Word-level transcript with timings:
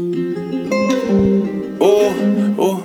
Ooh, 0.00 0.08
ooh. 2.58 2.80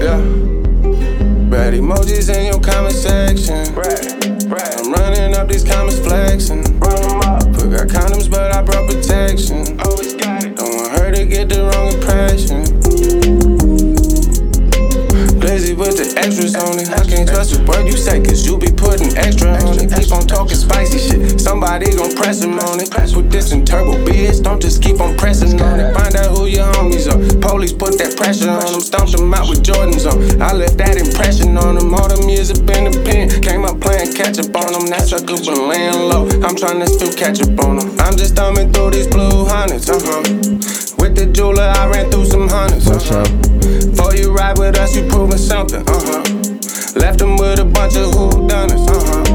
Yeah. 0.00 0.20
Bad 1.50 1.74
emojis 1.74 2.34
in 2.34 2.46
your 2.46 2.60
comment 2.60 2.94
section. 2.94 3.74
Right, 3.74 4.00
right. 4.48 4.78
I'm 4.78 4.90
running 4.90 5.34
up 5.34 5.48
these 5.48 5.64
comments 5.64 5.98
flexing. 5.98 6.62
Run 6.78 7.02
them 7.02 7.20
up. 7.20 7.42
Put 7.52 7.70
got 7.70 7.88
condoms, 7.88 8.30
but 8.30 8.54
I 8.54 8.62
brought 8.62 8.88
protection. 8.88 9.78
Always 9.80 10.14
got 10.14 10.44
it. 10.44 10.56
Don't 10.56 10.76
want 10.76 10.92
her 10.98 11.12
to 11.12 11.26
get 11.26 11.50
the 11.50 11.64
wrong 11.64 11.92
impression. 11.92 12.64
Blazzy 15.40 15.76
with 15.76 15.96
the 15.96 16.18
extras 16.18 16.54
on 16.54 16.78
it. 16.78 16.88
I 16.90 17.04
can't 17.04 17.28
trust 17.28 17.58
a 17.58 17.62
word 17.64 17.86
you 17.86 17.96
say, 17.98 18.20
cause 18.22 18.46
you 18.46 18.56
be 18.56 18.70
putting 18.72 19.16
extra 19.16 19.50
on 19.64 19.78
it. 19.78 19.89
Keep 20.10 20.22
on 20.22 20.26
talking 20.26 20.56
spicy 20.56 20.98
shit. 20.98 21.40
Somebody 21.40 21.94
gon' 21.94 22.16
press 22.16 22.42
him 22.42 22.58
on 22.58 22.80
it. 22.80 22.90
Put 22.90 23.30
this 23.30 23.52
in 23.52 23.64
turbo, 23.64 23.92
bitch. 24.04 24.42
Don't 24.42 24.60
just 24.60 24.82
keep 24.82 25.00
on 25.00 25.16
pressing 25.16 25.62
on 25.62 25.78
it. 25.78 25.94
Find 25.94 26.16
out 26.16 26.36
who 26.36 26.46
your 26.46 26.66
homies 26.74 27.06
are. 27.06 27.14
Police 27.38 27.72
put 27.72 27.96
that 27.98 28.16
pressure 28.16 28.50
on 28.50 28.72
them. 28.72 28.80
Stomped 28.80 29.12
them 29.12 29.32
out 29.32 29.48
with 29.48 29.62
Jordans 29.62 30.10
on. 30.10 30.42
I 30.42 30.52
left 30.52 30.78
that 30.78 30.98
impression 30.98 31.56
on 31.56 31.76
them. 31.76 31.94
All 31.94 32.08
them 32.08 32.28
years 32.28 32.50
up 32.50 32.58
in 32.58 32.90
the 32.90 33.02
pen. 33.06 33.30
Came 33.40 33.64
up 33.64 33.78
playing 33.78 34.12
catch 34.12 34.42
up 34.42 34.50
on 34.50 34.72
them. 34.74 34.90
That 34.90 35.14
up 35.14 35.30
and 35.30 35.68
laying 35.70 36.10
low. 36.10 36.26
I'm 36.42 36.56
trying 36.58 36.80
to 36.80 36.88
still 36.90 37.14
catch 37.14 37.38
up 37.38 37.54
on 37.62 37.78
them. 37.78 37.94
I'm 38.00 38.18
just 38.18 38.34
thumbing 38.34 38.72
through 38.72 38.90
these 38.90 39.06
blue 39.06 39.46
hundreds, 39.46 39.86
uh 39.86 39.94
huh. 39.94 40.26
With 40.98 41.14
the 41.14 41.30
jeweler, 41.30 41.70
I 41.70 41.86
ran 41.86 42.10
through 42.10 42.26
some 42.26 42.48
hundreds, 42.48 42.90
uh 42.90 42.98
huh. 42.98 43.30
Before 43.86 44.16
you 44.18 44.34
ride 44.34 44.58
with 44.58 44.74
us, 44.74 44.90
you 44.96 45.06
proving 45.06 45.38
something, 45.38 45.86
uh 45.86 46.02
huh. 46.02 46.98
Left 46.98 47.22
them 47.22 47.38
with 47.38 47.62
a 47.62 47.64
bunch 47.64 47.94
of 47.94 48.10
who 48.10 48.48
done 48.48 48.74
uh 48.74 48.76
huh. 48.82 49.29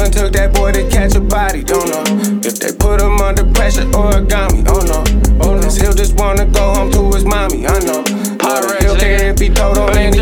Who 0.00 0.08
took 0.08 0.32
that 0.32 0.54
boy 0.54 0.72
to 0.72 0.88
catch 0.88 1.14
a 1.14 1.20
body, 1.20 1.62
don't 1.62 1.84
know. 1.92 2.40
If 2.40 2.58
they 2.58 2.72
put 2.72 3.02
him 3.02 3.20
under 3.20 3.44
pressure, 3.52 3.84
origami, 3.92 4.64
oh 4.64 4.80
no. 4.80 5.04
Oh 5.44 5.60
no. 5.60 5.68
He'll 5.68 5.92
just 5.92 6.16
wanna 6.16 6.46
go 6.46 6.72
home 6.72 6.90
to 6.92 7.12
his 7.12 7.26
mommy, 7.26 7.66
I 7.66 7.78
know. 7.80 8.02
Pyrex, 8.40 8.80
He'll 8.80 8.96
care 8.96 9.28
if 9.28 9.38
he 9.38 9.50
told 9.50 9.76
on 9.76 9.92
Banged 9.92 10.16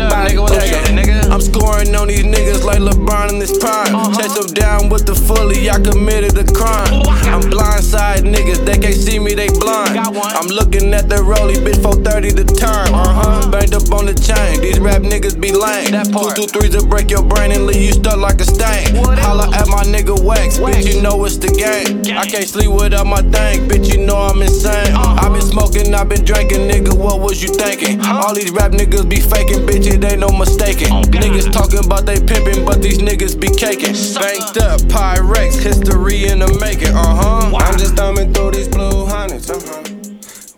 scoring 1.69 1.95
on 1.95 2.07
these 2.07 2.23
niggas 2.23 2.63
like 2.63 2.79
LeBron 2.79 3.29
in 3.29 3.39
this 3.39 3.57
prime. 3.57 3.93
Chase 4.15 4.33
them 4.33 4.47
down 4.53 4.89
with 4.89 5.05
the 5.05 5.15
fully, 5.15 5.69
I 5.69 5.79
committed 5.79 6.37
a 6.37 6.45
crime. 6.53 7.01
I'm 7.29 7.41
blindside 7.41 8.25
niggas, 8.25 8.65
they 8.65 8.77
can't 8.77 8.95
see 8.95 9.19
me, 9.19 9.33
they 9.33 9.47
blind. 9.47 9.97
I'm 9.97 10.47
looking 10.47 10.93
at 10.93 11.09
the 11.09 11.17
rollie, 11.17 11.61
bitch, 11.61 11.81
430 11.81 12.31
the 12.31 12.45
turn. 12.45 12.93
Uh 12.93 13.13
huh. 13.13 13.51
Banged 13.51 13.73
up 13.73 13.91
on 13.91 14.05
the 14.05 14.15
chain, 14.15 14.61
these 14.61 14.79
rap 14.79 15.01
niggas 15.01 15.39
be 15.39 15.51
lame. 15.51 15.91
That 15.91 16.11
part. 16.11 16.35
Two, 16.35 16.45
two, 16.45 16.59
threes 16.59 16.75
to 16.75 16.85
break 16.85 17.09
your 17.11 17.23
brain 17.23 17.51
and 17.51 17.65
leave 17.65 17.81
you 17.81 17.93
stuck 17.93 18.17
like 18.17 18.39
a 18.41 18.45
stain. 18.45 18.95
Holla 18.95 19.49
at 19.53 19.67
my 19.67 19.83
nigga 19.83 20.17
Wax, 20.23 20.59
Wax. 20.59 20.77
bitch, 20.77 20.93
you 20.93 21.01
know 21.01 21.25
it's 21.25 21.37
the 21.37 21.49
game. 21.49 22.01
Gang. 22.01 22.17
I 22.17 22.25
can't 22.25 22.47
sleep 22.47 22.71
without 22.71 23.05
my 23.05 23.21
thing, 23.21 23.67
bitch, 23.67 23.91
you 23.91 24.05
know 24.05 24.17
I'm 24.17 24.41
insane. 24.41 24.93
Uh-huh. 24.93 25.25
i 25.25 25.29
been 25.29 25.45
smoking, 25.45 25.93
i 25.93 26.03
been 26.03 26.23
drinking, 26.23 26.67
nigga, 26.69 26.97
what 26.97 27.19
was 27.19 27.41
you 27.43 27.49
thinking? 27.49 28.01
All 28.01 28.33
these 28.33 28.51
rap 28.51 28.71
niggas 28.71 29.07
be 29.07 29.19
faking, 29.19 29.65
bitch, 29.67 29.85
it 29.85 30.03
ain't 30.03 30.21
no 30.21 30.29
mistaking. 30.29 30.91
Oh, 30.91 31.01
niggas 31.19 31.51
talking 31.59 31.85
about 31.85 32.05
they 32.05 32.15
pimping, 32.19 32.65
but 32.65 32.81
these 32.81 32.99
niggas 32.99 33.39
be 33.39 33.49
caking. 33.49 33.93
Sucker. 33.93 34.25
Banked 34.27 34.57
up, 34.59 34.79
Pyrex, 34.81 35.61
history 35.61 36.25
in 36.25 36.39
the 36.39 36.57
making, 36.59 36.95
uh 36.95 37.15
huh. 37.15 37.55
I'm 37.55 37.77
just 37.77 37.95
thumbing 37.95 38.33
through 38.33 38.51
these 38.51 38.67
blue 38.67 39.05
hundreds, 39.05 39.49
uh 39.49 39.59
huh. 39.61 39.83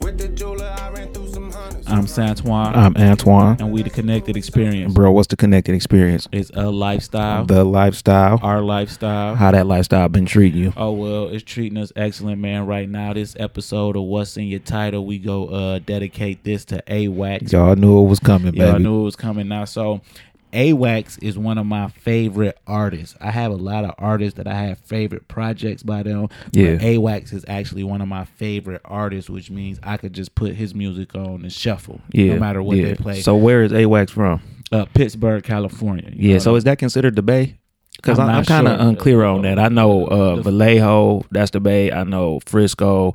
With 0.01 0.17
the 0.17 0.27
jeweler, 0.29 0.65
I 0.79 0.89
ran 0.91 1.13
through 1.13 1.29
some 1.29 1.51
hundreds. 1.51 1.87
I'm 1.87 2.05
Santoine, 2.05 2.75
I'm 2.75 2.95
Antoine. 2.97 3.57
and 3.59 3.71
we 3.71 3.81
the 3.83 3.89
Connected 3.89 4.37
Experience. 4.37 4.93
Bro, 4.93 5.11
what's 5.11 5.27
the 5.27 5.35
connected 5.37 5.73
experience? 5.75 6.27
It's 6.31 6.51
a 6.53 6.69
lifestyle, 6.69 7.45
The 7.45 7.63
lifestyle. 7.63 8.39
our 8.43 8.61
lifestyle. 8.61 9.35
How 9.35 9.51
that 9.51 9.65
lifestyle 9.67 10.07
been 10.09 10.25
treating 10.27 10.59
you? 10.59 10.73
Oh 10.77 10.91
well, 10.91 11.27
it's 11.29 11.43
treating 11.43 11.77
us 11.79 11.91
excellent, 11.95 12.39
man. 12.41 12.65
Right 12.67 12.87
now, 12.89 13.13
this 13.13 13.35
episode 13.39 13.95
of 13.95 14.03
What's 14.03 14.37
in 14.37 14.45
Your 14.45 14.59
Tidal, 14.59 15.05
we 15.05 15.17
go 15.19 15.47
uh 15.47 15.79
dedicate 15.79 16.43
this 16.43 16.63
to 16.65 16.83
AWAX. 16.87 17.51
Y'all 17.51 17.75
knew 17.75 18.03
it 18.03 18.07
was 18.07 18.19
coming, 18.19 18.53
Y'all 18.55 18.77
knew 18.79 19.01
it 19.01 19.03
was 19.03 19.15
coming 19.15 19.47
now. 19.47 19.65
So 19.65 20.01
AWAX 20.51 21.21
is 21.23 21.37
one 21.37 21.57
of 21.57 21.65
my 21.65 21.87
favorite 21.89 22.57
artists. 22.67 23.15
I 23.21 23.31
have 23.31 23.51
a 23.51 23.55
lot 23.55 23.83
of 23.85 23.95
artists 23.97 24.37
that 24.37 24.47
I 24.47 24.53
have 24.55 24.79
favorite 24.79 25.27
projects 25.27 25.83
by 25.83 26.03
them. 26.03 26.27
Yeah. 26.51 26.77
AWAX 26.77 27.33
is 27.33 27.45
actually 27.47 27.83
one 27.83 28.01
of 28.01 28.07
my 28.07 28.25
favorite 28.25 28.81
artists, 28.85 29.29
which 29.29 29.49
means 29.49 29.79
I 29.83 29.97
could 29.97 30.13
just 30.13 30.35
put 30.35 30.55
his 30.55 30.73
music 30.75 31.15
on 31.15 31.41
and 31.43 31.51
shuffle. 31.51 32.01
yeah, 32.11 32.33
No 32.33 32.39
matter 32.39 32.61
what 32.61 32.77
yeah. 32.77 32.85
they 32.89 32.95
play. 32.95 33.21
So 33.21 33.35
where 33.35 33.63
is 33.63 33.71
AWAX 33.71 34.09
from? 34.09 34.41
uh 34.71 34.85
Pittsburg, 34.93 35.43
California. 35.43 36.09
Yeah. 36.13 36.37
So 36.37 36.55
is 36.55 36.63
that 36.63 36.77
considered 36.77 37.15
the 37.15 37.21
Bay? 37.21 37.57
Because 37.97 38.17
I'm 38.19 38.29
I'm, 38.29 38.35
I'm 38.37 38.45
kind 38.45 38.67
of 38.67 38.79
sure. 38.79 38.87
unclear 38.89 39.23
on 39.25 39.41
that. 39.43 39.59
I 39.59 39.67
know 39.67 40.05
uh, 40.07 40.35
Vallejo, 40.37 41.23
that's 41.29 41.51
the 41.51 41.59
Bay. 41.59 41.91
I 41.91 42.03
know 42.03 42.39
Frisco, 42.45 43.13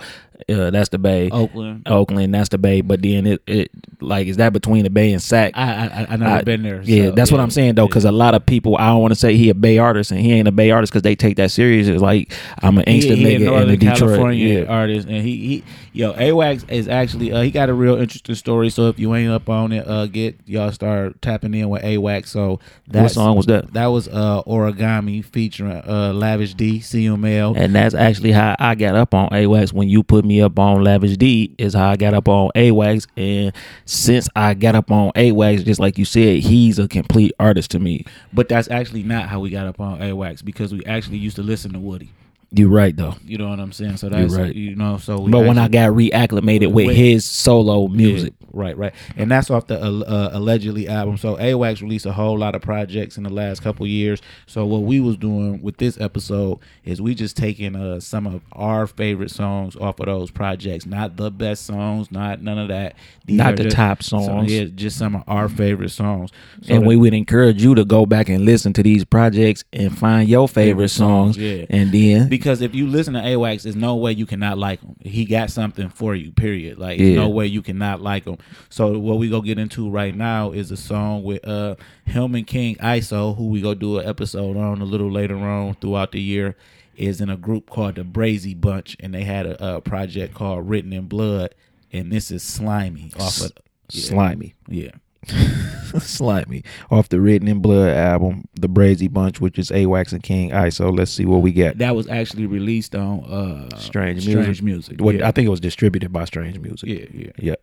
uh, 0.48 0.70
that's 0.70 0.91
the 0.91 0.98
Bay. 0.98 1.30
Oakland. 1.30 1.82
Oakland, 1.86 2.34
that's 2.34 2.48
the 2.50 2.58
Bay. 2.58 2.80
But 2.80 3.02
then 3.02 3.26
it, 3.26 3.42
it 3.47 3.70
like 4.00 4.26
is 4.26 4.36
that 4.36 4.52
between 4.52 4.84
the 4.84 4.91
Bay 4.91 5.12
and 5.12 5.22
Sac? 5.22 5.52
I 5.56 5.86
I 5.86 6.06
I 6.10 6.16
never 6.16 6.30
I- 6.36 6.42
been 6.42 6.62
there. 6.62 6.82
Yeah, 6.82 7.06
so, 7.06 7.10
that's 7.12 7.32
what 7.32 7.41
I'm 7.41 7.50
saying 7.50 7.74
though, 7.76 7.86
because 7.86 8.04
a 8.04 8.12
lot 8.12 8.34
of 8.34 8.44
people, 8.47 8.76
I 8.76 8.86
don't 8.88 9.00
want 9.00 9.12
to 9.12 9.19
say 9.19 9.36
he 9.36 9.48
a 9.50 9.54
Bay 9.54 9.78
artist, 9.78 10.10
and 10.10 10.20
he 10.20 10.32
ain't 10.32 10.48
a 10.48 10.52
Bay 10.52 10.70
artist 10.70 10.92
because 10.92 11.02
they 11.02 11.16
take 11.16 11.36
that 11.36 11.50
serious. 11.50 11.88
It's 11.88 12.02
like 12.02 12.32
I'm 12.62 12.78
an 12.78 12.84
he, 12.86 12.94
Inkster 12.97 13.14
he 13.14 13.24
a 13.24 13.28
nigga 13.28 13.41
in 13.41 13.44
Northern 13.47 13.69
the 13.69 13.76
Detroit. 13.76 13.98
California 13.98 14.60
Yeah. 14.60 14.66
artist, 14.66 15.08
and 15.08 15.22
he 15.24 15.36
he 15.36 15.64
yo 15.97 16.12
AWAX 16.12 16.71
is 16.71 16.89
actually 16.89 17.33
uh, 17.33 17.41
he 17.41 17.51
got 17.51 17.69
a 17.69 17.75
real 17.75 17.97
interesting 17.97 18.34
story. 18.34 18.69
So 18.71 18.89
if 18.89 18.99
you 18.99 19.15
ain't 19.15 19.31
up 19.31 19.49
on 19.49 19.73
it, 19.73 19.87
uh, 19.89 20.07
get 20.07 20.39
y'all 20.47 20.71
start 20.71 21.21
tapping 21.23 21.55
in 21.55 21.69
with 21.71 21.83
AWAX. 21.83 22.29
So 22.29 22.61
that 22.89 23.03
What 23.03 23.12
song 23.12 23.37
was 23.37 23.47
that? 23.47 23.73
That 23.73 23.87
was 23.87 24.07
uh 24.09 24.43
Origami 24.43 25.25
featuring 25.25 25.83
uh 25.87 26.12
Lavish 26.12 26.55
D, 26.55 26.81
CML. 26.81 27.57
And 27.57 27.75
that's 27.75 27.95
actually 27.95 28.33
how 28.33 28.55
I 28.59 28.75
got 28.75 28.95
up 28.95 29.15
on 29.15 29.31
AWAX. 29.31 29.73
When 29.73 29.89
you 29.89 30.03
put 30.03 30.25
me 30.25 30.43
up 30.43 30.59
on 30.59 30.84
Lavish 30.84 31.17
D, 31.17 31.55
is 31.59 31.75
how 31.75 31.91
I 31.91 31.97
got 31.97 32.13
up 32.13 32.28
on 32.28 32.51
AWAX. 32.55 33.07
And 33.17 33.53
since 33.87 34.28
I 34.37 34.55
got 34.55 34.75
up 34.75 34.91
on 34.91 35.13
AWAX, 35.13 35.65
just 35.65 35.81
like 35.81 35.97
you 35.97 36.05
said, 36.05 36.41
he's 36.41 36.78
a 36.78 36.87
complete 36.87 37.33
artist 37.41 37.71
to 37.71 37.78
me. 37.78 38.05
But 38.33 38.49
that's 38.49 38.71
actually 38.71 39.03
not 39.03 39.28
how 39.28 39.41
we 39.41 39.49
got 39.51 39.67
up 39.67 39.81
on 39.81 39.99
AWAX 40.01 40.45
because 40.45 40.75
we 40.75 40.84
actually 40.84 41.19
used 41.19 41.37
to 41.37 41.43
listen 41.43 41.73
to 41.73 41.78
Woody. 41.78 42.11
You're 42.53 42.69
right 42.69 42.97
though. 42.97 43.15
You 43.25 43.39
know 43.39 43.49
what 43.49 43.59
I'm 43.59 43.73
saying? 43.73 43.97
So 43.97 44.09
that's 44.09 44.33
right. 44.34 44.55
you 44.55 44.77
know. 44.77 44.99
So 44.99 45.19
But 45.27 45.41
when 45.47 45.59
I 45.59 45.67
got 45.69 45.91
reacclimated 45.91 46.73
with 46.73 46.87
Wait. 46.87 46.97
his 46.97 47.25
solo 47.29 47.89
music, 47.89 48.34
Yeah, 48.41 48.47
right, 48.53 48.79
right, 48.79 48.95
and 49.17 49.31
that's 49.31 49.51
off 49.51 49.67
the 49.67 49.83
uh, 49.83 49.91
uh, 50.01 50.31
allegedly 50.33 50.89
album. 50.89 51.17
So 51.17 51.37
AWAX 51.37 51.83
released 51.83 52.07
a 52.07 52.12
whole 52.12 52.39
lot 52.39 52.55
of 52.55 52.62
projects 52.62 53.17
in 53.19 53.25
the 53.25 53.31
last 53.31 53.62
couple 53.62 53.84
years. 53.87 54.23
So 54.47 54.65
what 54.65 54.83
we 54.83 55.01
was 55.01 55.17
doing 55.17 55.61
with 55.61 55.79
this 55.79 56.01
episode 56.01 56.61
is 56.84 57.03
we 57.03 57.17
just 57.17 57.37
taking 57.37 57.75
uh, 57.75 57.99
some 57.99 58.29
of 58.29 58.41
our 58.53 58.87
favorite 58.87 59.33
songs 59.33 59.75
off 59.77 59.99
of 59.99 60.07
those 60.07 60.31
projects, 60.31 60.87
not 60.87 61.17
the 61.17 61.33
best 61.33 61.67
songs, 61.67 62.13
not 62.13 62.43
none 62.43 62.59
of 62.59 62.69
that. 62.69 62.95
These 63.27 63.39
Not 63.39 63.57
the 63.57 63.65
just- 63.65 63.77
top 63.77 64.03
so, 64.05 64.21
songs. 64.25 64.53
yeah, 64.53 64.65
just 64.73 64.97
some 64.99 65.17
of 65.17 65.25
our 65.27 65.49
favorite 65.49 65.91
songs. 65.91 66.31
So 66.63 66.75
and 66.75 66.84
that- 66.84 66.89
we 66.89 66.95
would 66.95 67.13
encourage 67.13 67.61
you 67.63 67.75
to 67.75 67.84
go 67.84 68.07
back 68.07 68.28
and 68.28 68.45
listen 68.45 68.73
to 68.75 68.84
these 68.84 69.05
projects 69.05 69.65
and 69.73 69.97
find 69.99 70.28
your 70.28 70.47
favorite, 70.49 70.67
Favorite 70.67 70.89
songs. 70.91 71.37
songs, 71.37 71.39
yeah. 71.39 71.65
And 71.71 71.91
then 71.93 72.28
because 72.36 72.60
if 72.60 72.74
you 72.74 72.86
listen 72.86 73.14
to 73.14 73.20
AWAX, 73.20 73.62
there's 73.62 73.76
no 73.76 73.97
way 73.97 74.12
you 74.12 74.26
cannot 74.26 74.58
like 74.58 74.80
him. 74.80 74.97
He 75.00 75.24
got 75.24 75.50
something 75.50 75.88
for 75.88 76.14
you. 76.14 76.32
Period. 76.32 76.78
Like 76.78 76.98
there's 76.98 77.10
Yeah. 77.10 77.16
no 77.22 77.28
way 77.28 77.47
you 77.47 77.62
cannot 77.62 78.00
like 78.00 78.24
him. 78.26 78.36
So 78.69 78.98
what 78.98 79.19
we 79.19 79.28
go 79.28 79.41
get 79.41 79.58
into 79.58 79.91
right 79.91 80.14
now 80.14 80.52
is 80.52 80.70
a 80.70 80.76
song 80.76 81.22
with 81.22 81.47
uh 81.47 81.76
him 82.04 82.34
and 82.34 82.47
King 82.47 82.76
ISO, 82.76 83.36
who 83.36 83.48
we 83.48 83.60
go 83.60 83.74
do 83.74 83.98
an 83.98 84.06
episode 84.08 84.56
on 84.56 84.80
a 84.80 84.84
little 84.84 85.10
later 85.10 85.36
on 85.38 85.74
throughout 85.74 86.12
the 86.12 86.20
year. 86.20 86.56
Is 86.97 87.20
in 87.20 87.28
a 87.28 87.36
group 87.36 87.69
called 87.69 87.97
the 87.97 88.04
Brazy 88.04 88.58
Bunch, 88.58 88.97
and 89.00 89.12
they 89.12 89.24
had 89.24 89.44
a, 89.44 89.76
a 89.76 89.80
project 89.82 90.32
called 90.32 90.66
Written 90.66 90.94
in 90.94 91.08
Blood, 91.08 91.54
and 91.92 92.10
this 92.10 92.30
is 92.30 92.42
Slimy 92.42 93.12
off 93.20 93.38
of 93.42 93.53
yeah. 93.91 94.03
Slimy. 94.03 94.54
Yeah, 94.66 94.92
Slimy. 96.00 96.62
Off 96.91 97.09
the 97.09 97.20
Written 97.20 97.48
in 97.48 97.60
Blood 97.60 97.91
album, 97.97 98.47
The 98.54 98.68
Brazy 98.68 99.12
Bunch, 99.12 99.41
which 99.41 99.59
is 99.59 99.71
AWAX 99.71 100.12
and 100.12 100.22
King 100.22 100.51
ISO. 100.51 100.97
Let's 100.97 101.10
see 101.10 101.24
what 101.24 101.42
we 101.42 101.53
get. 101.53 101.78
that 101.78 101.97
was 101.97 102.09
actually 102.09 102.47
released 102.47 102.95
on 102.95 103.24
uh 103.24 103.77
Strange 103.78 104.22
Strange 104.22 104.62
Music. 104.62 104.62
Music. 104.62 105.01
What 105.01 105.16
yeah. 105.16 105.28
I 105.28 105.33
think 105.33 105.47
it 105.47 105.51
was 105.51 105.60
distributed 105.60 106.12
by 106.12 106.24
Strange 106.24 106.59
Music. 106.59 106.89
yeah, 106.89 107.06
yeah. 107.12 107.30
Yep. 107.39 107.62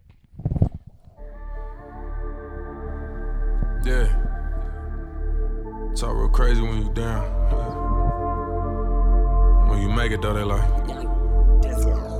Yeah. 3.85 4.19
Talk 5.95 6.15
real 6.15 6.29
crazy 6.29 6.61
when 6.61 6.83
you 6.83 6.93
down. 6.93 7.41
When 9.69 9.81
you 9.81 9.89
make 9.89 10.11
it 10.11 10.21
though, 10.21 10.33
they 10.33 10.43
like. 10.43 12.12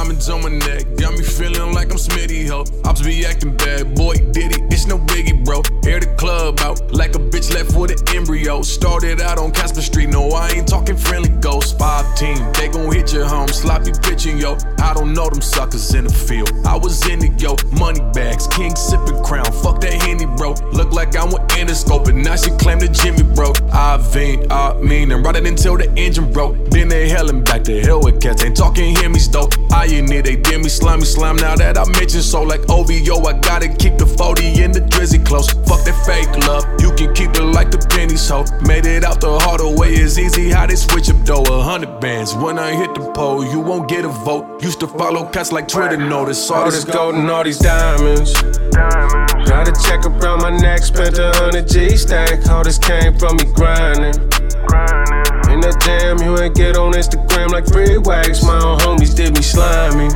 Diamond 0.00 0.20
diamonds 0.20 0.30
on 0.30 0.42
my 0.42 0.66
neck, 0.66 0.96
got 0.96 1.12
me 1.12 1.22
feeling 1.22 1.74
like 1.74 1.90
I'm 1.90 1.98
Smitty 1.98 2.48
ho. 2.48 2.64
Ops 2.88 3.02
be 3.02 3.26
acting 3.26 3.54
bad, 3.54 3.94
boy, 3.94 4.14
did 4.32 4.56
it, 4.56 4.72
it's 4.72 4.86
no 4.86 4.96
biggie, 4.96 5.44
bro. 5.44 5.60
Air 5.84 6.00
the 6.00 6.14
club 6.16 6.58
out 6.60 6.80
like 6.90 7.14
a 7.14 7.18
bitch 7.18 7.52
left 7.52 7.76
with 7.76 7.90
an 7.90 8.16
embryo. 8.16 8.62
Started 8.62 9.20
out 9.20 9.38
on 9.38 9.50
Casper 9.50 9.82
Street, 9.82 10.08
no, 10.08 10.30
I 10.30 10.52
ain't 10.52 10.66
talking 10.66 10.96
friendly 10.96 11.28
ghosts. 11.28 11.72
Five 11.72 12.16
team, 12.16 12.38
they 12.54 12.68
gon' 12.68 12.90
hit 12.90 13.12
your 13.12 13.26
home, 13.26 13.48
sloppy 13.48 13.92
pitching, 14.02 14.38
yo. 14.38 14.56
I 14.78 14.94
don't 14.94 15.12
know 15.12 15.28
them 15.28 15.42
suckers 15.42 15.94
in 15.94 16.04
the 16.04 16.12
field. 16.14 16.50
I 16.64 16.78
was 16.78 17.06
in 17.06 17.18
the 17.18 17.28
yo, 17.36 17.56
money 17.78 18.00
bags, 18.14 18.46
king 18.46 18.74
sipping 18.76 19.22
crown, 19.22 19.52
fuck 19.52 19.82
that 19.82 19.92
Henny, 20.00 20.24
bro. 20.24 20.54
Look 20.72 20.92
like 20.92 21.14
I'm 21.14 21.30
with 21.30 21.46
endoscope, 21.48 22.08
and 22.08 22.24
now 22.24 22.36
she 22.36 22.50
claim 22.52 22.78
that 22.78 22.92
Jimmy 22.92 23.22
bro. 23.34 23.52
I 23.70 23.98
veen, 23.98 24.50
I 24.50 24.72
mean, 24.80 25.12
and 25.12 25.22
ride 25.22 25.36
it 25.36 25.46
until 25.46 25.76
the 25.76 25.92
engine 25.96 26.32
broke. 26.32 26.56
Then 26.70 26.88
they 26.88 27.08
hell 27.08 27.28
and 27.28 27.44
back 27.44 27.64
to 27.64 27.80
hell 27.80 28.00
with 28.00 28.20
cats, 28.20 28.44
ain't 28.44 28.56
talking 28.56 28.94
me 28.94 29.18
though. 29.32 29.48
I 29.72 29.86
in 29.86 30.10
it, 30.12 30.24
they 30.24 30.36
did 30.36 30.60
me 30.60 30.68
slimy 30.68 31.04
slime. 31.04 31.36
Now 31.36 31.56
that 31.56 31.76
I 31.76 31.84
mentioned 31.98 32.24
so, 32.24 32.42
like 32.42 32.68
OVO, 32.68 33.26
I 33.26 33.38
gotta 33.40 33.68
keep 33.68 33.98
the 33.98 34.06
40 34.06 34.62
in 34.62 34.72
the 34.72 34.80
drizzy 34.80 35.24
close. 35.24 35.50
Fuck 35.68 35.84
that 35.84 35.98
fake 36.06 36.30
love, 36.46 36.64
you 36.80 36.92
can 36.94 37.14
keep 37.14 37.30
it 37.36 37.42
like 37.42 37.70
the 37.70 37.78
pennies, 37.78 38.28
ho. 38.28 38.44
Made 38.66 38.86
it 38.86 39.04
out 39.04 39.20
the 39.20 39.38
harder 39.40 39.68
way, 39.68 39.92
it's 39.94 40.18
easy 40.18 40.50
how 40.50 40.66
they 40.66 40.76
switch 40.76 41.10
up 41.10 41.24
though. 41.24 41.42
A 41.42 41.62
hundred 41.62 42.00
bands, 42.00 42.34
when 42.34 42.58
I 42.58 42.74
hit 42.74 42.94
the 42.94 43.10
pole, 43.12 43.44
you 43.44 43.60
won't 43.60 43.88
get 43.88 44.04
a 44.04 44.08
vote. 44.08 44.62
Used 44.62 44.80
to 44.80 44.86
follow 44.86 45.26
cats 45.26 45.52
like 45.52 45.68
Twitter, 45.68 45.96
notice 45.96 46.50
all, 46.50 46.64
All 46.64 46.70
this 46.70 46.84
gold 46.84 47.14
and 47.14 47.30
all 47.30 47.44
these 47.44 47.58
diamonds. 47.58 48.34
Got 49.50 49.68
a 49.68 49.72
check 49.82 50.04
around 50.06 50.42
my 50.42 50.56
neck, 50.56 50.82
spent 50.82 51.18
a 51.18 51.32
hundred 51.34 51.68
G 51.68 51.96
stack. 51.96 52.46
All 52.48 52.62
this 52.62 52.78
came 52.78 53.18
from 53.18 53.36
me 53.36 53.44
grinding. 53.54 55.19
In 55.60 55.68
the 55.68 56.24
you 56.24 56.38
ain't 56.40 56.54
get 56.54 56.78
on 56.78 56.94
Instagram 56.94 57.50
like 57.50 57.66
free 57.68 57.98
wax. 57.98 58.42
My 58.42 58.56
own 58.64 58.78
homies 58.78 59.14
did 59.14 59.36
me 59.36 59.42
slimy. 59.42 60.08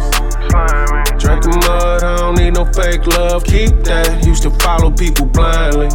Drinking 1.20 1.60
mud, 1.68 2.02
I 2.02 2.16
don't 2.16 2.38
need 2.38 2.54
no 2.54 2.64
fake 2.72 3.06
love. 3.06 3.44
Keep 3.44 3.84
that. 3.84 4.24
Used 4.24 4.42
to 4.44 4.50
follow 4.64 4.90
people 4.90 5.26
blindly. 5.26 5.92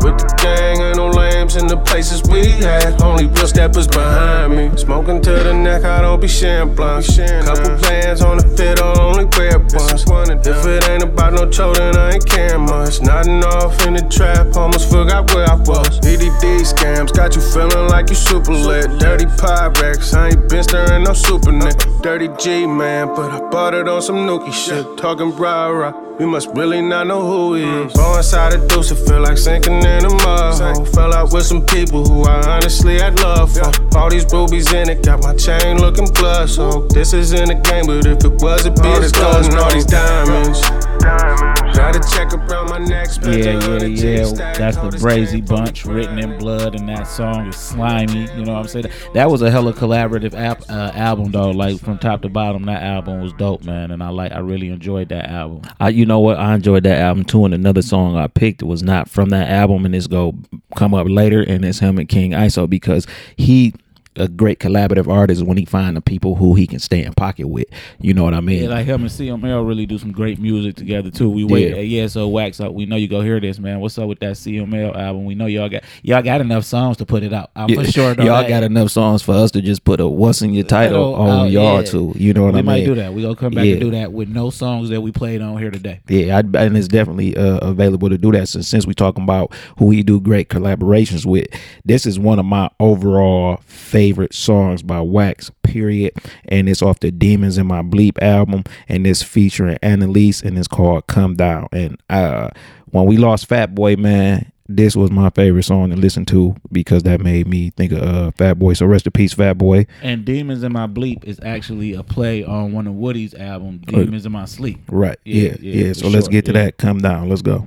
With 0.00 0.16
the 0.16 0.32
gang, 0.40 0.80
ain't 0.80 0.96
no 0.96 1.08
in 1.52 1.66
the 1.66 1.76
places 1.76 2.22
we 2.24 2.48
had. 2.64 3.00
Only 3.02 3.26
real 3.26 3.46
steppers 3.46 3.86
behind 3.86 4.56
me. 4.56 4.76
Smoking 4.76 5.20
to 5.20 5.30
the 5.30 5.52
neck, 5.52 5.84
I 5.84 6.00
don't 6.00 6.20
be 6.20 6.26
sharing 6.26 6.74
blunts. 6.74 7.16
Couple 7.16 7.76
plans 7.84 8.22
on 8.22 8.38
the 8.38 8.48
fit, 8.56 8.80
I'll 8.80 8.98
only 9.00 9.26
wear 9.36 9.58
once. 9.74 10.04
If 10.46 10.66
it 10.66 10.88
ain't 10.88 11.02
about 11.02 11.34
no 11.34 11.48
toe, 11.48 11.74
then 11.74 11.96
I 11.96 12.14
ain't 12.14 12.26
caring 12.26 12.62
much. 12.62 13.02
Nodding 13.02 13.44
off 13.44 13.86
in 13.86 13.94
the 13.94 14.02
trap, 14.08 14.56
almost 14.56 14.90
forgot 14.90 15.32
where 15.34 15.48
I 15.48 15.56
was. 15.56 15.98
EDD 15.98 16.64
scams 16.64 17.12
got 17.12 17.36
you 17.36 17.42
feeling 17.42 17.88
like 17.88 18.08
you 18.08 18.16
super 18.16 18.52
lit. 18.52 18.98
Dirty 18.98 19.26
Pyrex, 19.26 20.14
I 20.16 20.28
ain't 20.28 20.48
been 20.48 20.62
stirring 20.62 21.04
no 21.04 21.12
super 21.12 21.52
net. 21.52 21.76
Dirty 22.02 22.28
G 22.38 22.66
man, 22.66 23.08
but 23.08 23.30
I 23.30 23.40
bought 23.50 23.74
it 23.74 23.86
on 23.86 24.00
some 24.00 24.26
nookie 24.26 24.52
shit. 24.52 24.96
Talking 24.96 25.30
rah 25.36 25.68
rah. 25.68 25.92
We 26.18 26.26
must 26.26 26.48
really 26.54 26.80
not 26.80 27.08
know 27.08 27.26
who 27.26 27.54
he 27.54 27.64
is. 27.64 27.92
Go 27.94 28.16
inside 28.16 28.52
a 28.52 28.68
deuce, 28.68 28.92
it 28.92 28.96
feel 28.96 29.20
like 29.20 29.36
sinking 29.36 29.82
in 29.82 30.04
the 30.04 30.10
mud. 30.22 30.88
Fell 30.94 31.12
out 31.12 31.32
with 31.34 31.46
some 31.46 31.66
people 31.66 32.06
who 32.06 32.22
I 32.22 32.40
honestly 32.46 33.00
had 33.00 33.18
love 33.20 33.52
for. 33.52 33.98
All 33.98 34.08
these 34.08 34.24
rubies 34.32 34.72
in 34.72 34.88
it, 34.88 35.02
got 35.04 35.20
my 35.20 35.34
chain 35.34 35.78
looking 35.78 36.06
plush. 36.06 36.52
So 36.52 36.86
this 36.86 37.12
is 37.12 37.32
in 37.32 37.48
the 37.48 37.56
game, 37.56 37.86
but 37.86 38.06
if 38.06 38.24
it 38.24 38.40
was, 38.40 38.64
it'd 38.64 38.80
be 38.80 38.88
All 38.88 39.00
this 39.00 39.10
gold 39.10 39.44
and 39.44 39.58
all 39.58 39.72
these 39.72 39.84
diamonds. 39.84 40.60
Got 41.02 41.63
a 41.76 42.00
check 42.10 42.32
around 42.32 42.70
my 42.70 42.78
neck, 42.78 43.08
Yeah, 43.22 43.32
yeah, 43.32 43.84
yeah. 43.84 44.52
That's 44.54 44.76
the 44.76 44.90
this 44.90 45.02
Brazy 45.02 45.46
Bunch, 45.46 45.84
written 45.84 46.18
in 46.18 46.38
blood, 46.38 46.74
and 46.78 46.88
that 46.88 47.04
song 47.04 47.48
is 47.48 47.56
slimy. 47.56 48.22
You 48.36 48.44
know 48.44 48.54
what 48.54 48.60
I'm 48.60 48.68
saying? 48.68 48.86
That 49.14 49.30
was 49.30 49.42
a 49.42 49.50
hella 49.50 49.72
collaborative 49.72 50.34
ap- 50.34 50.68
uh, 50.68 50.92
album, 50.94 51.32
though. 51.32 51.50
Like 51.50 51.80
from 51.80 51.98
top 51.98 52.22
to 52.22 52.28
bottom, 52.28 52.64
that 52.64 52.82
album 52.82 53.20
was 53.20 53.32
dope, 53.34 53.64
man. 53.64 53.90
And 53.90 54.02
I 54.02 54.08
like, 54.10 54.32
I 54.32 54.38
really 54.38 54.68
enjoyed 54.68 55.08
that 55.10 55.28
album. 55.28 55.62
I, 55.80 55.90
you 55.90 56.06
know 56.06 56.20
what? 56.20 56.38
I 56.38 56.54
enjoyed 56.54 56.84
that 56.84 56.98
album 56.98 57.24
too. 57.24 57.44
And 57.44 57.54
another 57.54 57.82
song 57.82 58.16
I 58.16 58.26
picked 58.26 58.62
was 58.62 58.82
not 58.82 59.08
from 59.08 59.30
that 59.30 59.48
album, 59.48 59.84
and 59.84 59.94
it's 59.94 60.06
go 60.06 60.34
come 60.76 60.94
up 60.94 61.06
later, 61.08 61.42
and 61.42 61.64
it's 61.64 61.80
him 61.80 61.98
and 61.98 62.08
King 62.08 62.32
ISO 62.32 62.68
because 62.68 63.06
he 63.36 63.74
a 64.16 64.28
great 64.28 64.60
collaborative 64.60 65.08
artist 65.08 65.42
when 65.42 65.56
he 65.56 65.64
find 65.64 65.96
the 65.96 66.00
people 66.00 66.36
who 66.36 66.54
he 66.54 66.66
can 66.66 66.78
stay 66.78 67.02
in 67.02 67.12
pocket 67.14 67.48
with. 67.48 67.66
You 67.98 68.14
know 68.14 68.24
what 68.24 68.34
I 68.34 68.40
mean? 68.40 68.64
Yeah, 68.64 68.68
like 68.68 68.86
him 68.86 69.02
and 69.02 69.10
CML 69.10 69.66
really 69.66 69.86
do 69.86 69.98
some 69.98 70.12
great 70.12 70.38
music 70.38 70.76
together 70.76 71.10
too. 71.10 71.28
We 71.28 71.44
wait, 71.44 71.70
Yeah. 71.70 71.80
yeah. 71.80 72.06
So 72.06 72.28
wax 72.28 72.60
up. 72.60 72.72
We 72.72 72.86
know 72.86 72.96
you 72.96 73.08
go 73.08 73.20
hear 73.22 73.40
this, 73.40 73.58
man. 73.58 73.80
What's 73.80 73.98
up 73.98 74.06
with 74.06 74.20
that 74.20 74.36
CML 74.36 74.94
album? 74.96 75.24
We 75.24 75.34
know 75.34 75.46
y'all 75.46 75.68
got 75.68 75.82
y'all 76.02 76.22
got 76.22 76.40
enough 76.40 76.64
songs 76.64 76.96
to 76.98 77.06
put 77.06 77.22
it 77.22 77.32
out. 77.32 77.50
I'm 77.56 77.68
Yeah, 77.68 77.82
for 77.82 77.90
sure. 77.90 78.14
y'all 78.18 78.46
got 78.46 78.62
enough 78.62 78.90
songs 78.90 79.22
for 79.22 79.32
us 79.32 79.50
to 79.52 79.62
just 79.62 79.84
put 79.84 80.00
a 80.00 80.06
"What's 80.06 80.42
in 80.42 80.54
Your 80.54 80.64
Tidal" 80.64 81.14
on 81.14 81.30
uh, 81.30 81.44
y'all 81.44 81.80
yeah. 81.80 81.82
too. 81.82 82.12
You 82.16 82.34
know 82.34 82.44
what 82.44 82.54
we 82.54 82.60
I 82.60 82.62
mean? 82.62 82.66
We 82.66 82.80
might 82.80 82.86
do 82.86 82.94
that. 82.96 83.14
We 83.14 83.22
gonna 83.22 83.36
come 83.36 83.52
back 83.52 83.66
and 83.66 83.80
do 83.80 83.90
that 83.92 84.12
with 84.12 84.28
no 84.28 84.50
songs 84.50 84.90
that 84.90 85.00
we 85.00 85.10
played 85.10 85.42
on 85.42 85.58
here 85.58 85.70
today. 85.70 86.00
Yeah, 86.08 86.36
I, 86.36 86.40
and 86.40 86.76
it's 86.76 86.88
definitely 86.88 87.36
uh, 87.36 87.58
available 87.58 88.08
to 88.10 88.18
do 88.18 88.30
that. 88.32 88.48
Since 88.48 88.68
since 88.68 88.86
we 88.86 88.94
talking 88.94 89.24
about 89.24 89.52
who 89.78 89.90
he 89.90 90.02
do 90.02 90.20
great 90.20 90.48
collaborations 90.48 91.26
with, 91.26 91.48
this 91.84 92.06
is 92.06 92.18
one 92.18 92.38
of 92.38 92.46
my 92.46 92.70
overall 92.78 93.56
favorite 93.66 94.03
songs 94.32 94.82
by 94.82 95.00
Wax. 95.00 95.50
Period, 95.62 96.12
and 96.46 96.68
it's 96.68 96.82
off 96.82 97.00
the 97.00 97.10
Demons 97.10 97.58
in 97.58 97.66
My 97.66 97.82
Bleep 97.82 98.20
album, 98.22 98.64
and 98.88 99.06
it's 99.06 99.22
featuring 99.22 99.76
Analise, 99.82 100.42
and 100.42 100.58
it's 100.58 100.68
called 100.68 101.06
"Come 101.06 101.34
Down." 101.36 101.68
And 101.72 102.00
uh, 102.10 102.50
when 102.90 103.06
we 103.06 103.16
lost 103.16 103.46
Fat 103.46 103.74
Boy, 103.74 103.96
man. 103.96 104.50
This 104.66 104.96
was 104.96 105.10
my 105.10 105.28
favorite 105.28 105.64
song 105.64 105.90
to 105.90 105.96
listen 105.96 106.24
to 106.24 106.56
because 106.72 107.02
that 107.02 107.20
made 107.20 107.46
me 107.46 107.68
think 107.76 107.92
of 107.92 108.02
uh, 108.02 108.30
Fat 108.30 108.54
Boy. 108.58 108.72
So 108.72 108.86
rest 108.86 109.04
in 109.04 109.12
peace, 109.12 109.34
Fat 109.34 109.58
Boy. 109.58 109.86
And 110.00 110.24
Demons 110.24 110.62
in 110.62 110.72
My 110.72 110.86
Bleep 110.86 111.22
is 111.24 111.38
actually 111.42 111.92
a 111.92 112.02
play 112.02 112.42
on 112.42 112.72
one 112.72 112.86
of 112.86 112.94
Woody's 112.94 113.34
album. 113.34 113.82
Demons 113.84 114.24
in 114.24 114.32
My 114.32 114.46
Sleep. 114.46 114.80
Right. 114.88 115.18
Yeah, 115.26 115.50
Yeah. 115.50 115.56
yeah, 115.60 115.84
Yeah. 115.88 115.92
So 115.92 116.08
let's 116.08 116.24
sure, 116.24 116.32
get 116.32 116.46
to 116.46 116.52
yeah. 116.54 116.64
that. 116.64 116.78
Come 116.78 117.00
down. 117.00 117.28
Let's 117.28 117.42
go. 117.42 117.66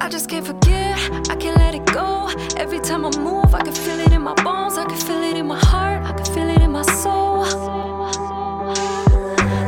I 0.00 0.08
just 0.08 0.28
can't 0.28 0.46
forget, 0.46 0.98
I 1.30 1.36
can't 1.36 1.56
let 1.56 1.74
it 1.74 1.86
go. 1.86 2.28
Every 2.56 2.80
time 2.80 3.04
I 3.04 3.10
move, 3.18 3.54
I 3.54 3.62
can 3.62 3.72
feel 3.72 3.98
it 4.00 4.12
in 4.12 4.22
my 4.22 4.34
bones, 4.42 4.76
I 4.76 4.84
can 4.84 4.96
feel 4.96 5.22
it 5.22 5.36
in 5.36 5.46
my 5.46 5.58
heart, 5.58 6.04
I 6.04 6.12
can 6.12 6.26
feel 6.34 6.48
it 6.48 6.60
in 6.60 6.72
my 6.72 6.82
soul. 6.82 7.44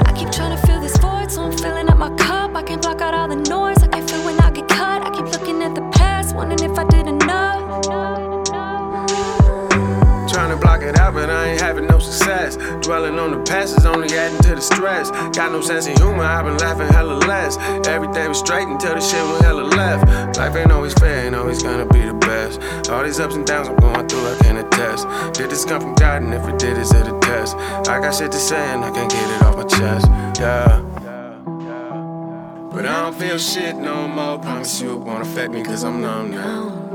I 0.06 0.12
keep 0.16 0.30
trying 0.30 0.56
to 0.56 0.66
fill 0.66 0.80
this 0.80 0.96
void, 0.98 1.30
so 1.30 1.44
I'm 1.44 1.52
filling 1.56 1.88
up 1.88 1.98
my 1.98 2.10
cup. 2.16 2.54
I 2.54 2.62
can't 2.62 2.82
block 2.82 3.00
out 3.00 3.14
all 3.14 3.28
the 3.28 3.36
noise, 3.36 3.82
I 3.82 3.88
can 3.88 4.06
feel 4.06 4.24
when 4.24 4.38
I 4.40 4.50
get 4.50 4.68
cut. 4.68 5.02
I 5.02 5.10
keep 5.10 5.26
looking 5.26 5.62
at 5.62 5.74
the 5.74 5.82
past, 5.92 6.34
wondering 6.34 6.70
if 6.70 6.78
I 6.78 6.84
did 6.84 7.06
enough. 7.06 7.84
Trying 10.32 10.50
to 10.50 10.56
block 10.56 10.82
it 10.82 10.98
out, 10.98 11.14
but 11.14 11.30
I 11.30 11.50
ain't 11.50 11.60
having 11.60 11.86
no 11.86 11.98
success. 11.98 12.56
Dwelling 12.84 13.18
on 13.18 13.30
the 13.30 13.38
past 13.44 13.78
is 13.78 13.86
only 13.86 14.14
adding 14.16 14.38
to 14.42 14.54
the 14.54 14.60
stress. 14.60 15.10
Got 15.10 15.52
no 15.52 15.60
sense 15.60 15.86
of 15.86 15.96
humor, 15.96 16.24
I've 16.24 16.44
been 16.44 16.58
laughing 16.58 16.88
hella 16.88 17.14
less. 17.14 17.56
Everything 17.88 18.28
was 18.28 18.38
straight 18.38 18.68
until 18.68 18.94
the 18.94 19.00
shit 19.00 19.24
went 19.24 19.45
these 23.06 23.20
ups 23.20 23.36
and 23.36 23.46
downs 23.46 23.68
I'm 23.68 23.76
going 23.76 24.08
through, 24.08 24.26
I 24.26 24.36
can't 24.42 24.58
attest. 24.58 25.06
Did 25.38 25.50
this 25.50 25.64
come 25.64 25.80
from 25.80 25.94
God, 25.94 26.22
and 26.22 26.34
if 26.34 26.46
it 26.48 26.58
did, 26.58 26.76
it's 26.76 26.92
at 26.92 27.06
a 27.06 27.18
test. 27.20 27.56
I 27.56 28.00
got 28.00 28.14
shit 28.14 28.32
to 28.32 28.38
say, 28.38 28.56
and 28.56 28.84
I 28.84 28.90
can't 28.90 29.10
get 29.10 29.36
it 29.36 29.42
off 29.42 29.56
my 29.56 29.64
chest. 29.64 30.06
Yeah. 30.40 30.82
But 32.72 32.84
I 32.84 33.02
don't 33.02 33.16
feel 33.16 33.38
shit 33.38 33.76
no 33.76 34.08
more. 34.08 34.38
Promise 34.38 34.82
you 34.82 34.94
it 34.94 34.98
won't 34.98 35.22
affect 35.22 35.52
me, 35.52 35.62
cause 35.62 35.84
I'm 35.84 36.00
numb 36.00 36.32
now. 36.32 36.86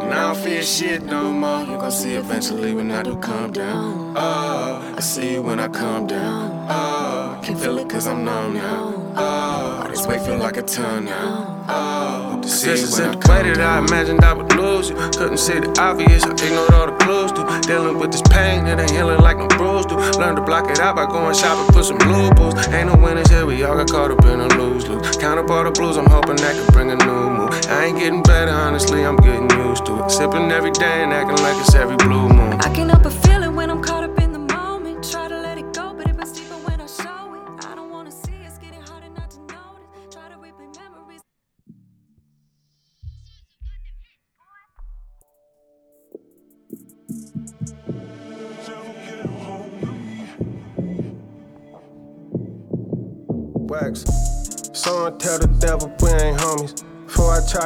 And 0.00 0.12
I 0.12 0.32
don't 0.32 0.44
feel 0.44 0.62
shit 0.62 1.02
no 1.02 1.32
more. 1.32 1.60
You 1.60 1.78
gon' 1.78 1.90
see 1.90 2.14
eventually 2.14 2.74
when 2.74 2.90
I 2.90 3.02
do 3.02 3.16
come 3.16 3.52
down. 3.52 4.14
Oh, 4.16 4.94
I 4.96 5.00
see 5.00 5.34
you 5.34 5.42
when 5.42 5.58
I 5.58 5.68
come 5.68 6.06
down. 6.06 6.50
Uh, 6.68 7.38
oh, 7.38 7.40
can 7.42 7.56
feel 7.56 7.78
it 7.78 7.88
cause 7.88 8.06
I'm 8.06 8.24
numb 8.24 8.54
now. 8.54 9.14
Oh, 9.16 9.86
this 9.88 10.06
weight 10.06 10.20
feel 10.20 10.36
like 10.36 10.56
a 10.58 10.62
ton. 10.62 11.08
Oh, 11.08 12.31
to 12.42 12.48
see 12.48 12.74
you 12.74 12.90
when 12.90 13.02
I 13.02 13.14
come 13.16 13.32
way 13.32 13.54
that 13.54 13.60
I 13.60 13.78
imagined 13.78 14.24
I 14.24 14.32
would 14.32 14.52
lose 14.54 14.90
you. 14.90 14.96
Couldn't 14.96 15.38
see 15.38 15.58
the 15.60 15.70
obvious, 15.78 16.22
I 16.24 16.32
ignored 16.32 16.74
all 16.74 16.86
the 16.86 16.96
clues 17.04 17.32
to 17.32 17.42
dealing 17.66 17.98
with 17.98 18.12
this 18.12 18.22
pain 18.22 18.64
that 18.64 18.78
ain't 18.80 18.90
healing 18.90 19.20
like 19.20 19.38
no 19.38 19.48
bruise 19.48 19.86
do. 19.86 19.96
Learn 20.18 20.36
to 20.36 20.42
block 20.42 20.70
it 20.70 20.80
out 20.80 20.96
by 20.96 21.06
going 21.06 21.34
shopping 21.34 21.72
for 21.72 21.82
some 21.82 21.98
blue 21.98 22.30
booze. 22.34 22.54
Ain't 22.68 22.88
no 22.88 22.96
winners 22.96 23.30
here, 23.30 23.46
we 23.46 23.62
all 23.62 23.76
got 23.76 23.90
caught 23.90 24.10
up 24.10 24.24
in 24.24 24.40
a 24.40 24.48
lose 24.58 24.86
lose. 24.88 25.16
Count 25.16 25.38
up 25.38 25.50
all 25.50 25.64
the 25.64 25.70
blues, 25.70 25.96
I'm 25.96 26.06
hoping 26.06 26.36
that 26.36 26.54
can 26.54 26.66
bring 26.72 26.90
a 26.90 26.96
new 26.96 27.30
mood. 27.30 27.52
I 27.66 27.86
ain't 27.86 27.98
getting 27.98 28.22
better, 28.22 28.52
honestly, 28.52 29.04
I'm 29.04 29.16
getting 29.16 29.50
used 29.58 29.86
to 29.86 30.04
it. 30.04 30.10
Sipping 30.10 30.50
every 30.50 30.72
day 30.72 31.02
and 31.02 31.12
acting 31.12 31.38
like 31.38 31.56
it's 31.58 31.74
every 31.74 31.96
blue 31.96 32.28
moon. 32.28 32.54
I 32.60 32.72
can't 32.74 32.90
help 32.90 33.02
but 33.04 33.12
feel 33.12 33.42
it 33.42 33.52
when 33.52 33.70
I'm 33.70 33.82
caught 33.82 34.01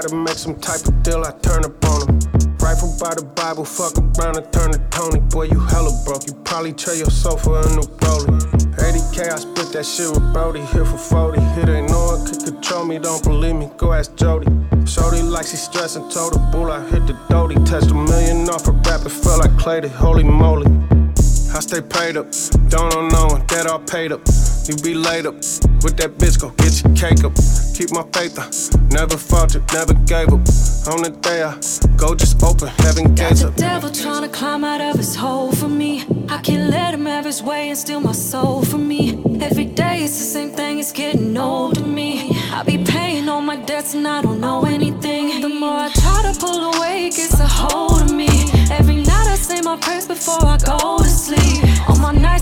to 0.08 0.14
make 0.14 0.36
some 0.36 0.54
type 0.60 0.84
of 0.86 1.02
deal, 1.02 1.24
I 1.24 1.32
turn 1.42 1.64
up 1.64 1.84
on 1.84 2.08
him. 2.08 2.18
Rifle 2.58 2.94
by 3.00 3.14
the 3.14 3.24
Bible, 3.34 3.64
fuck 3.64 3.96
around 3.96 4.36
and 4.36 4.52
turn 4.52 4.72
to 4.72 4.78
Tony. 4.90 5.20
Boy, 5.20 5.44
you 5.44 5.60
hella 5.60 5.90
broke. 6.04 6.26
You 6.26 6.34
probably 6.44 6.72
trade 6.72 6.98
your 6.98 7.10
soul 7.10 7.36
for 7.36 7.60
a 7.60 7.68
new 7.74 7.86
rollie. 8.02 8.38
80k, 8.76 9.32
I 9.32 9.36
split 9.36 9.72
that 9.72 9.86
shit 9.86 10.10
with 10.10 10.32
Brody. 10.32 10.60
Here 10.72 10.84
for 10.84 10.98
40. 10.98 11.40
Hit 11.40 11.68
ain't 11.68 11.90
no 11.90 12.06
one 12.06 12.26
could 12.26 12.44
control 12.44 12.84
me. 12.84 12.98
Don't 12.98 13.22
believe 13.22 13.56
me, 13.56 13.70
go 13.76 13.92
ask 13.92 14.14
Jody. 14.16 14.46
Shorty 14.84 15.22
like 15.22 15.46
she 15.46 15.56
stressing, 15.56 16.08
told 16.10 16.34
the 16.34 16.38
bull 16.52 16.70
I 16.70 16.84
hit 16.88 17.06
the 17.06 17.16
doty. 17.28 17.54
Touched 17.64 17.90
a 17.90 17.94
million 17.94 18.48
off 18.48 18.66
a 18.68 18.72
rap, 18.72 19.06
it 19.06 19.10
felt 19.10 19.40
like 19.40 19.56
clay. 19.58 19.86
Holy 19.88 20.24
moly. 20.24 20.66
I 21.56 21.60
stay 21.60 21.80
paid 21.80 22.18
up, 22.18 22.26
don't 22.68 22.92
know 22.92 23.08
no 23.08 23.26
one, 23.28 23.46
that 23.46 23.66
all 23.66 23.78
paid 23.78 24.12
up. 24.12 24.20
You 24.68 24.76
be 24.84 24.92
laid 24.92 25.24
up 25.24 25.36
with 25.80 25.96
that 25.96 26.18
bitch, 26.18 26.38
go 26.38 26.50
get 26.50 26.84
your 26.84 26.94
cake 26.94 27.24
up. 27.24 27.32
Keep 27.72 27.92
my 27.92 28.04
faith 28.12 28.38
up, 28.38 28.52
never 28.92 29.16
faltered, 29.16 29.64
never 29.72 29.94
gave 30.04 30.28
up. 30.28 30.44
On 30.92 31.00
the 31.00 31.16
day 31.22 31.42
I 31.42 31.56
go, 31.96 32.14
just 32.14 32.42
open 32.42 32.68
heaven 32.84 33.14
gates 33.14 33.40
the 33.40 33.48
up. 33.48 33.56
devil 33.56 33.90
trying 33.90 34.22
to 34.22 34.28
climb 34.28 34.64
out 34.64 34.82
of 34.82 34.96
his 34.96 35.16
hole 35.16 35.50
for 35.50 35.68
me. 35.70 36.04
I 36.28 36.42
can't 36.42 36.68
let 36.70 36.92
him 36.92 37.06
have 37.06 37.24
his 37.24 37.42
way 37.42 37.70
and 37.70 37.78
steal 37.78 38.00
my 38.00 38.12
soul 38.12 38.62
from 38.62 38.86
me. 38.86 39.24
Every 39.40 39.64
day 39.64 40.04
it's 40.04 40.18
the 40.18 40.24
same 40.24 40.50
thing, 40.50 40.78
it's 40.78 40.92
getting 40.92 41.34
old 41.38 41.76
to 41.76 41.86
me. 41.86 42.32
I 42.52 42.64
be 42.64 42.84
paying 42.84 43.30
all 43.30 43.40
my 43.40 43.56
debts 43.56 43.94
and 43.94 44.06
I 44.06 44.20
don't 44.20 44.40
know 44.42 44.66
anything. 44.66 45.40
The 45.40 45.48
more 45.48 45.78
I 45.78 45.90
try 45.94 46.30
to 46.30 46.38
pull 46.38 46.74
away, 46.74 47.06
it 47.06 47.16
gets 47.16 47.40
a 47.40 47.48
hold 47.48 48.02
of 48.02 48.12
me. 48.14 48.28
Every 48.70 48.96
night 48.96 49.26
I 49.26 49.36
say 49.36 49.62
my 49.62 49.76
prayers 49.78 50.06
before 50.06 50.44
I 50.44 50.58
go 50.58 50.95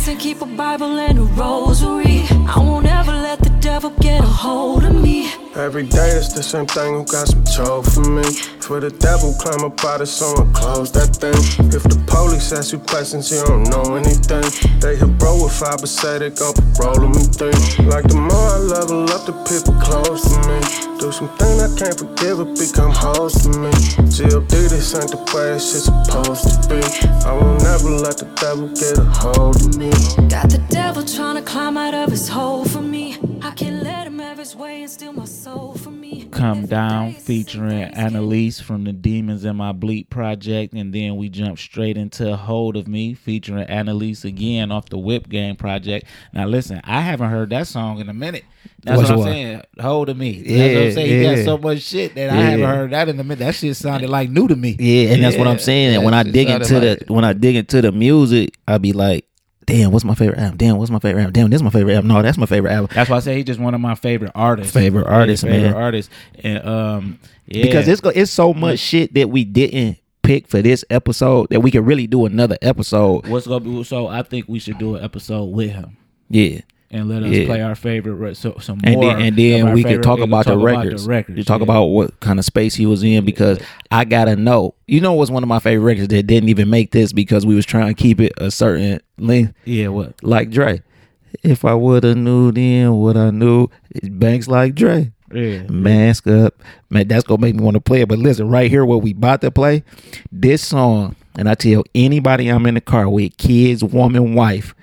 and 0.08 0.20
keep 0.20 0.42
a 0.42 0.46
Bible 0.46 0.98
and 0.98 1.18
a 1.18 1.22
rosary. 1.22 2.24
I 2.46 2.58
won't 2.58 2.86
ever 2.86 3.12
let 3.12 3.38
the 3.38 3.50
devil 3.60 3.90
get 4.00 4.22
a 4.22 4.26
hold 4.26 4.84
of 4.84 4.94
me. 4.94 5.13
Every 5.56 5.84
day 5.84 6.10
it's 6.10 6.32
the 6.32 6.42
same 6.42 6.66
thing, 6.66 6.94
who 6.94 7.04
got 7.04 7.28
some 7.28 7.44
told 7.44 7.86
for 7.86 8.02
me? 8.02 8.24
For 8.58 8.80
the 8.80 8.90
devil 8.90 9.32
climb 9.38 9.64
up 9.64 9.84
out 9.84 10.00
of 10.00 10.08
someone 10.08 10.52
close 10.52 10.90
that 10.92 11.14
thing. 11.14 11.38
If 11.70 11.84
the 11.84 12.02
police 12.10 12.52
ask 12.52 12.72
you 12.72 12.80
questions, 12.80 13.30
you 13.30 13.44
don't 13.44 13.62
know 13.70 13.94
anything. 13.94 14.42
They 14.80 14.98
five, 15.54 15.78
but 15.78 15.88
say 15.88 16.18
they 16.18 16.30
gon' 16.30 16.54
parole 16.74 17.08
me 17.08 17.22
three. 17.30 17.54
Like 17.86 18.06
the 18.10 18.18
more 18.18 18.48
I 18.50 18.58
level 18.58 19.06
up, 19.14 19.22
the 19.26 19.34
people 19.46 19.74
close 19.78 20.26
to 20.26 20.38
me. 20.50 20.58
Do 20.98 21.12
something 21.12 21.54
I 21.62 21.70
can't 21.78 21.94
forgive, 21.94 22.40
it 22.42 22.58
become 22.58 22.90
hoes 22.90 23.34
to 23.42 23.50
me. 23.54 23.70
GLD, 24.10 24.50
this 24.50 24.94
ain't 24.98 25.10
the 25.14 25.20
way 25.30 25.54
shit's 25.62 25.86
supposed 25.86 26.44
to 26.50 26.58
be. 26.68 26.82
I 27.28 27.32
won't 27.38 27.62
never 27.62 27.90
let 27.90 28.18
the 28.18 28.26
devil 28.42 28.66
get 28.74 28.98
a 28.98 29.06
hold 29.22 29.56
of 29.62 29.78
me. 29.78 29.90
Got 30.28 30.50
the 30.50 30.62
devil 30.68 31.04
trying 31.04 31.36
to 31.36 31.42
climb 31.42 31.76
out 31.76 31.94
of 31.94 32.10
his 32.10 32.28
hole 32.28 32.64
for 32.64 32.82
me. 32.82 33.16
I 33.42 33.50
can't 33.52 33.82
let 33.84 33.93
Come 36.30 36.58
Every 36.58 36.66
Down 36.68 37.10
day 37.12 37.16
it's 37.16 37.24
the 37.24 37.24
featuring 37.24 37.70
same 37.70 37.78
thing, 37.78 37.82
it's 37.88 37.96
getting 37.96 38.12
Analise 38.18 38.62
from 38.62 38.84
the 38.84 38.92
Demons 38.92 39.44
in 39.46 39.56
My 39.56 39.72
Bleep 39.72 40.10
project. 40.10 40.74
And 40.74 40.92
then 40.92 41.16
we 41.16 41.30
jump 41.30 41.58
straight 41.58 41.96
into 41.96 42.36
Hold 42.36 42.76
of 42.76 42.86
Me 42.86 43.14
featuring 43.14 43.66
Analise 43.66 44.24
again 44.26 44.70
off 44.70 44.90
the 44.90 44.98
Whip 44.98 45.30
Game 45.30 45.56
project. 45.56 46.06
Now, 46.34 46.46
listen, 46.46 46.82
I 46.84 47.00
haven't 47.00 47.30
heard 47.30 47.48
that 47.50 47.66
song 47.68 48.00
in 48.00 48.10
a 48.10 48.12
minute. 48.12 48.44
That's 48.82 48.98
Which 48.98 49.08
what 49.08 49.12
I'm 49.14 49.18
one? 49.20 49.28
saying. 49.28 49.62
Hold 49.80 50.08
of 50.10 50.18
Me. 50.18 50.42
That's 50.42 50.48
what 50.48 50.56
Yeah, 50.56 50.78
I'm 50.80 50.92
saying. 50.92 51.08
He 51.08 51.22
yeah. 51.22 51.34
got 51.36 51.44
so 51.46 51.58
much 51.58 51.80
shit 51.80 52.14
that 52.14 52.28
I 52.30 52.34
haven't 52.34 52.66
heard 52.66 52.90
that 52.90 53.08
in 53.08 53.18
a 53.20 53.24
minute. 53.24 53.38
That 53.38 53.54
shit 53.54 53.74
sounded 53.76 54.10
like 54.10 54.28
new 54.28 54.46
to 54.48 54.56
me. 54.56 54.76
Yeah, 54.78 55.14
and 55.14 55.22
that's 55.24 55.38
what 55.38 55.46
I'm 55.48 55.58
saying. 55.58 55.94
And 55.94 56.04
when 56.04 56.12
I 56.12 56.22
dig 56.22 56.48
sounded 56.48 56.70
into 56.70 56.86
like- 56.86 57.06
the 57.06 57.12
when 57.14 57.24
I 57.24 57.32
dig 57.32 57.56
into 57.56 57.80
the 57.80 57.92
music, 57.92 58.58
I 58.68 58.76
be 58.76 58.92
like, 58.92 59.24
damn, 59.66 59.90
what's 59.90 60.04
my 60.04 60.14
favorite 60.14 60.38
album? 60.38 60.56
Damn, 60.56 60.76
what's 60.76 60.90
my 60.90 60.98
favorite 60.98 61.22
album? 61.22 61.32
Damn, 61.32 61.50
this 61.50 61.58
is 61.58 61.62
my 61.62 61.70
favorite 61.70 61.94
album. 61.94 62.08
No, 62.08 62.22
that's 62.22 62.38
my 62.38 62.46
favorite 62.46 62.72
album. 62.72 62.90
That's 62.94 63.10
why 63.10 63.16
I 63.16 63.20
say 63.20 63.36
he's 63.36 63.44
just 63.44 63.60
one 63.60 63.74
of 63.74 63.80
my 63.80 63.94
favorite 63.94 64.32
artists. 64.34 64.72
Favorite 64.72 65.06
artists, 65.06 65.44
favorite 65.44 65.72
man. 65.72 65.74
artists. 65.74 66.12
And 66.42 66.66
um, 66.66 67.18
yeah. 67.46 67.62
Because 67.62 67.88
it's 67.88 68.00
it's 68.14 68.30
so 68.30 68.54
much 68.54 68.78
shit 68.78 69.14
that 69.14 69.30
we 69.30 69.44
didn't 69.44 69.98
pick 70.22 70.48
for 70.48 70.62
this 70.62 70.84
episode 70.90 71.48
that 71.50 71.60
we 71.60 71.70
could 71.70 71.86
really 71.86 72.06
do 72.06 72.26
another 72.26 72.58
episode. 72.62 73.26
what's 73.28 73.46
gonna 73.46 73.60
be. 73.60 73.84
So 73.84 74.06
I 74.06 74.22
think 74.22 74.48
we 74.48 74.58
should 74.58 74.78
do 74.78 74.96
an 74.96 75.04
episode 75.04 75.44
with 75.44 75.70
him. 75.70 75.96
Yeah. 76.28 76.60
And 76.90 77.08
let 77.08 77.22
us 77.22 77.30
Yeah. 77.30 77.46
play 77.46 77.60
our 77.62 77.74
favorite 77.74 78.36
so 78.36 78.56
some 78.60 78.80
And 78.84 78.94
more 78.96 79.14
then, 79.14 79.20
and 79.22 79.36
then 79.36 79.72
we 79.72 79.82
can 79.82 80.00
talk 80.02 80.20
about, 80.20 80.44
can 80.44 80.58
the, 80.58 80.64
talk 80.64 80.84
records. 80.84 81.06
records. 81.06 81.38
You 81.38 81.44
talk 81.44 81.60
yeah. 81.60 81.64
about 81.64 81.84
what 81.86 82.20
kind 82.20 82.38
of 82.38 82.44
space 82.44 82.74
he 82.74 82.86
was 82.86 83.02
in 83.02 83.24
because 83.24 83.58
I 83.90 84.04
gotta 84.04 84.36
know. 84.36 84.74
You 84.86 85.00
know 85.00 85.12
what's 85.14 85.30
one 85.30 85.42
of 85.42 85.48
my 85.48 85.58
favorite 85.58 85.84
records 85.84 86.08
that 86.08 86.22
didn't 86.26 86.48
even 86.48 86.70
make 86.70 86.92
this 86.92 87.12
because 87.12 87.44
we 87.46 87.54
was 87.54 87.66
trying 87.66 87.94
to 87.94 88.00
keep 88.00 88.20
it 88.20 88.32
a 88.38 88.50
certain 88.50 89.00
length, 89.18 89.54
yeah 89.64 89.88
what 89.88 90.14
like 90.22 90.50
Dre. 90.50 90.82
If 91.42 91.64
I 91.64 91.74
woulda 91.74 92.14
knew 92.14 92.52
then 92.52 92.92
what 92.94 93.16
I 93.16 93.30
knew, 93.30 93.68
banks 94.04 94.46
like 94.46 94.74
Dre. 94.76 95.10
yeah 95.32 95.62
Mask 95.64 96.26
up, 96.28 96.54
man. 96.90 97.08
That's 97.08 97.24
gonna 97.24 97.40
make 97.40 97.56
me 97.56 97.64
want 97.64 97.74
to 97.74 97.80
play 97.80 98.02
it. 98.02 98.08
But 98.08 98.18
listen, 98.20 98.48
right 98.48 98.70
here, 98.70 98.84
what 98.84 99.02
we 99.02 99.10
about 99.12 99.40
to 99.40 99.50
play, 99.50 99.82
this 100.30 100.62
song, 100.62 101.16
and 101.36 101.48
I 101.48 101.54
tell 101.54 101.82
anybody 101.94 102.48
I'm 102.48 102.64
in 102.66 102.74
the 102.74 102.80
car 102.80 103.08
with, 103.08 103.36
kids, 103.36 103.82
woman, 103.82 104.34
wife, 104.34 104.74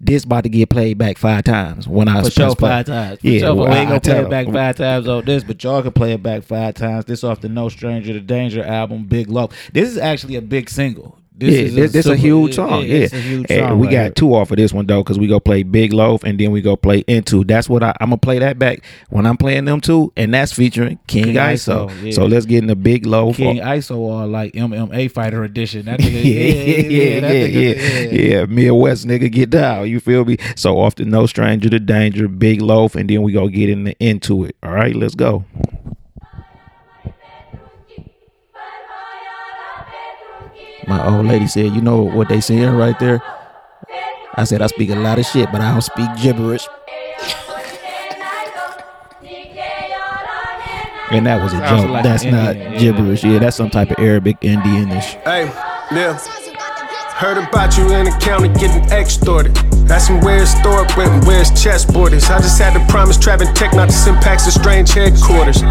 this 0.00 0.24
about 0.24 0.42
to 0.44 0.48
get 0.50 0.68
played 0.68 0.98
back 0.98 1.16
five 1.18 1.44
times 1.44 1.88
when 1.88 2.08
I 2.08 2.16
for 2.16 2.22
press 2.22 2.32
sure 2.34 2.54
play. 2.54 2.68
five 2.70 2.86
times. 2.86 3.20
For 3.20 3.26
Yeah, 3.28 3.38
sure, 3.40 3.54
well, 3.54 3.70
we 3.70 3.76
ain't 3.76 3.88
gonna 3.88 4.00
play 4.00 4.18
it 4.18 4.30
back 4.30 4.46
five 4.52 4.76
times 4.76 5.08
on 5.08 5.24
this, 5.24 5.42
but 5.44 5.62
y'all 5.64 5.82
can 5.82 5.92
play 5.92 6.12
it 6.12 6.22
back 6.22 6.42
five 6.42 6.74
times. 6.74 7.06
This 7.06 7.24
off 7.24 7.40
the 7.40 7.48
No 7.48 7.68
Stranger 7.68 8.12
to 8.12 8.20
Danger 8.20 8.62
album, 8.62 9.04
Big 9.04 9.28
Loaf. 9.30 9.52
This 9.72 9.88
is 9.88 9.98
actually 9.98 10.36
a 10.36 10.42
big 10.42 10.68
single. 10.68 11.18
This 11.38 11.52
yeah, 11.54 11.60
is 11.60 11.74
this, 11.74 11.92
this 11.92 12.06
a 12.06 12.16
huge 12.16 12.54
song. 12.54 12.80
Yeah, 12.84 12.94
it's 13.04 13.12
a 13.12 13.20
huge 13.20 13.46
And 13.50 13.68
song. 13.68 13.78
we 13.78 13.86
right 13.88 13.92
got 13.92 14.02
here. 14.04 14.10
two 14.12 14.34
off 14.34 14.50
of 14.50 14.56
this 14.56 14.72
one 14.72 14.86
though, 14.86 15.02
because 15.02 15.18
we 15.18 15.26
go 15.26 15.38
play 15.38 15.62
Big 15.64 15.92
Loaf 15.92 16.24
and 16.24 16.40
then 16.40 16.50
we 16.50 16.62
go 16.62 16.76
play 16.76 17.00
Into. 17.06 17.44
That's 17.44 17.68
what 17.68 17.82
I, 17.82 17.90
I'm 18.00 18.08
gonna 18.08 18.16
play 18.16 18.38
that 18.38 18.58
back 18.58 18.82
when 19.10 19.26
I'm 19.26 19.36
playing 19.36 19.66
them 19.66 19.82
two, 19.82 20.12
and 20.16 20.32
that's 20.32 20.52
featuring 20.52 20.98
King, 21.06 21.24
King 21.24 21.34
ISO. 21.34 21.88
ISO, 21.90 22.02
yeah. 22.04 22.12
So 22.12 22.24
let's 22.24 22.46
get 22.46 22.58
in 22.58 22.68
the 22.68 22.76
Big 22.76 23.04
Loaf. 23.04 23.36
King 23.36 23.58
ISO 23.58 23.96
or 23.98 24.26
like 24.26 24.54
MMA 24.54 25.10
fighter 25.10 25.44
edition. 25.44 25.84
That 25.84 26.00
nigga, 26.00 26.12
yeah, 26.12 26.30
yeah, 26.30 26.76
yeah, 26.76 27.02
yeah, 27.02 27.20
nigga- 27.20 28.12
yeah, 28.12 28.38
yeah. 28.38 28.44
Midwest 28.46 29.06
nigga, 29.06 29.30
get 29.30 29.50
down. 29.50 29.88
You 29.90 30.00
feel 30.00 30.24
me? 30.24 30.38
So 30.56 30.78
off 30.80 30.94
the 30.94 31.04
No 31.04 31.26
Stranger 31.26 31.68
to 31.68 31.78
Danger, 31.78 32.28
Big 32.28 32.62
Loaf, 32.62 32.94
and 32.94 33.10
then 33.10 33.20
we 33.22 33.32
go 33.32 33.48
get 33.48 33.68
in 33.68 33.84
the, 33.84 33.96
into 34.00 34.44
it. 34.44 34.56
All 34.62 34.72
right, 34.72 34.94
let's 34.96 35.14
go. 35.14 35.44
My 40.86 41.04
old 41.06 41.26
lady 41.26 41.46
said, 41.46 41.72
"You 41.74 41.80
know 41.80 42.02
what 42.02 42.28
they 42.28 42.40
saying 42.40 42.74
right 42.76 42.98
there?" 42.98 43.20
I 44.34 44.44
said, 44.44 44.62
"I 44.62 44.66
speak 44.68 44.90
a 44.90 44.94
lot 44.96 45.18
of 45.18 45.26
shit, 45.26 45.50
but 45.50 45.60
I 45.60 45.72
don't 45.72 45.82
speak 45.82 46.08
gibberish." 46.22 46.66
And 51.10 51.24
that 51.26 51.40
was 51.40 51.52
a 51.52 51.58
Sounds 51.58 51.82
joke. 51.82 51.90
like 51.92 52.02
that's 52.02 52.24
an 52.24 52.30
not 52.32 52.56
Indian, 52.56 52.72
yeah. 52.72 52.78
gibberish. 52.80 53.24
Yeah, 53.24 53.38
that's 53.38 53.56
some 53.56 53.70
type 53.70 53.90
of 53.92 53.98
Arabic 53.98 54.40
Indianish. 54.40 55.14
Hey, 55.22 55.44
yeah. 55.94 56.18
Heard 57.16 57.38
about 57.38 57.78
you 57.78 57.94
in 57.94 58.04
the 58.04 58.10
county 58.20 58.50
getting 58.60 58.84
extorted. 58.92 59.54
Got 59.88 60.02
some 60.02 60.20
weird 60.20 60.46
store 60.46 60.84
equipment, 60.84 61.24
where's 61.24 61.48
chessboarders? 61.50 62.28
I 62.28 62.42
just 62.44 62.60
had 62.60 62.74
to 62.74 62.92
promise 62.92 63.16
Trapping 63.16 63.54
Tech 63.54 63.72
not 63.72 63.88
to 63.88 63.94
send 63.94 64.18
packs 64.20 64.44
to 64.44 64.50
strange 64.50 64.92
headquarters. 64.92 65.62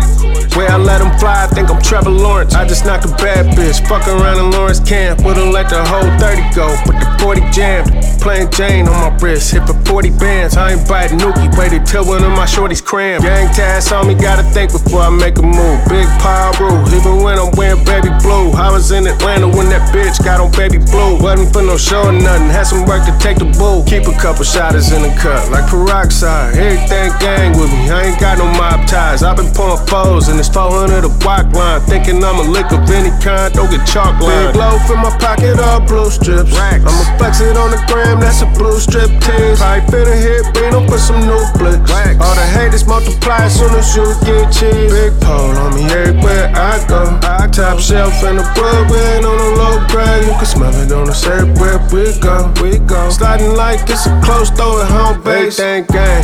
Where 0.58 0.72
I 0.72 0.78
let 0.78 1.06
them 1.06 1.12
fly, 1.20 1.44
I 1.44 1.48
think 1.54 1.70
I'm 1.70 1.80
Trevor 1.84 2.10
Lawrence. 2.10 2.56
I 2.56 2.66
just 2.66 2.84
knocked 2.84 3.06
a 3.06 3.10
bad 3.22 3.54
bitch, 3.58 3.86
fuck 3.88 4.08
around 4.08 4.40
in 4.40 4.50
Lawrence 4.58 4.80
camp. 4.80 5.22
Wouldn't 5.22 5.52
let 5.52 5.70
the 5.70 5.86
whole 5.86 6.10
30 6.18 6.56
go, 6.56 6.74
but 6.88 6.98
the 6.98 7.06
40 7.22 7.42
jammed. 7.52 7.92
Plain 8.26 8.50
Jane 8.50 8.88
on 8.88 8.98
my 8.98 9.16
wrist, 9.18 9.52
hit 9.52 9.68
for 9.68 9.78
40 9.86 10.10
bands. 10.18 10.58
I 10.58 10.72
ain't 10.72 10.88
biting 10.88 11.20
nookie, 11.20 11.52
waited 11.60 11.86
till 11.86 12.06
one 12.06 12.24
of 12.24 12.32
my 12.32 12.46
shorties 12.46 12.84
crammed. 12.84 13.24
Gang 13.24 13.54
task 13.54 13.92
on 13.92 14.08
me, 14.08 14.16
gotta 14.16 14.42
think 14.50 14.72
before 14.72 15.02
I 15.02 15.10
make 15.12 15.38
a 15.38 15.44
move. 15.44 15.78
Big 15.90 16.08
power 16.24 16.56
rule, 16.58 16.82
even 16.90 17.22
when 17.22 17.38
I'm 17.38 17.52
wearing 17.54 17.84
baby 17.86 18.10
blue. 18.24 18.50
I 18.56 18.72
was 18.72 18.90
in 18.90 19.06
Atlanta 19.06 19.46
when 19.46 19.70
that 19.70 19.94
bitch 19.94 20.24
got 20.24 20.40
on 20.40 20.50
baby 20.54 20.80
blue. 20.80 21.22
Wasn't 21.36 21.52
for 21.52 21.68
no 21.68 21.76
show 21.76 22.08
or 22.08 22.16
nothing, 22.16 22.48
had 22.48 22.64
some 22.64 22.88
work 22.88 23.04
to 23.04 23.12
take 23.20 23.36
the 23.36 23.50
bull. 23.60 23.84
Keep 23.84 24.08
a 24.08 24.16
couple 24.16 24.48
shotters 24.48 24.96
in 24.96 25.04
the 25.04 25.12
cup, 25.20 25.52
like 25.52 25.68
peroxide. 25.68 26.56
Everything 26.56 27.12
gang 27.20 27.52
with 27.60 27.68
me, 27.76 27.92
I 27.92 28.08
ain't 28.08 28.20
got 28.24 28.40
no 28.40 28.48
mob 28.56 28.88
ties. 28.88 29.20
i 29.20 29.36
been 29.36 29.52
pouring 29.52 29.84
foes 29.84 30.32
and 30.32 30.40
it's 30.40 30.48
400 30.48 31.04
a 31.04 31.12
block 31.20 31.52
line. 31.52 31.82
Thinking 31.92 32.24
I'm 32.24 32.40
a 32.40 32.48
lick 32.48 32.72
of 32.72 32.88
any 32.88 33.12
kind, 33.20 33.52
don't 33.52 33.68
get 33.68 33.84
chalk 33.84 34.16
line. 34.24 34.32
Big 34.48 34.56
loaf 34.56 34.88
in 34.88 34.96
my 35.04 35.12
pocket, 35.20 35.60
all 35.60 35.84
blue 35.84 36.08
strips. 36.08 36.56
I'ma 36.56 37.04
flex 37.20 37.44
it 37.44 37.60
on 37.60 37.68
the 37.68 37.84
gram, 37.92 38.24
that's 38.24 38.40
a 38.40 38.48
blue 38.56 38.80
strip 38.80 39.12
tease. 39.20 39.60
Probably 39.60 39.84
fit 39.92 40.08
a 40.08 40.16
hit, 40.16 40.56
Reno 40.56 40.88
for 40.88 40.96
some 40.96 41.20
new 41.20 41.44
flicks. 41.60 41.92
All 42.16 42.36
the 42.40 42.48
haters 42.56 42.88
multiply 42.88 43.44
as 43.44 43.60
soon 43.60 43.76
as 43.76 43.92
you 43.92 44.08
get 44.24 44.56
cheese. 44.56 44.88
Big 44.88 45.12
pole 45.20 45.52
on 45.52 45.76
me 45.76 45.84
everywhere 45.92 46.48
I 46.56 46.80
go. 46.88 47.20
I 47.28 47.52
top 47.52 47.84
shelf 47.84 48.24
in 48.24 48.40
the 48.40 48.46
ain't 48.48 49.28
on 49.28 49.36
a 49.36 49.50
low 49.60 49.84
grade. 49.92 50.24
You 50.24 50.36
can 50.40 50.48
smell 50.48 50.72
it 50.72 50.92
on 50.96 51.10
us 51.10 51.25
everywhere 51.28 51.80
we 51.92 52.18
go. 52.20 52.52
We 52.62 52.78
go. 52.80 53.10
Sliding 53.10 53.56
like 53.56 53.90
it's 53.90 54.06
a 54.06 54.22
close 54.24 54.50
door 54.50 54.82
at 54.82 54.90
home 54.92 55.22
base. 55.24 55.60
Everything 55.60 55.86
gang, 55.96 56.24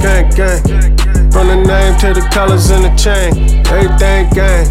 gang, 0.00 0.30
gang. 0.34 0.60
From 1.30 1.48
the 1.48 1.56
name 1.56 1.98
to 1.98 2.14
the 2.14 2.26
colors 2.32 2.70
in 2.70 2.82
the 2.82 2.94
chain. 2.96 3.32
Everything 3.66 4.30
gang, 4.34 4.66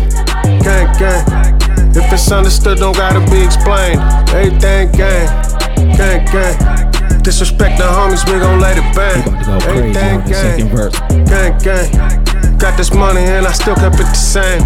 gang, 0.64 0.88
gang. 1.00 1.60
If 1.96 2.12
it's 2.12 2.32
understood, 2.32 2.80
don't 2.80 2.96
gotta 2.96 3.20
be 3.32 3.44
explained. 3.44 4.00
Everything 4.30 4.92
gang, 4.92 5.28
gang, 5.96 6.26
gang. 6.26 7.22
Disrespect 7.22 7.78
the 7.78 7.84
homies, 7.86 8.26
we 8.26 8.40
gon' 8.40 8.60
let 8.60 8.78
it 8.78 8.96
bang. 8.96 9.24
He 9.24 9.30
about 9.30 9.40
to 9.40 9.46
go 9.46 9.60
crazy 9.60 10.00
Everything 10.00 10.34
second 10.34 10.68
gang. 10.68 10.76
verse. 10.76 11.00
Gang, 11.30 11.58
gang. 11.60 12.58
Got 12.58 12.78
this 12.78 12.94
money 12.94 13.22
and 13.22 13.46
I 13.46 13.52
still 13.52 13.76
kept 13.76 13.96
it 13.96 14.08
the 14.08 14.14
same. 14.14 14.64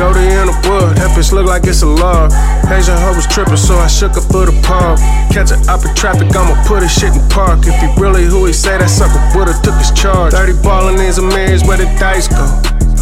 Doty 0.00 0.32
in 0.32 0.48
the 0.48 0.56
wood, 0.64 0.96
that 0.96 1.12
bitch 1.12 1.28
look 1.28 1.44
like 1.44 1.68
it's 1.68 1.84
a 1.84 1.86
log. 1.86 2.32
Asian 2.72 2.96
hoe 2.96 3.12
was 3.12 3.28
tripping, 3.28 3.60
so 3.60 3.76
I 3.76 3.84
shook 3.84 4.16
her 4.16 4.24
for 4.24 4.48
the 4.48 4.56
paw. 4.64 4.96
Catch 5.28 5.52
it 5.52 5.68
up 5.68 5.84
in 5.84 5.92
traffic, 5.92 6.32
I'ma 6.32 6.56
put 6.64 6.80
his 6.80 6.88
shit 6.88 7.12
in 7.12 7.20
park. 7.28 7.68
If 7.68 7.76
he 7.76 7.88
really 8.00 8.24
who 8.24 8.48
he 8.48 8.56
say, 8.56 8.80
that 8.80 8.88
sucker 8.88 9.20
would've 9.36 9.60
took 9.60 9.76
his 9.76 9.92
charge. 9.92 10.32
30 10.32 10.64
ballin' 10.64 10.96
is 11.04 11.20
a 11.20 11.22
millions 11.22 11.68
where 11.68 11.76
the 11.76 11.84
dice 12.00 12.32
go. 12.32 12.48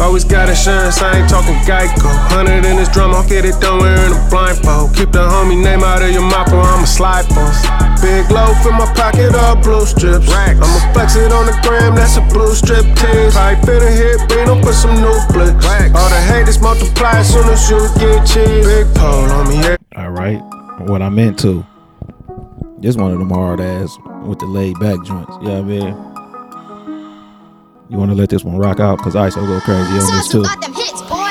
Always 0.03 0.27
got 0.27 0.51
insurance, 0.51 0.99
I 0.99 1.23
ain't 1.23 1.29
talking 1.31 1.55
Geico. 1.63 2.11
Hundred 2.35 2.67
in 2.67 2.75
this 2.75 2.91
drum, 2.91 3.15
I'll 3.15 3.23
get 3.23 3.47
it 3.47 3.55
done 3.63 3.79
wearing 3.79 4.11
a 4.11 4.19
blindfold. 4.27 4.91
Keep 4.91 5.15
the 5.15 5.23
homie 5.23 5.55
name 5.55 5.87
out 5.87 6.03
of 6.03 6.11
your 6.11 6.27
mouth 6.27 6.51
or 6.51 6.59
I'ma 6.59 6.83
slide 6.83 7.23
for 7.31 7.88
Big 8.01 8.31
loaf 8.31 8.65
in 8.65 8.73
my 8.73 8.85
pocket, 8.95 9.35
all 9.35 9.55
blue 9.55 9.85
strips. 9.85 10.31
I'ma 10.31 10.93
flex 10.93 11.15
it 11.15 11.31
on 11.31 11.45
the 11.45 11.57
gram, 11.63 11.95
that's 11.95 12.17
a 12.17 12.21
blue 12.21 12.55
strip 12.55 12.85
tease. 12.95 13.33
Pipe 13.33 13.63
in 13.67 13.81
a 13.83 13.91
hit, 13.91 14.31
Reno 14.31 14.61
put 14.61 14.73
some 14.73 14.95
new 14.95 15.19
flicks. 15.31 15.65
All 15.95 16.09
the 16.09 16.21
haters 16.31 16.59
multiply 16.61 17.19
as 17.19 17.33
soon 17.33 17.47
as 17.49 17.69
you 17.69 17.79
get 17.99 18.25
cheese. 18.25 18.65
Big 18.65 18.87
pole 18.95 19.29
on 19.29 19.49
me. 19.49 19.77
All 19.95 20.11
right. 20.11 20.39
What 20.87 21.01
I'm 21.01 21.19
into. 21.19 21.65
Just 22.79 22.97
one 22.97 23.11
of 23.11 23.19
them 23.19 23.29
hard 23.29 23.59
ass 23.59 23.97
with 24.23 24.39
the 24.39 24.45
laid 24.45 24.79
back 24.79 25.03
joints. 25.03 25.35
You 25.41 25.47
know 25.49 25.61
what 25.61 25.63
I 25.63 25.63
mean? 25.63 26.09
You 27.89 27.97
want 27.97 28.11
to 28.11 28.15
let 28.15 28.29
this 28.29 28.45
one 28.45 28.57
rock 28.57 28.79
out? 28.79 28.99
Because 28.99 29.15
ISO 29.15 29.45
go 29.45 29.59
crazy 29.59 29.91
on 29.91 30.15
this 30.15 30.29
too. 30.29 30.45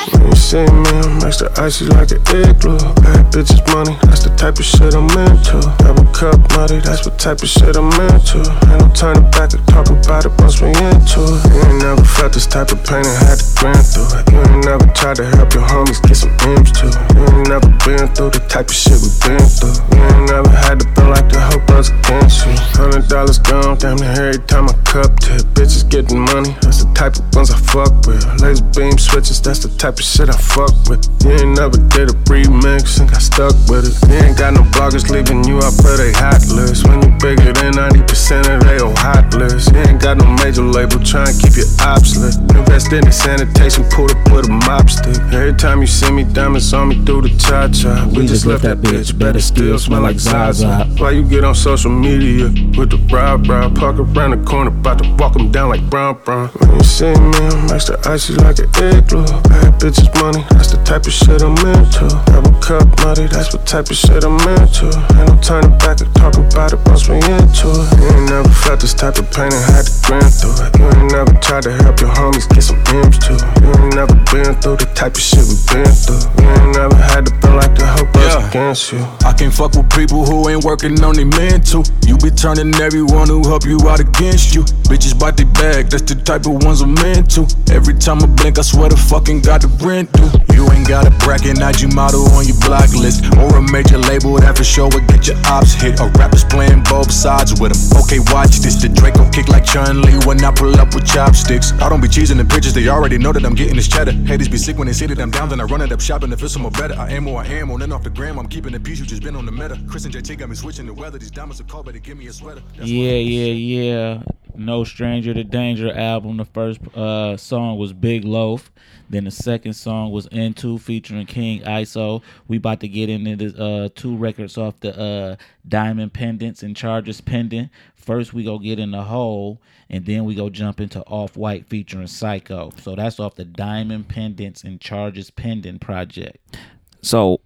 Hits. 0.09 0.25
You 0.25 0.65
see 0.65 0.67
me, 0.73 0.91
I'm 1.05 1.23
extra 1.27 1.49
icy 1.61 1.87
like 1.87 2.11
an 2.11 2.23
igloo. 2.33 2.79
Bad 3.05 3.29
bitches 3.33 3.63
money, 3.75 3.97
that's 4.03 4.25
the 4.25 4.33
type 4.37 4.59
of 4.59 4.65
shit 4.65 4.95
I'm 4.95 5.09
into. 5.13 5.61
Double 5.85 6.09
cup 6.13 6.39
money, 6.57 6.81
that's 6.81 7.05
what 7.07 7.19
type 7.19 7.43
of 7.43 7.49
shit 7.49 7.77
I'm 7.77 7.93
into. 8.09 8.41
No 8.79 8.89
turning 8.95 9.29
back 9.31 9.53
and 9.53 9.65
talking 9.69 9.99
about 10.01 10.25
it 10.25 10.33
once 10.41 10.61
we 10.61 10.69
into 10.73 11.21
it. 11.21 11.41
You 11.53 11.61
ain't 11.69 11.83
never 11.83 12.05
felt 12.05 12.33
this 12.33 12.47
type 12.47 12.73
of 12.73 12.81
pain 12.85 13.05
and 13.05 13.19
had 13.29 13.39
to 13.39 13.47
grind 13.61 13.85
through 13.85 14.09
it. 14.17 14.25
You 14.33 14.41
ain't 14.41 14.65
never 14.65 14.87
tried 14.97 15.17
to 15.21 15.27
help 15.37 15.53
your 15.53 15.67
homies 15.69 16.01
get 16.03 16.17
some 16.17 16.33
M's 16.57 16.73
too. 16.73 16.89
You 17.15 17.25
ain't 17.29 17.49
never 17.49 17.69
been 17.85 18.09
through 18.17 18.33
the 18.33 18.43
type 18.49 18.69
of 18.69 18.77
shit 18.77 18.99
we 19.05 19.11
been 19.21 19.45
through. 19.45 19.77
You 19.93 20.01
ain't 20.01 20.27
never 20.33 20.49
had 20.49 20.81
to 20.81 20.87
feel 20.97 21.11
like 21.13 21.29
the 21.29 21.41
hope 21.41 21.69
was 21.71 21.91
against 21.91 22.47
you. 22.47 22.55
Hundred 22.79 23.09
dollars 23.09 23.39
gone, 23.39 23.77
damn 23.79 23.97
near 24.01 24.33
every 24.33 24.43
time 24.47 24.69
I 24.69 24.75
cup 24.89 25.13
tip. 25.21 25.43
Bitches 25.53 25.89
getting 25.89 26.21
money, 26.21 26.55
that's 26.63 26.85
the 26.85 26.91
type 26.95 27.17
of 27.17 27.25
ones 27.35 27.51
I 27.51 27.59
fuck 27.59 27.93
with. 28.07 28.25
Laser 28.41 28.65
beam 28.75 28.97
switches, 28.99 29.41
that's 29.41 29.61
the 29.61 29.69
type 29.77 29.98
of 29.99 30.05
shit 30.05 30.29
I 30.29 30.39
fuck 30.39 30.73
with. 30.89 31.03
You 31.25 31.33
ain't 31.33 31.59
never 31.59 31.77
did 31.91 32.11
a 32.11 32.17
remix 32.31 33.01
and 33.01 33.11
got 33.11 33.23
stuck 33.23 33.55
with 33.69 33.91
it. 33.91 33.95
You 34.09 34.17
ain't 34.23 34.39
got 34.39 34.55
no 34.55 34.63
bloggers 34.75 35.11
leaving 35.11 35.45
you 35.45 35.59
up 35.59 35.75
for 35.75 35.97
they 35.97 36.13
hot 36.13 36.41
list. 36.49 36.87
When 36.87 37.03
you 37.03 37.11
bigger 37.19 37.53
than 37.53 37.75
90% 37.75 38.55
of 38.55 38.65
they 38.65 38.79
old 38.81 38.97
hot 38.99 39.35
list. 39.35 39.73
You 39.73 39.81
ain't 39.81 40.01
got 40.01 40.19
no 40.19 40.27
major 40.43 40.63
label, 40.63 41.03
try 41.03 41.27
and 41.27 41.37
keep 41.41 41.57
your 41.57 41.69
ops 41.81 42.17
lit. 42.17 42.35
Invest 42.57 42.93
in 42.93 43.05
the 43.05 43.13
sanitation, 43.13 43.85
pull 43.91 44.11
up 44.11 44.19
with 44.31 44.49
a 44.49 44.53
mop 44.53 44.89
stick. 44.89 45.19
Every 45.33 45.55
time 45.55 45.81
you 45.81 45.87
see 45.87 46.11
me, 46.11 46.25
diamonds 46.25 46.73
on 46.73 46.89
me 46.89 47.05
through 47.05 47.23
the 47.23 47.33
cha 47.37 47.69
cha. 47.69 48.07
We, 48.15 48.27
just 48.27 48.47
left 48.47 48.63
that 48.63 48.79
bitch, 48.79 49.19
better 49.19 49.41
still 49.41 49.79
smell 49.79 50.03
like 50.03 50.19
Zaza. 50.19 50.87
Why 50.99 51.11
you 51.13 51.23
get 51.23 51.45
on 51.45 51.55
social 51.55 51.91
media 51.91 52.45
with 52.79 52.91
the 52.91 53.01
brow 53.09 53.37
brow? 53.37 53.69
Park 53.71 53.99
around 53.99 54.31
the 54.31 54.43
corner, 54.49 54.71
about 54.71 55.03
to 55.03 55.09
walk 55.19 55.37
'em 55.37 55.51
down 55.51 55.69
like 55.71 55.83
brown 55.91 56.19
brown. 56.25 56.49
When 56.59 56.75
you 56.75 56.85
see 56.85 57.13
me, 57.13 57.39
I'm 57.39 57.71
extra 57.71 57.97
icy 58.07 58.35
like 58.35 58.59
an 58.59 58.69
igloo. 58.77 59.27
Bad 59.49 59.78
bitches 59.79 60.11
money, 60.21 60.45
that's 60.51 60.73
the 60.75 60.81
type 60.85 61.07
of 61.07 61.13
shit 61.13 61.43
I'm 61.43 61.57
into. 61.57 62.07
Double 62.27 62.53
cup 62.61 62.85
money, 63.07 63.27
that's 63.31 63.55
what 63.55 63.67
type 63.67 63.89
of 63.91 63.97
shit 63.97 64.25
I'm 64.25 64.39
into. 64.59 64.91
Ain't 65.15 65.31
no 65.31 65.39
turning 65.41 65.75
back 65.79 66.01
and 66.03 66.11
talking 66.15 66.45
about 66.51 66.73
it 66.75 66.81
once 66.87 67.09
we 67.09 67.17
into 67.23 67.71
it. 67.71 67.87
You 67.99 68.07
ain't 68.11 68.31
never 68.31 68.51
felt 68.67 68.81
this 68.81 68.95
type 68.95 69.19
of 69.19 69.31
pain 69.31 69.51
and 69.55 69.65
had 69.71 69.87
to 69.87 69.95
grind 70.03 70.31
through 70.35 70.59
it. 70.67 70.71
You 70.79 70.87
ain't 70.99 71.13
never 71.15 71.33
tried 71.41 71.63
to 71.71 71.73
help 71.73 72.01
your 72.01 72.11
homies 72.11 72.47
get 72.51 72.63
some 72.63 72.83
M's 72.91 73.19
too. 73.23 73.39
You 73.63 73.71
ain't 73.79 73.95
never 73.95 74.15
been 74.35 74.53
through 74.61 74.83
the 74.83 74.89
type 74.95 75.15
of 75.15 75.23
shit 75.23 75.47
we 75.47 75.57
been 75.71 75.87
through. 75.89 76.23
You 76.43 76.49
ain't 76.51 76.75
never 76.75 76.99
had 76.99 77.27
to 77.27 77.33
feel 77.39 77.55
like 77.55 77.75
the 77.79 77.87
hope 77.87 78.11
Yeah. 78.19 78.49
against 78.51 78.93
you. 78.93 79.01
I 79.25 79.33
can't 79.33 79.55
fuck 79.55 79.75
with 79.79 79.89
people 79.95 80.27
who 80.27 80.49
ain't 80.51 80.65
working 80.65 80.99
on 81.05 81.15
their 81.15 81.27
mental. 81.27 81.85
You 82.07 82.19
be 82.19 82.31
turning 82.31 82.75
everyone 82.83 83.29
who 83.29 83.47
help 83.47 83.65
you 83.65 83.79
out 83.89 84.01
against 84.01 84.55
you. 84.55 84.63
Bitches 84.91 85.15
bite 85.19 85.37
their 85.37 85.47
bag, 85.47 85.89
that's 85.91 86.03
the 86.03 86.17
type 86.17 86.47
of 86.47 86.65
ones 86.65 86.81
I'm 86.81 86.97
into. 87.15 87.47
Every 87.71 87.95
time 87.95 88.19
I 88.23 88.27
blink, 88.27 88.59
I 88.59 88.63
swear 88.63 88.89
to 88.89 88.97
fucking 88.97 89.41
got 89.43 89.63
the 89.69 89.87
rent 89.87 90.13
due. 90.13 90.29
You 90.55 90.71
ain't 90.73 90.89
got 90.89 91.07
a 91.07 91.11
bracket, 91.25 91.59
IG 91.61 91.95
model 91.95 92.27
on 92.33 92.47
your 92.47 92.59
block 92.61 92.91
list. 92.95 93.25
Or 93.39 93.57
a 93.57 93.63
major 93.73 93.99
label 93.99 94.37
that 94.39 94.57
for 94.57 94.65
sure 94.65 94.89
would 94.93 95.07
get 95.07 95.27
your 95.27 95.37
ops 95.47 95.75
hit. 95.75 96.01
Or 96.01 96.09
rappers 96.19 96.45
playing 96.45 96.83
both 96.85 97.11
sides 97.11 97.61
with 97.61 97.73
them. 97.73 98.03
Okay, 98.03 98.19
watch 98.33 98.59
this. 98.59 98.81
The 98.81 98.89
Draco 98.89 99.29
kick 99.31 99.49
like 99.49 99.65
Chun 99.65 100.03
Li 100.03 100.19
when 100.25 100.43
I 100.45 100.51
pull 100.51 100.75
up 100.81 100.95
with 100.95 101.07
chopsticks. 101.07 101.73
I 101.81 101.89
don't 101.89 102.01
be 102.01 102.09
cheesing 102.09 102.39
the 102.39 102.45
pictures, 102.45 102.75
they 102.75 102.89
already 102.89 103.19
know 103.19 103.33
that 103.33 103.45
I'm 103.45 103.55
getting 103.55 103.77
this 103.77 103.89
cheddar. 103.89 104.13
Haters 104.13 104.49
be 104.49 104.57
sick 104.57 104.79
when 104.79 104.87
they 104.87 104.93
see 104.93 105.07
that 105.07 105.19
I'm 105.19 105.31
down, 105.31 105.49
then 105.49 105.61
I 105.61 105.65
run 105.65 105.83
it 105.83 105.93
up 105.93 106.01
shopping 106.01 106.31
to 106.31 106.37
feel 106.37 106.49
some 106.49 106.63
more 106.63 106.71
better. 106.71 106.95
I 106.95 107.11
am 107.11 107.25
who 107.25 107.35
I 107.35 107.47
am, 107.47 107.71
on 107.71 107.83
and 107.83 107.93
off 107.93 108.03
the 108.03 108.11
gram. 108.11 108.39
I'm 108.39 108.49
keeping 108.49 108.73
the 108.73 108.81
peace, 108.81 108.99
you 108.99 109.07
just 109.07 109.23
been 109.23 109.37
on 109.37 109.47
the 109.47 109.53
meta. 109.53 109.79
Chris 109.89 110.05
and 110.05 110.15
JT 110.15 110.39
got 110.39 110.49
me 110.49 110.57
switching 110.57 110.87
the 110.87 110.95
weather. 110.95 111.19
These 111.19 111.31
diamonds 111.31 111.61
are 111.61 111.65
cold, 111.65 111.87
but 111.87 111.95
they 111.95 112.01
give 112.01 112.19
me 112.19 112.27
a 112.27 112.33
sweater. 112.33 112.63
That's 112.77 112.89
Yeah, 112.89 113.13
yeah, 113.13 113.53
yeah. 113.53 114.23
No 114.59 114.85
Stranger 114.85 115.33
to 115.33 115.45
Danger 115.45 115.93
album. 115.93 116.37
The 116.37 116.45
first 116.45 116.81
uh, 116.95 117.37
song 117.37 117.79
was 117.79 117.93
Big 117.93 118.25
Loaf. 118.25 118.71
Then 119.09 119.25
the 119.25 119.31
second 119.31 119.75
song 119.75 120.11
was 120.11 120.27
Into 120.27 120.79
featuring 120.79 121.27
King 121.27 121.63
ISO. 121.63 122.23
We 122.47 122.59
about 122.59 122.81
to 122.81 122.89
get 122.89 123.09
into 123.09 123.51
the 123.51 123.65
uh, 123.65 123.89
two 123.95 124.17
records 124.17 124.59
off 124.59 124.81
the 124.81 124.99
uh, 124.99 125.37
Diamond 125.67 126.13
Pendants 126.13 126.63
and 126.63 126.77
Charges 126.77 127.21
Pending. 127.21 127.71
First, 127.95 128.33
we 128.33 128.45
go 128.45 128.59
get 128.59 128.79
in 128.79 128.91
the 128.91 129.05
hole, 129.05 129.61
and 129.89 130.05
then 130.07 130.25
we 130.25 130.35
go 130.35 130.51
jump 130.51 130.81
into 130.81 131.03
Off 131.03 131.37
White 131.37 131.67
featuring 131.67 132.07
Physko. 132.07 132.79
So 132.81 132.95
that's 132.95 133.21
off 133.21 133.35
the 133.35 133.45
Diamond 133.45 134.09
Pendants 134.09 134.65
and 134.65 134.81
Charges 134.81 135.31
Pending 135.31 135.79
project. 135.79 136.59
So 137.03 137.41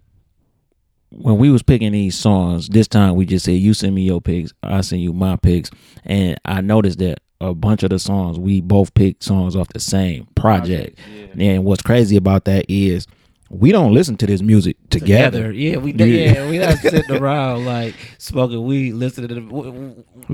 when 1.15 1.37
we 1.37 1.49
was 1.49 1.63
picking 1.63 1.91
these 1.91 2.17
songs, 2.17 2.69
this 2.69 2.87
time 2.87 3.15
we 3.15 3.25
just 3.25 3.45
said 3.45 3.51
you 3.51 3.73
send 3.73 3.95
me 3.95 4.03
your 4.03 4.21
picks, 4.21 4.53
I 4.63 4.81
send 4.81 5.01
you 5.01 5.13
my 5.13 5.35
picks, 5.35 5.69
and 6.05 6.39
I 6.45 6.61
noticed 6.61 6.99
that 6.99 7.19
a 7.41 7.53
bunch 7.53 7.83
of 7.83 7.89
the 7.89 7.99
songs 7.99 8.39
we 8.39 8.61
both 8.61 8.93
picked 8.93 9.23
songs 9.23 9.55
off 9.55 9.67
the 9.69 9.79
same 9.79 10.27
project. 10.35 10.97
And 11.37 11.65
what's 11.65 11.81
crazy 11.81 12.15
about 12.15 12.45
that 12.45 12.65
is 12.69 13.05
we 13.53 13.71
don't 13.71 13.93
listen 13.93 14.17
to 14.17 14.25
this 14.25 14.41
music 14.41 14.77
together. 14.89 15.51
Yeah, 15.51 15.77
we 15.77 15.93
Yeah. 15.93 16.05
yeah, 16.05 16.49
we 16.49 16.57
not 16.57 16.79
sitting 16.79 17.11
around 17.15 17.65
like 17.65 17.93
smoking 18.17 18.65
weed, 18.65 18.93
listening 18.93 19.27
to 19.29 19.35
the. 19.35 19.41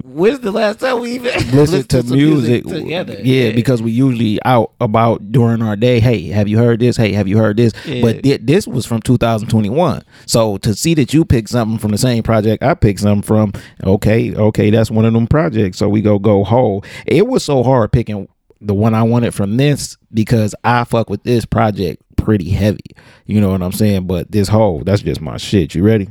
When's 0.06 0.40
the 0.40 0.52
last 0.52 0.80
time 0.80 1.00
we 1.02 1.14
even 1.16 1.34
Listen 1.34 1.56
listened 1.58 1.90
to 1.90 2.04
some 2.04 2.18
music, 2.18 2.64
together? 2.66 3.18
yeah, 3.22 3.52
because 3.52 3.82
we 3.82 3.92
usually 3.92 4.40
out 4.46 4.72
about 4.80 5.32
during 5.32 5.62
our 5.62 5.76
day. 5.76 6.00
Hey, 6.00 6.28
have 6.28 6.48
you 6.48 6.58
heard 6.58 6.80
this? 6.80 6.96
Hey, 6.96 7.12
have 7.14 7.28
you 7.28 7.38
heard 7.38 7.58
this? 7.58 7.74
Yeah. 7.86 8.02
But 8.02 8.24
thi- 8.24 8.38
this 8.38 8.68
was 8.68 8.86
from 8.86 9.02
2021. 9.02 10.04
So 10.26 10.58
to 10.58 10.74
see 10.74 10.94
that 10.96 11.14
you 11.14 11.26
picked 11.26 11.50
something 11.50 11.78
from 11.78 11.92
the 11.92 11.98
same 11.98 12.24
project 12.24 12.64
I 12.64 12.74
picked 12.74 13.02
something 13.02 13.22
from, 13.24 13.54
okay, 13.84 14.34
okay, 14.36 14.70
that's 14.70 14.92
one 14.92 15.06
of 15.06 15.14
them 15.14 15.28
projects. 15.28 15.78
So 15.78 15.90
we 15.90 16.02
go 16.02 16.20
go 16.20 16.44
whole. 16.44 16.84
It 17.06 17.28
was 17.28 17.44
so 17.44 17.64
hard 17.64 17.92
picking 17.92 18.28
the 18.62 18.74
one 18.74 18.94
I 18.94 19.04
wanted 19.04 19.34
from 19.34 19.56
this 19.58 19.96
because 20.14 20.54
I 20.64 20.84
fuck 20.84 21.10
with 21.10 21.24
this 21.24 21.46
project 21.46 22.02
pretty 22.30 22.52
heavy. 22.52 22.78
You 23.26 23.42
know 23.42 23.50
what 23.50 23.64
I'm 23.64 23.72
saying? 23.72 24.06
But 24.06 24.32
this 24.32 24.48
whole, 24.50 24.84
that's 24.84 25.02
just 25.02 25.20
my 25.20 25.38
shit. 25.38 25.74
You 25.74 25.82
ready? 25.84 26.10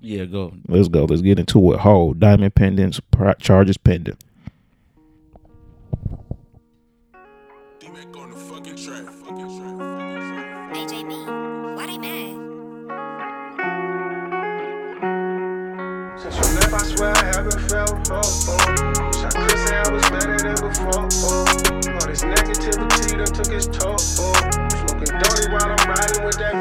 yeah, 0.00 0.24
go. 0.24 0.52
Let's 0.68 0.86
go. 0.86 1.06
Let's 1.06 1.22
get 1.22 1.40
into 1.40 1.72
it. 1.72 1.80
Whole 1.80 2.14
diamond 2.14 2.54
pendants, 2.54 3.00
pro- 3.10 3.32
charges 3.32 3.76
pending. 3.76 4.16
D-Mac 7.80 8.16
on 8.16 8.30
the 8.30 8.36
fucking 8.36 8.76
track. 8.76 9.06
AJB, 10.76 11.74
why 11.74 11.86
they 11.88 11.98
mad? 11.98 12.36
Since 16.20 16.36
you 16.36 16.54
left, 16.54 16.74
I 16.74 16.78
swear 16.94 17.10
I 17.10 17.24
haven't 17.24 17.60
felt 17.68 17.90
hope. 18.06 18.24
Oh. 18.46 18.54
Wish 19.04 19.24
I 19.24 19.30
could 19.34 19.58
say 19.66 19.76
I 19.78 19.90
was 19.90 20.08
better 20.10 20.38
than 20.38 20.54
before. 20.54 21.08
Oh. 21.26 21.42
All 21.90 22.06
this 22.06 22.22
negativity 22.22 23.16
done 23.16 23.34
took 23.34 23.52
its 23.52 23.66
toll. 23.66 23.96
Oh. 24.20 24.65
Dirty 25.04 25.52
while 25.52 25.68
I'm 25.68 25.88
riding 25.88 26.24
with 26.24 26.38
that. 26.38 26.56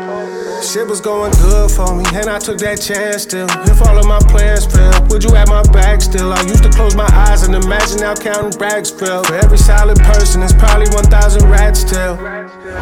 Shit 0.60 0.88
was 0.88 1.00
going 1.00 1.32
good 1.40 1.72
for 1.72 1.96
me, 1.96 2.04
and 2.12 2.28
I 2.28 2.40
took 2.40 2.58
that 2.60 2.82
chance 2.82 3.24
still. 3.24 3.48
If 3.64 3.80
all 3.80 3.96
of 3.96 4.08
my 4.08 4.20
plans 4.28 4.68
fail, 4.68 4.92
would 5.08 5.24
you 5.24 5.32
have 5.32 5.48
my 5.48 5.64
back 5.72 6.02
still? 6.02 6.34
I 6.34 6.42
used 6.44 6.64
to 6.64 6.70
close 6.70 6.96
my 6.96 7.08
eyes 7.28 7.48
and 7.48 7.56
imagine 7.56 8.04
how 8.04 8.16
counting 8.16 8.52
rags 8.60 8.92
fell. 8.92 9.24
For 9.24 9.36
every 9.36 9.58
solid 9.58 9.98
person, 10.04 10.44
it's 10.44 10.52
probably 10.52 10.92
1,000 10.92 11.48
rats 11.48 11.80
still. 11.80 12.18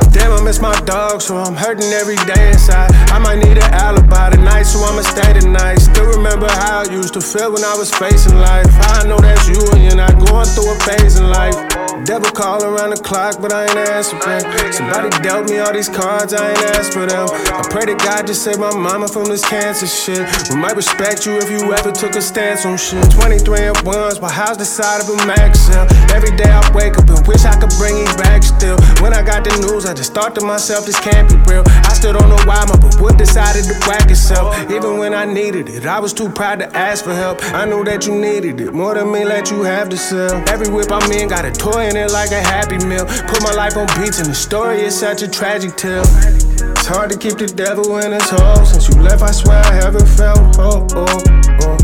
Damn, 0.09 0.33
I 0.33 0.41
miss 0.41 0.59
my 0.59 0.73
dog, 0.89 1.21
so 1.21 1.37
I'm 1.37 1.53
hurting 1.53 1.91
every 1.93 2.17
day 2.25 2.49
inside. 2.49 2.89
I 3.13 3.19
might 3.19 3.37
need 3.37 3.57
an 3.61 3.69
alibi 3.77 4.31
tonight, 4.31 4.63
so 4.63 4.81
I'ma 4.81 5.01
stay 5.05 5.37
tonight. 5.37 5.77
Still 5.77 6.07
remember 6.17 6.47
how 6.49 6.81
I 6.81 6.89
used 6.89 7.13
to 7.13 7.21
feel 7.21 7.53
when 7.53 7.63
I 7.63 7.77
was 7.77 7.93
facing 7.93 8.39
life. 8.39 8.65
I 8.95 9.05
know 9.05 9.19
that's 9.19 9.45
you 9.47 9.61
and 9.73 9.83
you're 9.83 9.99
not 9.99 10.17
going 10.17 10.49
through 10.49 10.73
a 10.73 10.77
phase 10.81 11.19
in 11.19 11.29
life. 11.29 11.82
Devil 12.01 12.31
call 12.31 12.63
around 12.65 12.89
the 12.89 12.97
clock, 12.97 13.39
but 13.39 13.53
I 13.53 13.63
ain't 13.63 13.77
answering. 13.77 14.73
Somebody 14.73 15.09
dealt 15.21 15.49
me 15.49 15.59
all 15.59 15.71
these 15.71 15.89
cards, 15.89 16.33
I 16.33 16.49
ain't 16.49 16.59
asked 16.75 16.93
for 16.93 17.05
them. 17.05 17.29
I 17.29 17.61
pray 17.69 17.85
to 17.85 17.95
God 17.95 18.25
to 18.27 18.33
save 18.33 18.59
my 18.59 18.73
mama 18.75 19.07
from 19.07 19.25
this 19.25 19.45
cancer 19.45 19.87
shit. 19.87 20.25
We 20.49 20.57
might 20.57 20.75
respect 20.75 21.25
you 21.25 21.37
if 21.37 21.49
you 21.49 21.71
ever 21.73 21.91
took 21.91 22.15
a 22.15 22.21
stance 22.21 22.65
on 22.65 22.77
shit. 22.77 23.05
23 23.11 23.71
and 23.71 23.77
once, 23.85 24.19
my 24.19 24.31
house 24.31 24.57
the 24.57 24.65
side 24.65 25.01
of 25.01 25.09
a 25.09 25.17
max 25.25 25.59
cell. 25.59 25.87
Every 26.11 26.35
day 26.35 26.49
I 26.49 26.59
wake 26.73 26.97
up 26.97 27.07
and 27.09 27.25
wish 27.27 27.45
I 27.45 27.53
could 27.59 27.71
bring 27.77 27.97
you 27.97 28.09
back 28.17 28.43
still. 28.43 28.77
When 29.01 29.13
I 29.13 29.21
got 29.21 29.43
the 29.43 29.53
news, 29.61 29.85
I 29.85 29.93
just 29.93 30.13
thought 30.13 30.35
to 30.35 30.41
myself, 30.41 30.85
this 30.85 30.99
can't 30.99 31.29
be 31.29 31.37
real. 31.51 31.63
I 31.67 31.93
still 31.93 32.13
don't 32.13 32.29
know 32.29 32.41
why 32.49 32.65
my 32.65 32.77
wood 32.99 33.17
decided 33.17 33.65
to 33.65 33.75
whack 33.87 34.09
itself. 34.09 34.57
Even 34.71 34.97
when 34.97 35.13
I 35.13 35.25
needed 35.25 35.69
it, 35.69 35.85
I 35.85 35.99
was 35.99 36.13
too 36.13 36.29
proud 36.29 36.59
to 36.59 36.67
ask 36.75 37.03
for 37.05 37.13
help. 37.13 37.43
I 37.53 37.65
knew 37.65 37.83
that 37.85 38.07
you 38.07 38.15
needed 38.19 38.59
it 38.59 38.73
more 38.73 38.95
than 38.95 39.11
me, 39.11 39.25
let 39.25 39.51
you 39.51 39.63
have 39.63 39.89
the 39.89 39.97
sell. 39.97 40.43
Every 40.49 40.69
whip 40.73 40.91
I'm 40.91 41.11
in 41.11 41.29
got 41.29 41.45
a 41.45 41.51
toy 41.51 41.82
it 41.91 42.11
like 42.11 42.31
a 42.31 42.39
happy 42.39 42.77
meal. 42.85 43.05
Put 43.27 43.43
my 43.43 43.51
life 43.51 43.75
on 43.75 43.87
beats 43.99 44.19
and 44.19 44.29
the 44.29 44.35
story 44.35 44.81
is 44.81 44.97
such 44.97 45.21
a 45.21 45.27
tragic 45.27 45.75
tale. 45.75 46.03
It's 46.07 46.87
hard 46.87 47.11
to 47.11 47.17
keep 47.17 47.37
the 47.37 47.47
devil 47.47 47.97
in 47.99 48.11
his 48.11 48.29
hole. 48.29 48.65
Since 48.65 48.89
you 48.89 49.01
left, 49.01 49.21
I 49.21 49.31
swear 49.31 49.59
I 49.59 49.73
haven't 49.73 50.07
felt 50.07 50.39
oh, 50.59 50.87
oh, 50.95 51.21
oh. 51.63 51.77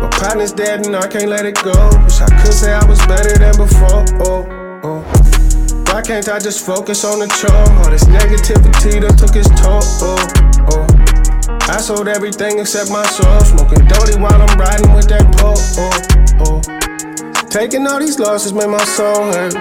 My 0.00 0.08
partner's 0.10 0.52
dead 0.52 0.86
and 0.86 0.96
I 0.96 1.06
can't 1.06 1.28
let 1.28 1.44
it 1.44 1.56
go. 1.62 1.76
Wish 2.04 2.20
I 2.20 2.28
could 2.40 2.52
say 2.52 2.72
I 2.72 2.84
was 2.84 2.98
better 3.06 3.36
than 3.36 3.56
before. 3.56 4.04
Oh, 4.24 4.44
oh. 4.82 5.00
Why 5.92 6.02
can't 6.02 6.28
I 6.28 6.38
just 6.38 6.64
focus 6.64 7.04
on 7.04 7.20
the 7.20 7.28
chore? 7.28 7.54
All 7.84 7.90
this 7.90 8.04
negativity 8.04 9.00
that 9.00 9.16
took 9.16 9.36
its 9.36 9.48
toll. 9.60 9.80
Oh, 10.02 10.16
oh. 10.72 10.94
I 11.72 11.80
sold 11.80 12.08
everything 12.08 12.58
except 12.58 12.90
my 12.90 13.04
soul. 13.06 13.40
Smoking 13.40 13.86
dirty 13.88 14.18
while 14.18 14.40
I'm 14.40 14.58
riding 14.58 14.92
with 14.92 15.08
that 15.08 15.24
pole. 15.36 15.56
Oh, 15.78 16.60
oh. 16.60 16.83
Taking 17.54 17.86
all 17.86 18.00
these 18.00 18.18
losses 18.18 18.52
made 18.52 18.66
my 18.66 18.82
soul 18.82 19.30
hurt. 19.30 19.54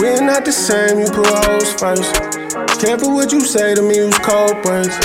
We're 0.00 0.24
not 0.24 0.46
the 0.46 0.50
same, 0.50 0.96
you 0.96 1.12
put 1.12 1.28
hoes 1.44 1.68
first. 1.76 2.08
Careful 2.80 3.12
what 3.12 3.30
you 3.30 3.44
say 3.44 3.74
to 3.74 3.82
me, 3.82 3.96
use 3.96 4.16
cold 4.24 4.56
words. 4.64 4.96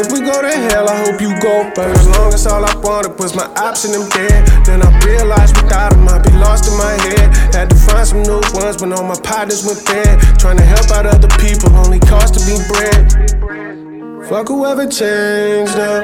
If 0.00 0.08
we 0.16 0.24
go 0.24 0.40
to 0.40 0.48
hell, 0.48 0.88
I 0.88 0.96
hope 1.04 1.20
you 1.20 1.36
go 1.44 1.68
first. 1.76 2.00
As 2.00 2.08
long 2.16 2.32
as 2.32 2.46
all 2.46 2.64
I 2.64 2.74
wanted 2.80 3.20
was 3.20 3.36
my 3.36 3.44
option, 3.60 3.92
I'm 3.92 4.08
dead. 4.16 4.48
Then 4.64 4.80
I 4.80 4.88
realized 5.04 5.60
without 5.60 5.92
them, 5.92 6.08
I'd 6.08 6.24
be 6.24 6.32
lost 6.40 6.72
in 6.72 6.78
my 6.80 6.96
head. 7.04 7.28
Had 7.52 7.68
to 7.68 7.76
find 7.84 8.08
some 8.08 8.22
new 8.22 8.40
ones, 8.56 8.80
but 8.80 8.90
all 8.96 9.04
my 9.04 9.20
partners 9.20 9.60
went 9.60 9.84
dead. 9.84 10.16
Trying 10.40 10.56
to 10.56 10.64
help 10.64 10.88
out 10.88 11.04
other 11.04 11.28
people, 11.36 11.68
only 11.76 12.00
cost 12.00 12.32
to 12.32 12.40
be 12.48 12.56
bread. 12.72 14.24
Fuck 14.24 14.48
whoever 14.48 14.88
changed 14.88 15.76
up. 15.76 16.00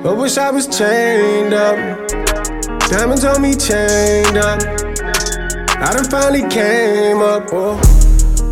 I 0.00 0.12
wish 0.16 0.38
I 0.38 0.50
was 0.50 0.64
chained 0.66 1.52
up. 1.52 2.33
Diamonds 2.94 3.24
on 3.24 3.42
me 3.42 3.56
chained 3.56 4.36
up. 4.36 4.62
I 4.62 5.90
done 5.92 6.04
finally 6.04 6.48
came 6.48 7.18
up. 7.18 7.48
Oh. 7.50 7.76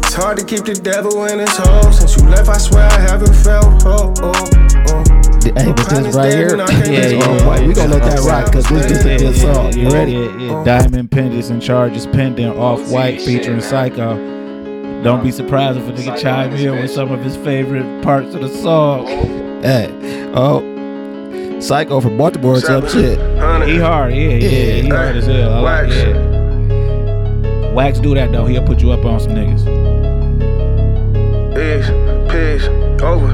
It's 0.03 0.15
hard 0.15 0.37
to 0.39 0.45
keep 0.45 0.65
the 0.65 0.75
devil 0.75 1.27
in 1.27 1.39
his 1.39 1.57
hole. 1.57 1.93
Since 1.93 2.17
you 2.17 2.29
left, 2.29 2.49
I 2.49 2.59
swear 2.59 2.83
I 2.83 2.99
haven't 2.99 3.35
felt 3.37 3.87
oh, 3.87 4.13
oh, 4.21 4.33
oh. 4.35 5.05
Hey, 5.45 5.73
but 5.73 5.89
this 5.89 6.17
right 6.17 6.33
here, 6.33 6.57
Yeah, 6.57 7.21
yeah, 7.21 7.45
boy, 7.45 7.69
we 7.69 7.73
gonna 7.73 7.95
let 7.95 8.03
that 8.03 8.19
rock 8.27 8.47
because 8.47 8.69
this 8.69 8.91
is 8.91 9.05
a 9.07 9.17
good 9.17 9.37
song. 9.37 9.79
You 9.79 9.89
ready? 9.91 10.15
Yeah, 10.15 10.37
yeah. 10.37 10.65
Diamond 10.65 11.13
pendants 11.13 11.51
and 11.51 11.63
charges 11.63 12.09
pending 12.09 12.59
off 12.59 12.91
white 12.91 13.23
featuring 13.23 13.59
Physko. 13.59 15.05
Don't 15.05 15.23
be 15.23 15.31
surprised 15.31 15.79
if 15.79 15.87
a 15.87 15.93
nigga 15.93 16.21
chime 16.21 16.53
in 16.55 16.81
with 16.81 16.91
some 16.91 17.13
of 17.13 17.23
his 17.23 17.37
favorite 17.37 18.03
parts 18.03 18.35
of 18.35 18.41
the 18.41 18.49
song. 18.49 19.07
Hey, 19.63 19.89
oh, 20.35 20.72
Physko 21.63 22.03
from 22.03 22.19
Baltimore 22.19 22.55
or 22.57 22.61
some 22.61 22.89
shit. 22.89 23.19
He 23.69 23.79
hard, 23.79 24.13
yeah, 24.15 24.21
yeah, 24.31 24.83
he 24.83 24.89
hard 24.89 25.17
as 25.17 25.27
hell. 25.27 25.53
I 25.55 25.61
like 25.61 25.89
Wax. 25.89 25.95
yeah. 25.97 27.73
Wax 27.73 28.01
do 28.01 28.15
that 28.15 28.33
though. 28.33 28.47
He'll 28.47 28.65
put 28.67 28.83
you 28.83 28.91
up 28.91 29.05
on 29.05 29.21
some 29.21 29.33
niggas. 29.33 29.63
East, 31.55 31.91
peace, 32.31 32.67
over, 33.03 33.31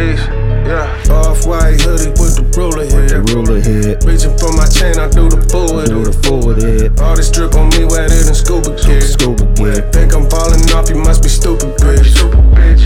east, 0.00 0.28
yeah. 0.72 1.12
Off 1.12 1.44
white 1.44 1.80
hoodie 1.80 2.12
with 2.16 2.40
the 2.40 2.46
ruler 2.56 2.86
The 2.88 3.20
ruler 3.32 3.60
head, 3.60 4.00
Reaching 4.08 4.32
for 4.40 4.52
my 4.56 4.64
chain, 4.64 4.96
I 4.96 5.08
do 5.12 5.28
the 5.28 5.36
with 5.36 5.88
do 5.92 6.00
the 6.08 6.14
forward 6.24 6.58
head, 6.64 6.96
All 7.00 7.16
this 7.16 7.30
drip 7.30 7.54
on 7.54 7.68
me 7.76 7.84
wetter 7.84 8.08
than 8.08 8.34
scuba 8.34 8.72
gear. 8.80 9.00
scuba 9.00 9.44
gear. 9.52 9.84
Think 9.92 10.16
I'm 10.16 10.24
falling 10.32 10.64
off, 10.72 10.88
you 10.88 10.96
must 10.96 11.22
be 11.22 11.28
stupid, 11.28 11.76
bitch. 11.76 12.16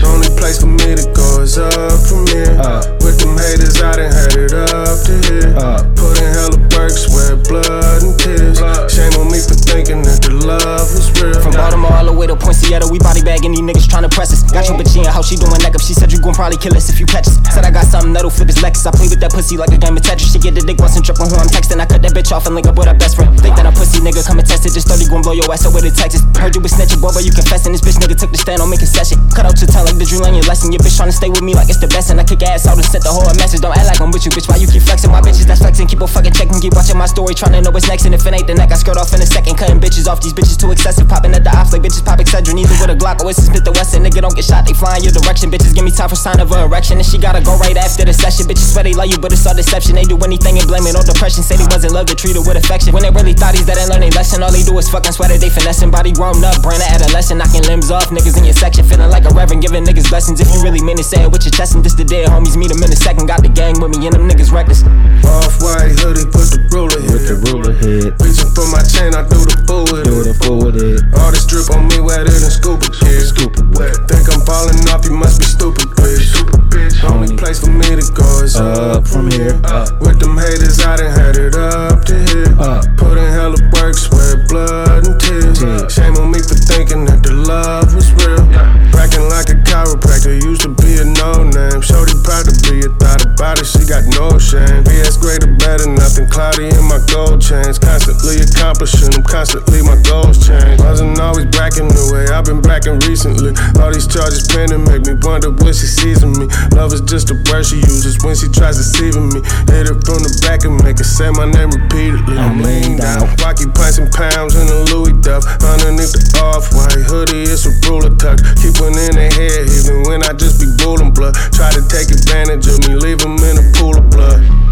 Only 0.03 0.29
place 0.35 0.59
for 0.59 0.67
me 0.67 0.95
to 0.99 1.05
go 1.15 1.41
is 1.41 1.57
up 1.57 1.71
from 2.03 2.27
here. 2.27 2.51
Uh. 2.59 2.83
With 3.01 3.19
them 3.23 3.37
haters, 3.39 3.79
I 3.81 3.95
done 3.95 4.11
had 4.11 4.35
it 4.35 4.53
up 4.53 4.95
to 5.07 5.13
here. 5.31 5.51
Uh. 5.55 5.79
Put 5.95 6.19
in 6.19 6.29
hella 6.35 6.59
work, 6.75 6.93
sweat 6.93 7.39
blood 7.47 8.03
and 8.03 8.13
tears. 8.19 8.59
Shame 8.91 9.13
on 9.17 9.31
me 9.31 9.39
for 9.39 9.57
thinking 9.57 10.03
that 10.03 10.21
the 10.21 10.33
love 10.45 10.87
was 10.93 11.09
real. 11.19 11.35
From 11.41 11.53
Baltimore 11.53 11.93
all 11.93 12.05
the 12.05 12.13
way 12.13 12.27
to 12.27 12.35
Poinciana, 12.35 12.87
we 12.87 12.99
body 12.99 13.21
bagging 13.21 13.51
these 13.51 13.65
niggas 13.65 13.87
trying 13.89 14.03
to 14.03 14.11
press 14.11 14.31
us. 14.33 14.43
Got 14.51 14.67
your 14.67 14.77
bitch 14.77 14.95
in, 14.97 15.05
how 15.05 15.21
she 15.21 15.35
doing 15.35 15.57
neck 15.63 15.75
up? 15.75 15.81
She 15.81 15.93
said 15.93 16.11
you 16.11 16.19
gon' 16.19 16.33
probably 16.33 16.57
kill 16.57 16.75
us 16.75 16.89
if 16.89 16.99
you 16.99 17.05
catch 17.05 17.27
us. 17.27 17.37
Said 17.53 17.65
I 17.65 17.71
got 17.77 17.85
something 17.91 18.06
that'll 18.17 18.33
flip 18.33 18.49
his 18.49 18.57
Lexus. 18.57 18.89
I 18.89 18.91
play 18.97 19.05
with 19.05 19.21
that 19.21 19.29
pussy 19.29 19.61
like 19.61 19.69
a 19.69 19.77
game 19.77 19.93
of 19.93 20.01
Tetris. 20.01 20.33
She 20.33 20.41
get 20.41 20.57
the 20.57 20.65
dick 20.65 20.81
once 20.81 20.97
and 20.97 21.05
trip 21.05 21.21
on 21.21 21.29
who 21.29 21.37
I'm 21.37 21.45
texting. 21.53 21.77
I 21.77 21.85
cut 21.85 22.01
that 22.01 22.17
bitch 22.17 22.33
off 22.33 22.49
and 22.49 22.57
link 22.57 22.65
up 22.65 22.73
with 22.73 22.89
her 22.89 22.97
best 22.97 23.13
friend. 23.13 23.29
Think 23.37 23.53
that 23.53 23.69
I'm 23.69 23.77
pussy, 23.77 24.01
nigga, 24.01 24.25
come 24.25 24.41
and 24.41 24.47
test 24.49 24.65
it. 24.65 24.73
Just 24.73 24.89
30 24.89 25.05
gon' 25.13 25.21
blow 25.21 25.37
your 25.37 25.45
ass 25.53 25.69
up 25.69 25.77
with 25.77 25.85
a 25.85 25.93
Texas. 25.93 26.25
Heard 26.33 26.57
you 26.57 26.61
was 26.65 26.73
snitching, 26.73 26.97
boy, 26.97 27.13
but 27.13 27.21
you 27.21 27.29
confessing. 27.29 27.77
This 27.77 27.85
bitch 27.85 28.01
nigga 28.01 28.17
took 28.17 28.33
the 28.33 28.41
stand 28.41 28.59
on 28.59 28.73
me 28.73 28.77
concession. 28.81 29.21
Cut 29.37 29.45
out 29.45 29.53
your 29.61 29.69
tongue 29.69 29.85
like 29.85 30.01
the 30.01 30.07
drill 30.09 30.25
on 30.25 30.33
your 30.33 30.47
lesson. 30.49 30.73
Your 30.73 30.81
bitch 30.81 30.97
tryna 30.97 31.13
stay 31.13 31.29
with 31.29 31.45
me 31.45 31.53
like 31.53 31.69
it's 31.69 31.77
the 31.77 31.87
best. 31.93 32.09
And 32.09 32.17
I 32.17 32.25
kick 32.25 32.41
ass 32.41 32.65
out 32.65 32.81
and 32.81 32.87
sent 32.89 33.05
the 33.05 33.13
whole 33.13 33.29
message. 33.37 33.61
Don't 33.61 33.77
act 33.77 33.85
like 33.85 34.01
I'm 34.01 34.09
with 34.09 34.25
you, 34.25 34.33
bitch. 34.33 34.49
Why 34.49 34.57
you 34.57 34.65
keep 34.65 34.81
flexing? 34.81 35.13
My 35.13 35.21
bitches 35.21 35.45
that's 35.45 35.61
flexing. 35.61 35.85
Keep 35.85 36.01
on 36.01 36.09
fucking 36.09 36.33
checking. 36.33 36.57
Keep 36.57 36.73
watching 36.73 36.97
my 36.97 37.05
story. 37.05 37.37
Tryna 37.37 37.61
know 37.61 37.69
what's 37.69 37.85
next. 37.85 38.09
And 38.09 38.17
if 38.17 38.25
it 38.25 38.33
ain't 38.33 38.49
the 38.49 38.57
neck, 38.57 38.73
I 38.73 38.77
skirt 38.81 38.97
off 38.97 39.13
in 39.13 39.21
a 39.21 39.29
second. 39.29 39.61
Cutting 39.61 39.77
bitches 39.77 40.09
off. 40.09 40.25
These 40.25 40.33
bitches 40.33 40.57
too 40.57 40.73
excessive. 40.73 41.05
Popping 41.05 41.37
at 41.37 41.45
the 41.45 41.53
ops 41.53 41.69
like 41.69 41.85
bitches 41.85 42.01
pop 42.01 42.17
Excedrin. 42.17 42.57
Either 42.57 42.73
with 42.81 42.89
a 42.89 42.97
Glock 42.97 43.21
or 43.21 43.29
it's 43.29 43.37
a 43.37 43.45
Smith 43.45 43.61
the 43.61 43.73
Wesson. 43.77 44.01
Nigga 44.01 44.25
don't 44.25 44.33
get 44.33 44.49
shot. 44.49 44.65
They 44.65 44.73
flying 44.73 45.05
your 45.05 45.13
direction. 45.13 45.53
Bitches 45.53 45.75
give 45.77 45.85
me 45.85 45.91
time 45.91 46.09
for 46.09 46.17
sign 46.17 46.39
of 46.39 46.49
a 46.49 46.65
erection. 46.65 46.97
And 46.97 47.05
she 47.05 47.21
gotta 47.21 47.45
go 47.45 47.53
right 47.61 47.77
after 47.77 48.06
the 48.07 48.15
session. 48.15 48.47
Bitches 48.47 48.71
swear 48.71 48.87
they 48.87 48.95
love 48.95 49.11
you, 49.11 49.19
but 49.19 49.35
it's 49.35 49.43
all 49.45 49.53
deception. 49.53 49.99
They 49.99 50.07
do 50.07 50.15
anything 50.23 50.55
and 50.57 50.65
blame 50.65 50.87
it 50.87 50.95
on 50.95 51.03
depression. 51.03 51.43
Say 51.43 51.59
they 51.59 51.67
wasn't 51.67 51.91
love 51.93 52.07
to 52.07 52.15
treat 52.15 52.33
her 52.39 52.41
with 52.41 52.55
affection. 52.55 52.95
When 52.95 53.03
they 53.03 53.11
really 53.11 53.35
thought 53.35 53.53
he's 53.53 53.67
that 53.67 53.75
ain't 53.77 53.91
learn 53.91 54.01
a 54.07 54.09
lesson. 54.15 54.41
All 54.41 54.51
they 54.51 54.63
do 54.63 54.73
is 54.79 54.87
fucking 54.87 55.11
sweater. 55.11 55.35
They 55.37 55.51
finessing. 55.51 55.91
Body 55.91 56.15
grown 56.15 56.39
up. 56.47 56.63
Brain 56.63 56.79
of 56.79 56.89
adolescent. 56.89 57.43
Knocking 57.43 57.67
limbs 57.67 57.91
off. 57.91 58.07
Niggas 58.09 58.39
in 58.39 58.47
your 58.47 58.55
section. 58.55 58.87
Feeling 58.87 59.11
like 59.11 59.27
a 59.27 59.33
reverend. 59.35 59.61
Giving 59.61 59.83
niggas 59.83 60.07
blessings. 60.09 60.39
If 60.39 60.47
you 60.55 60.63
really 60.63 60.81
mean 60.81 60.97
it, 60.97 61.05
say 61.05 61.21
it 61.21 61.29
with 61.29 61.43
your 61.43 61.51
chest. 61.53 61.75
And 61.75 61.83
this 61.83 61.93
the 61.93 62.07
dead 62.07 62.31
homies. 62.31 62.55
Meet 62.55 62.71
them 62.71 62.81
in 62.81 62.89
a 62.89 62.97
second. 62.97 63.27
Got 63.27 63.43
the 63.43 63.51
gang 63.51 63.75
with 63.83 63.91
me. 63.91 64.07
And 64.07 64.15
them 64.15 64.25
niggas 64.25 64.49
reckless. 64.55 64.81
Off 65.27 65.59
white 65.59 65.91
hoodie, 65.99 66.23
put 66.31 66.47
the 66.55 66.59
ruler 66.71 66.97
With 67.11 67.27
the 67.27 67.35
here. 67.35 67.43
ruler 67.51 67.73
head, 67.75 68.15
Reaching 68.23 68.51
for 68.55 68.63
my 68.71 68.79
chain, 68.87 69.11
I 69.13 69.27
do 69.27 69.37
the 69.43 69.59
full 69.67 69.83
with 69.91 70.07
do 70.07 70.23
it. 70.23 70.31
the 70.31 70.35
forward 70.39 70.75
head, 70.79 71.03
All 71.19 71.31
this 71.35 71.43
drip 71.45 71.67
on 71.75 71.87
me 71.91 71.99
wetter 71.99 72.31
than 72.31 72.49
scuba 72.51 72.87
gear. 73.03 73.21
Scuba 73.27 73.61
gear. 73.75 73.91
Think 74.07 74.31
I'm 74.31 74.39
falling 74.47 74.79
off, 74.87 75.03
you 75.03 75.11
must 75.11 75.39
be 75.43 75.45
stupid, 75.45 75.89
bitch. 75.99 76.56
Only 77.03 77.35
place 77.35 77.59
for 77.59 77.69
me 77.71 77.85
to 77.93 78.05
go 78.13 78.41
is 78.41 78.55
up 78.55 79.07
from 79.07 79.29
here, 79.29 79.59
up. 79.65 80.01
With 80.01 80.19
them 80.19 80.37
haters, 80.37 80.79
I 80.79 80.97
done 80.97 81.13
had 81.13 81.37
it 81.37 81.53
up 81.53 82.05
to 82.05 82.15
here. 82.31 82.53
Up. 82.57 82.85
Put 82.97 83.17
in 83.17 83.29
hella 83.29 83.59
work, 83.75 83.93
sweat 83.93 84.47
blood 84.49 85.05
and 85.05 85.19
tears. 85.19 85.59
Tears. 85.59 85.93
Shame 85.93 86.15
on 86.17 86.31
me 86.31 86.39
for 86.39 86.55
thinking 86.55 87.05
that 87.05 87.21
the 87.21 87.33
love 87.33 87.93
was 87.93 88.09
real. 88.23 88.41
Cracking 88.89 89.27
like 89.29 89.51
a 89.51 89.57
chiropractor, 89.67 90.33
used 90.41 90.63
to 90.63 90.71
be 90.73 90.97
a 90.97 91.05
no 91.05 91.43
name. 91.43 91.81
Shorty 91.83 92.17
proud 92.23 92.49
to 92.49 92.53
be 92.65 92.81
a 92.81 92.89
thought 92.97 93.21
about 93.27 93.59
it, 93.59 93.67
she 93.67 93.83
got 93.83 94.07
no 94.17 94.39
shame. 94.39 94.81
BS 94.87 95.19
greater, 95.21 95.53
better, 95.59 95.85
nothing 95.91 96.25
cloudy 96.31 96.71
in 96.71 96.83
my 96.87 96.97
gold 97.13 97.43
chains. 97.43 97.77
Constantly 97.77 98.41
accomplishing 98.41 99.11
them, 99.11 99.21
constantly 99.21 99.83
my 99.83 99.99
goals 100.01 100.41
change. 100.41 100.79
Wasn't 100.79 101.19
always 101.19 101.45
bracking 101.53 101.87
the 101.91 101.93
way 101.93 102.06
I've 102.06 102.06
been 102.47 102.63
bracking 102.63 102.97
recently. 103.03 103.51
All 103.83 103.91
these 103.91 104.07
charges 104.07 104.47
pending 104.47 104.87
make 104.87 105.03
me 105.03 105.19
wonder 105.19 105.51
what 105.51 105.75
she 105.75 105.85
sees 105.85 106.23
in 106.23 106.31
me. 106.39 106.47
Love 106.71 106.95
is 106.95 107.03
just 107.03 107.29
a 107.29 107.35
word 107.51 107.67
she 107.67 107.75
uses 107.83 108.15
when 108.23 108.39
she 108.39 108.47
tries 108.47 108.79
deceiving 108.79 109.27
me. 109.35 109.43
Hit 109.67 109.91
it 109.91 109.99
from 110.07 110.23
the 110.23 110.31
back 110.47 110.63
and 110.63 110.79
make 110.79 110.97
her 110.97 111.03
say 111.03 111.27
my 111.35 111.43
name 111.43 111.69
repeatedly. 111.75 112.39
I'm 112.39 112.63
lean 112.63 113.03
down, 113.03 113.27
rocky 113.43 113.67
pints 113.67 113.99
and 113.99 114.07
pounds 114.15 114.55
in 114.55 114.63
a 114.63 114.79
Louis 114.95 115.13
Duff. 115.19 115.43
Underneath 115.59 116.15
the 116.15 116.23
off-white 116.39 117.03
hoodie, 117.03 117.51
it's 117.51 117.67
a 117.67 117.75
ruler 117.83 118.15
tuck. 118.15 118.39
Keep 118.63 118.79
one 118.79 118.95
in 118.95 119.19
the 119.19 119.27
head, 119.27 119.67
even 119.67 120.07
when 120.07 120.23
I 120.23 120.31
just 120.31 120.63
be 120.63 120.71
booling 120.79 121.11
blood. 121.11 121.35
Try 121.51 121.75
to 121.75 121.83
take 121.91 122.07
advantage 122.07 122.63
of 122.71 122.79
me, 122.87 122.95
leave 122.95 123.19
'em 123.27 123.35
in 123.43 123.59
a 123.59 123.65
pool 123.75 123.99
of 123.99 124.07
blood. 124.09 124.66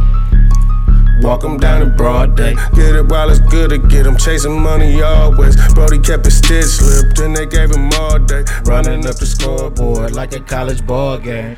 Walk 1.25 1.41
down 1.57 1.81
in 1.81 1.95
broad 1.97 2.37
day. 2.37 2.53
Get 2.75 2.95
it 2.95 3.07
while 3.07 3.31
it's 3.31 3.39
good 3.39 3.71
to 3.71 3.79
get. 3.79 4.05
Chasing 4.19 4.61
money 4.61 5.01
always. 5.01 5.55
Brody 5.73 5.97
kept 5.97 6.25
his 6.25 6.37
stitch 6.37 6.65
slipped, 6.65 7.17
then 7.17 7.33
they 7.33 7.47
gave 7.47 7.71
him 7.71 7.89
all 7.93 8.19
day. 8.19 8.43
Running 8.65 9.07
up 9.07 9.15
the 9.15 9.25
scoreboard 9.25 10.11
like 10.11 10.35
a 10.35 10.39
college 10.39 10.85
ball 10.85 11.17
game. 11.17 11.57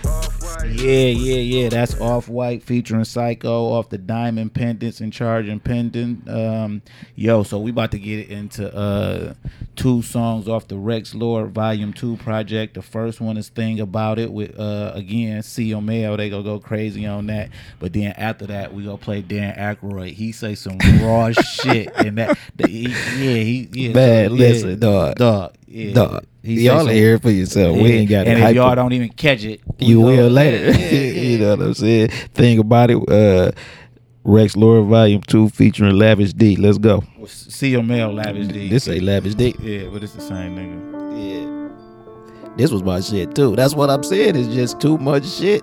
Yeah, 0.65 1.07
yeah, 1.07 1.39
yeah. 1.39 1.69
That's 1.69 1.99
Off 1.99 2.27
White 2.27 2.63
featuring 2.63 3.01
Physko 3.01 3.45
off 3.45 3.89
the 3.89 3.97
Diamond 3.97 4.53
Pendants 4.53 5.01
and 5.01 5.13
Charging 5.13 5.59
Pendant. 5.59 6.27
Um, 6.29 6.81
yo, 7.15 7.43
so 7.43 7.59
we 7.59 7.71
about 7.71 7.91
to 7.91 7.99
get 7.99 8.29
into 8.29 8.73
uh 8.75 9.33
two 9.75 10.01
songs 10.01 10.47
off 10.47 10.67
the 10.67 10.77
Rex 10.77 11.13
Lord 11.13 11.51
Volume 11.51 11.93
Two 11.93 12.17
project. 12.17 12.73
The 12.73 12.81
first 12.81 13.21
one 13.21 13.37
is 13.37 13.49
Thing 13.49 13.79
About 13.79 14.19
It 14.19 14.31
with 14.31 14.59
uh 14.59 14.91
again 14.95 15.41
CML. 15.41 16.17
They 16.17 16.29
gonna 16.29 16.43
go 16.43 16.59
crazy 16.59 17.05
on 17.05 17.27
that. 17.27 17.49
But 17.79 17.93
then 17.93 18.13
after 18.13 18.47
that, 18.47 18.73
we 18.73 18.83
gonna 18.83 18.97
play 18.97 19.21
Dan 19.21 19.55
Aykroyd. 19.55 20.13
He 20.13 20.31
say 20.31 20.55
some 20.55 20.77
raw 21.01 21.31
shit 21.31 21.91
and 21.97 22.17
that. 22.17 22.37
The, 22.55 22.67
he, 22.67 22.83
yeah, 22.87 23.43
he 23.43 23.69
yeah. 23.73 23.93
Man, 23.93 24.29
so, 24.29 24.35
yeah, 24.35 24.39
listen, 24.39 24.79
dog. 24.79 25.15
dog. 25.15 25.53
Yeah, 25.67 25.93
Dog, 25.93 26.25
He 26.47 26.61
y'all 26.65 26.85
hear 26.85 27.15
it 27.15 27.21
for 27.21 27.29
yourself. 27.29 27.75
We 27.75 27.91
ain't 27.91 28.09
got 28.09 28.25
And 28.25 28.39
it. 28.39 28.49
if 28.49 28.55
y'all 28.55 28.73
don't 28.73 28.93
even 28.93 29.09
catch 29.09 29.43
it, 29.43 29.59
you 29.79 29.99
will 29.99 30.29
later. 30.29 30.71
Yeah, 30.71 30.77
yeah, 30.77 30.99
yeah. 30.99 31.21
you 31.29 31.37
know 31.39 31.49
what 31.57 31.61
I'm 31.65 31.73
saying? 31.73 32.07
Think 32.33 32.61
about 32.61 32.89
it, 32.89 33.09
uh, 33.09 33.51
Rex 34.23 34.55
Lord 34.55 34.87
Volume 34.87 35.21
Two 35.23 35.49
featuring 35.49 35.95
Lavish 35.95 36.33
D. 36.33 36.55
Let's 36.55 36.77
go. 36.77 37.01
CML 37.21 38.13
Lavish 38.13 38.47
D. 38.47 38.69
This 38.69 38.87
ain't 38.87 39.03
Lavish 39.03 39.35
D. 39.35 39.55
Yeah, 39.61 39.89
but 39.91 40.03
it's 40.03 40.13
the 40.13 40.21
same 40.21 40.55
nigga. 40.55 40.87
Yeah. 41.17 42.53
This 42.55 42.71
was 42.71 42.81
my 42.83 43.01
shit 43.01 43.35
too. 43.35 43.55
That's 43.55 43.75
what 43.75 43.89
I'm 43.89 44.03
saying. 44.03 44.35
It's 44.35 44.47
just 44.53 44.79
too 44.79 44.97
much 44.97 45.25
shit. 45.27 45.61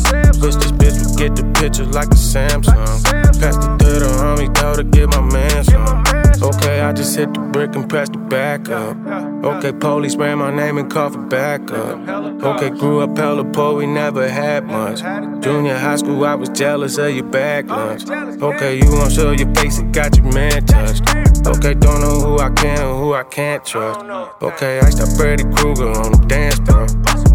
Samsung. 0.00 0.40
This 0.40 0.72
bitch 0.72 0.96
would 1.04 1.18
get 1.18 1.36
the 1.36 1.44
picture 1.60 1.84
like 1.84 2.08
a 2.08 2.16
Samsung. 2.16 3.04
Passed 3.40 3.58
it 3.58 3.78
to 3.84 3.90
the 4.00 4.10
homie, 4.20 4.54
told 4.54 4.76
her 4.78 4.82
get 4.82 5.08
my 5.08 5.20
man 5.20 5.64
some. 5.64 6.04
Okay, 6.42 6.80
I 6.80 6.92
just 6.92 7.16
hit 7.16 7.32
the 7.34 7.40
brick 7.40 7.74
and 7.76 7.88
pressed 7.88 8.12
the 8.12 8.18
back 8.18 8.68
up. 8.70 8.96
Okay, 9.44 9.72
police 9.72 10.16
ran 10.16 10.38
my 10.38 10.50
name 10.54 10.78
and 10.78 10.90
called 10.90 11.12
for 11.12 11.20
backup. 11.20 12.08
Okay, 12.42 12.70
grew 12.70 13.00
up 13.00 13.16
hella 13.16 13.44
poor, 13.44 13.74
we 13.74 13.86
never 13.86 14.26
had 14.26 14.64
much. 14.64 15.00
Junior 15.42 15.76
high 15.76 15.96
school, 15.96 16.24
I 16.24 16.34
was 16.34 16.48
jealous 16.48 16.96
of 16.98 17.14
your 17.14 17.24
back 17.24 17.66
lunch. 17.66 18.08
Okay, 18.08 18.76
you 18.78 18.90
won't 18.90 19.12
show 19.12 19.32
your 19.32 19.52
face, 19.54 19.78
it 19.78 19.92
got 19.92 20.16
your 20.16 20.32
man 20.32 20.64
touched. 20.66 21.02
Okay, 21.46 21.74
don't 21.74 22.00
know 22.00 22.20
who 22.20 22.38
I 22.38 22.50
can 22.50 22.78
and 22.80 22.98
who 22.98 23.12
I 23.12 23.24
can't 23.24 23.64
trust. 23.64 24.00
Okay, 24.42 24.80
I 24.80 24.90
stopped 24.90 25.16
Freddy 25.16 25.44
Krueger 25.44 25.90
on 25.90 26.12
the 26.12 26.24
dance 26.26 26.58
floor. 26.60 26.86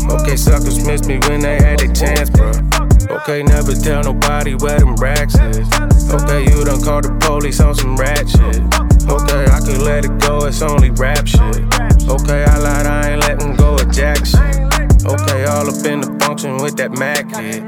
Okay, 0.10 0.36
suckers 0.36 0.86
missed 0.86 1.08
me 1.08 1.20
when 1.28 1.41
they 1.41 1.58
had 1.58 1.80
their 1.80 1.94
chance, 1.94 2.30
bro. 2.30 2.52
Okay, 3.18 3.44
never 3.44 3.74
tell 3.74 4.04
nobody 4.04 4.56
where 4.56 4.80
them 4.80 4.96
racks 4.96 5.36
is. 5.36 5.68
Okay, 6.12 6.44
you 6.46 6.63
done 6.63 6.82
called 6.82 7.06
the 7.06 7.18
police 7.22 7.60
on 7.60 7.76
some 7.76 7.96
rat 7.96 8.30
shit. 8.30 8.62
Okay, 9.10 9.46
I 9.52 9.60
could 9.60 9.82
let 9.82 10.06
it 10.06 10.18
go, 10.20 10.46
it's 10.46 10.62
only 10.62 10.91
rap 10.91 11.26
shit. 11.28 11.41
Okay, 12.08 12.44
I 12.44 12.58
lied, 12.58 12.86
I 12.86 13.12
ain't 13.12 13.22
letting 13.22 13.56
go 13.56 13.76
of 13.76 13.91
jack 13.91 14.26
shit. 14.26 14.65
Okay, 15.06 15.46
all 15.46 15.70
up 15.70 15.86
in 15.86 16.02
the 16.02 16.18
function 16.26 16.58
with 16.58 16.78
that 16.78 16.98
Mac 16.98 17.30
hit. 17.36 17.62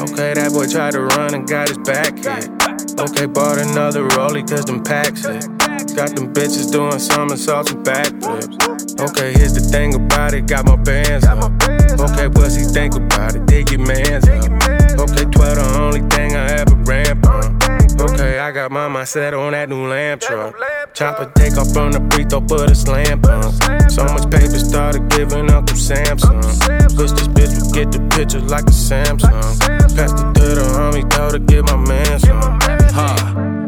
Okay, 0.00 0.34
that 0.34 0.52
boy 0.52 0.66
tried 0.66 0.92
to 0.92 1.02
run 1.02 1.34
and 1.34 1.46
got 1.46 1.68
his 1.68 1.78
back 1.78 2.18
hit. 2.18 2.50
Okay, 2.98 3.26
bought 3.26 3.58
another 3.58 4.06
rollie 4.10 4.46
cause 4.48 4.64
them 4.64 4.82
packs 4.82 5.26
hit. 5.26 5.42
Got 5.96 6.14
them 6.14 6.32
bitches 6.32 6.70
doing 6.70 6.98
somersaults 6.98 7.72
and 7.72 7.84
backflips. 7.84 9.00
Okay, 9.00 9.32
here's 9.34 9.54
the 9.54 9.60
thing 9.60 9.94
about 9.94 10.34
it, 10.34 10.46
got 10.46 10.66
my 10.66 10.76
bands 10.76 11.24
up. 11.26 11.83
Okay, 12.04 12.28
he 12.54 12.64
think 12.64 12.94
about 12.94 13.34
it? 13.34 13.46
Dig 13.46 13.70
your 13.70 13.80
man's 13.80 14.28
up. 14.28 14.44
Okay, 15.00 15.24
12 15.24 15.32
the 15.32 15.78
only 15.80 16.00
thing 16.10 16.36
I 16.36 16.60
ever 16.60 16.74
ran 16.84 17.20
from. 17.22 17.58
Okay, 17.98 18.38
I 18.38 18.52
got 18.52 18.70
my 18.70 18.88
mindset 18.88 19.32
on 19.32 19.52
that 19.52 19.70
new 19.70 19.88
lamp 19.88 20.20
truck. 20.20 20.54
Chopper 20.92 21.32
take 21.34 21.56
off 21.56 21.72
from 21.72 21.92
the 21.92 22.00
free 22.12 22.24
throw, 22.24 22.42
put 22.42 22.70
a 22.70 22.74
slam 22.74 23.22
pump. 23.22 23.54
So 23.90 24.04
much 24.04 24.30
paper 24.30 24.58
started 24.58 25.08
giving 25.08 25.50
Uncle 25.50 25.76
Samsung. 25.76 26.44
Wish 26.98 27.12
this 27.12 27.28
bitch 27.28 27.56
would 27.56 27.72
get 27.72 27.90
the 27.90 28.06
picture 28.14 28.40
like 28.40 28.64
a 28.64 28.76
Samsung. 28.76 29.40
Passed 29.96 30.20
it 30.20 30.34
to 30.34 30.46
the 30.54 30.64
homie, 30.76 31.08
told 31.08 31.32
her 31.32 31.38
get 31.38 31.64
my 31.64 31.76
man 31.76 32.20
some. 32.20 32.60
Huh, 32.92 33.23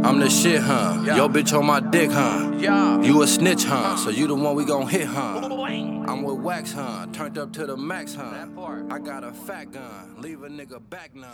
I'm 0.06 0.20
the 0.20 0.30
shit, 0.30 0.60
huh? 0.60 1.02
Yo, 1.04 1.28
bitch 1.28 1.52
on 1.52 1.66
my 1.66 1.80
dick, 1.80 2.12
huh? 2.12 2.52
You 3.02 3.22
a 3.22 3.26
snitch, 3.26 3.64
huh? 3.64 3.96
So 3.96 4.10
you 4.10 4.28
the 4.28 4.36
one 4.36 4.54
we 4.54 4.64
gon' 4.64 4.86
hit, 4.86 5.08
huh? 5.08 5.40
I'm 5.42 6.22
with 6.22 6.36
wax, 6.36 6.70
huh? 6.70 7.08
Turned 7.12 7.36
up 7.36 7.52
to 7.54 7.66
the 7.66 7.76
max, 7.76 8.14
huh? 8.14 8.46
I 8.88 9.00
got 9.00 9.24
a 9.24 9.32
fat 9.32 9.72
gun, 9.72 10.14
leave 10.18 10.44
a 10.44 10.48
nigga 10.48 10.78
back 10.88 11.16
now. 11.16 11.26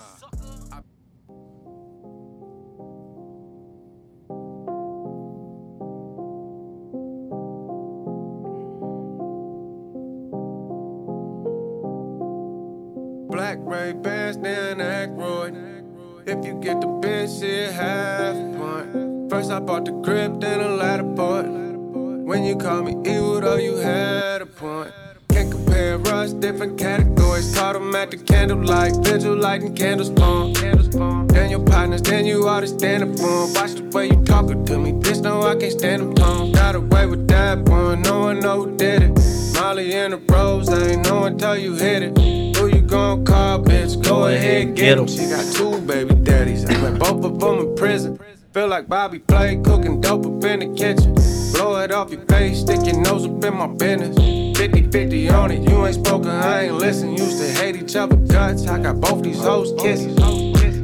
Black 13.28 13.58
Ray 13.60 13.92
Bans, 13.92 14.38
Dan 14.38 14.78
Aykroyd. 14.78 15.71
If 16.24 16.44
you 16.46 16.54
get 16.54 16.80
the 16.80 16.86
bitch, 16.86 17.42
it 17.42 17.72
half 17.72 18.36
point. 18.56 19.28
First 19.28 19.50
I 19.50 19.58
bought 19.58 19.84
the 19.84 19.90
grip, 19.90 20.40
then 20.40 20.60
a 20.60 20.68
ladder 20.68 21.02
board. 21.02 21.46
When 21.46 22.44
you 22.44 22.54
call 22.54 22.82
me 22.82 22.92
evil, 23.10 23.40
though, 23.40 23.56
you 23.56 23.74
had 23.76 24.40
a 24.40 24.46
point. 24.46 24.92
Can't 25.30 25.50
compare 25.50 25.98
us, 26.14 26.32
different 26.32 26.78
categories. 26.78 27.52
Caught 27.56 27.74
'em 27.74 27.94
at 27.96 28.12
the 28.12 28.18
candlelight, 28.18 28.94
vigil 28.98 29.34
lighting 29.34 29.74
candles 29.74 30.10
on. 30.20 30.52
Then 31.26 31.50
your 31.50 31.64
partners, 31.64 32.02
then 32.02 32.24
you 32.24 32.48
oughta 32.48 32.68
stand 32.68 33.02
up 33.02 33.18
for 33.18 33.42
'em. 33.42 33.54
Watch 33.54 33.74
the 33.74 33.90
way 33.92 34.06
you 34.06 34.22
talking 34.24 34.64
to 34.64 34.78
me, 34.78 34.92
bitch, 34.92 35.22
no, 35.22 35.42
I 35.42 35.56
can't 35.56 35.72
stand 35.72 36.02
them 36.02 36.14
tone. 36.14 36.52
Got 36.52 36.76
away 36.76 37.06
with 37.06 37.26
that 37.28 37.68
one, 37.68 38.02
no 38.02 38.20
one 38.20 38.38
know 38.38 38.62
who 38.62 38.76
did 38.76 39.02
it. 39.02 39.12
Molly 39.54 39.92
and 39.92 40.12
the 40.12 40.20
rose, 40.32 40.68
I 40.68 40.92
ain't 40.92 41.04
no 41.04 41.22
one 41.22 41.36
tell 41.36 41.58
you 41.58 41.74
hit 41.74 42.02
it. 42.04 42.41
Who 42.92 42.98
you 42.98 43.04
gon' 43.04 43.24
call, 43.24 43.58
bitch? 43.60 44.04
Go 44.04 44.26
ahead, 44.26 44.76
get 44.76 44.98
him. 44.98 45.08
She 45.08 45.26
got 45.26 45.50
two 45.54 45.80
baby 45.80 46.14
daddies, 46.14 46.66
I 46.66 46.76
met 46.76 47.00
both 47.00 47.24
of 47.24 47.40
them 47.40 47.58
in 47.60 47.74
prison. 47.74 48.20
Feel 48.52 48.68
like 48.68 48.86
Bobby 48.86 49.22
Flay, 49.28 49.56
cooking 49.64 49.98
dope 50.02 50.26
up 50.26 50.44
in 50.44 50.60
the 50.60 50.74
kitchen. 50.76 51.14
Blow 51.54 51.76
it 51.76 51.90
off 51.90 52.10
your 52.10 52.20
face, 52.26 52.60
stick 52.60 52.84
your 52.84 53.00
nose 53.00 53.24
up 53.24 53.42
in 53.42 53.56
my 53.56 53.66
business. 53.66 54.14
50 54.58 54.90
50 54.90 55.28
on 55.30 55.50
it, 55.52 55.70
you 55.70 55.86
ain't 55.86 55.94
spoken, 55.94 56.28
I 56.28 56.64
ain't 56.64 56.74
listen. 56.74 57.16
Used 57.16 57.38
to 57.38 57.50
hate 57.52 57.76
each 57.76 57.96
other 57.96 58.16
guts, 58.16 58.66
I 58.66 58.78
got 58.78 59.00
both 59.00 59.22
these 59.22 59.40
hoes 59.40 59.72
kissing. 59.80 60.14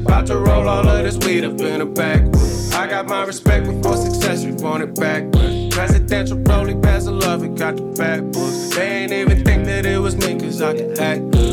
About 0.00 0.28
to 0.28 0.38
roll 0.38 0.66
all 0.66 0.88
of 0.88 1.04
this 1.04 1.18
weed 1.26 1.44
up 1.44 1.60
in 1.60 1.80
the 1.80 1.84
backwoods. 1.84 2.72
I 2.72 2.86
got 2.86 3.06
my 3.06 3.24
respect 3.24 3.66
before 3.66 3.98
success, 3.98 4.46
we 4.46 4.52
want 4.52 4.82
it 4.82 4.94
backwards. 4.94 5.74
Presidential 5.76 6.38
rolling 6.38 6.80
past 6.80 7.04
the 7.04 7.12
love, 7.12 7.44
it 7.44 7.54
got 7.54 7.76
the 7.76 7.82
books. 8.32 8.74
They 8.74 9.02
ain't 9.02 9.12
even 9.12 9.44
think 9.44 9.66
that 9.66 9.84
it 9.84 9.98
was 9.98 10.16
me, 10.16 10.40
cause 10.40 10.62
I 10.62 10.74
can 10.74 10.98
act 10.98 11.30
good. 11.32 11.47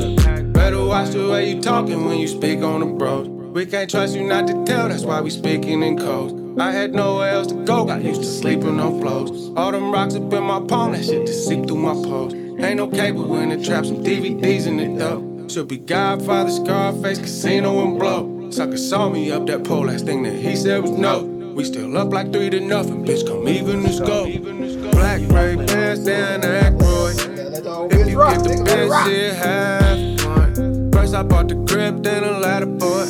Watch 0.76 1.10
the 1.10 1.30
way 1.30 1.54
you 1.54 1.62
talking 1.62 2.06
when 2.06 2.18
you 2.20 2.28
speak 2.28 2.62
on 2.62 2.80
the 2.80 2.86
bros. 2.86 3.28
We 3.28 3.66
can't 3.66 3.90
trust 3.90 4.16
you 4.16 4.24
not 4.24 4.48
to 4.48 4.66
tell, 4.66 4.88
that's 4.90 5.04
why 5.04 5.22
we 5.22 5.30
speaking 5.30 5.84
in 5.84 5.98
codes. 5.98 6.34
I 6.60 6.72
had 6.72 6.94
nowhere 6.94 7.30
else 7.30 7.48
to 7.48 7.66
go, 7.66 7.86
got 7.86 8.02
used 8.02 8.22
to 8.22 8.28
sleeping 8.28 8.80
on 8.80 9.02
floors. 9.02 9.52
All 9.58 9.72
them 9.72 9.92
rocks 9.92 10.16
up 10.16 10.32
in 10.32 10.44
my 10.44 10.62
palm, 10.62 10.94
that 10.94 11.04
shit 11.04 11.28
just 11.28 11.48
seep 11.48 11.68
through 11.68 11.78
my 11.78 11.94
pores. 11.94 12.34
Ain't 12.34 12.78
no 12.78 12.88
cable 12.88 13.36
in 13.40 13.50
the 13.50 13.64
trap, 13.64 13.86
some 13.86 14.04
DVDs 14.04 14.68
in 14.68 14.80
it 14.80 14.98
though. 14.98 15.48
Should 15.50 15.68
be 15.68 15.78
Godfather, 15.78 16.50
Scarface, 16.50 17.20
Casino, 17.20 17.84
and 17.86 18.00
Blow. 18.00 18.50
Sucker 18.52 18.78
saw 18.78 19.10
me 19.10 19.32
up 19.32 19.46
that 19.48 19.64
pole, 19.64 19.88
last 19.88 20.06
thing 20.06 20.24
that 20.24 20.34
he 20.34 20.56
said 20.56 20.82
was 20.82 20.92
no. 20.92 21.24
We 21.24 21.66
still 21.66 21.98
up 21.98 22.14
like 22.14 22.32
three 22.32 22.50
to 22.50 22.60
nothing, 22.62 23.06
bitch, 23.06 23.28
come 23.28 23.48
even 23.48 23.84
this 23.84 24.00
go. 24.00 24.26
Black 24.92 25.22
Ray 25.30 25.56
Bans, 25.56 26.06
Dan 26.06 26.42
Aykroyd. 26.42 27.92
If 27.92 28.08
you 28.08 28.18
get 28.18 28.44
the 28.44 28.64
best 28.64 29.08
shit, 29.08 29.36
half. 29.36 30.15
First 31.06 31.18
I 31.18 31.22
bought 31.22 31.50
the 31.50 31.54
grip, 31.54 32.02
then 32.02 32.24
a 32.24 32.40
ladder 32.40 32.66
boy. 32.66 33.06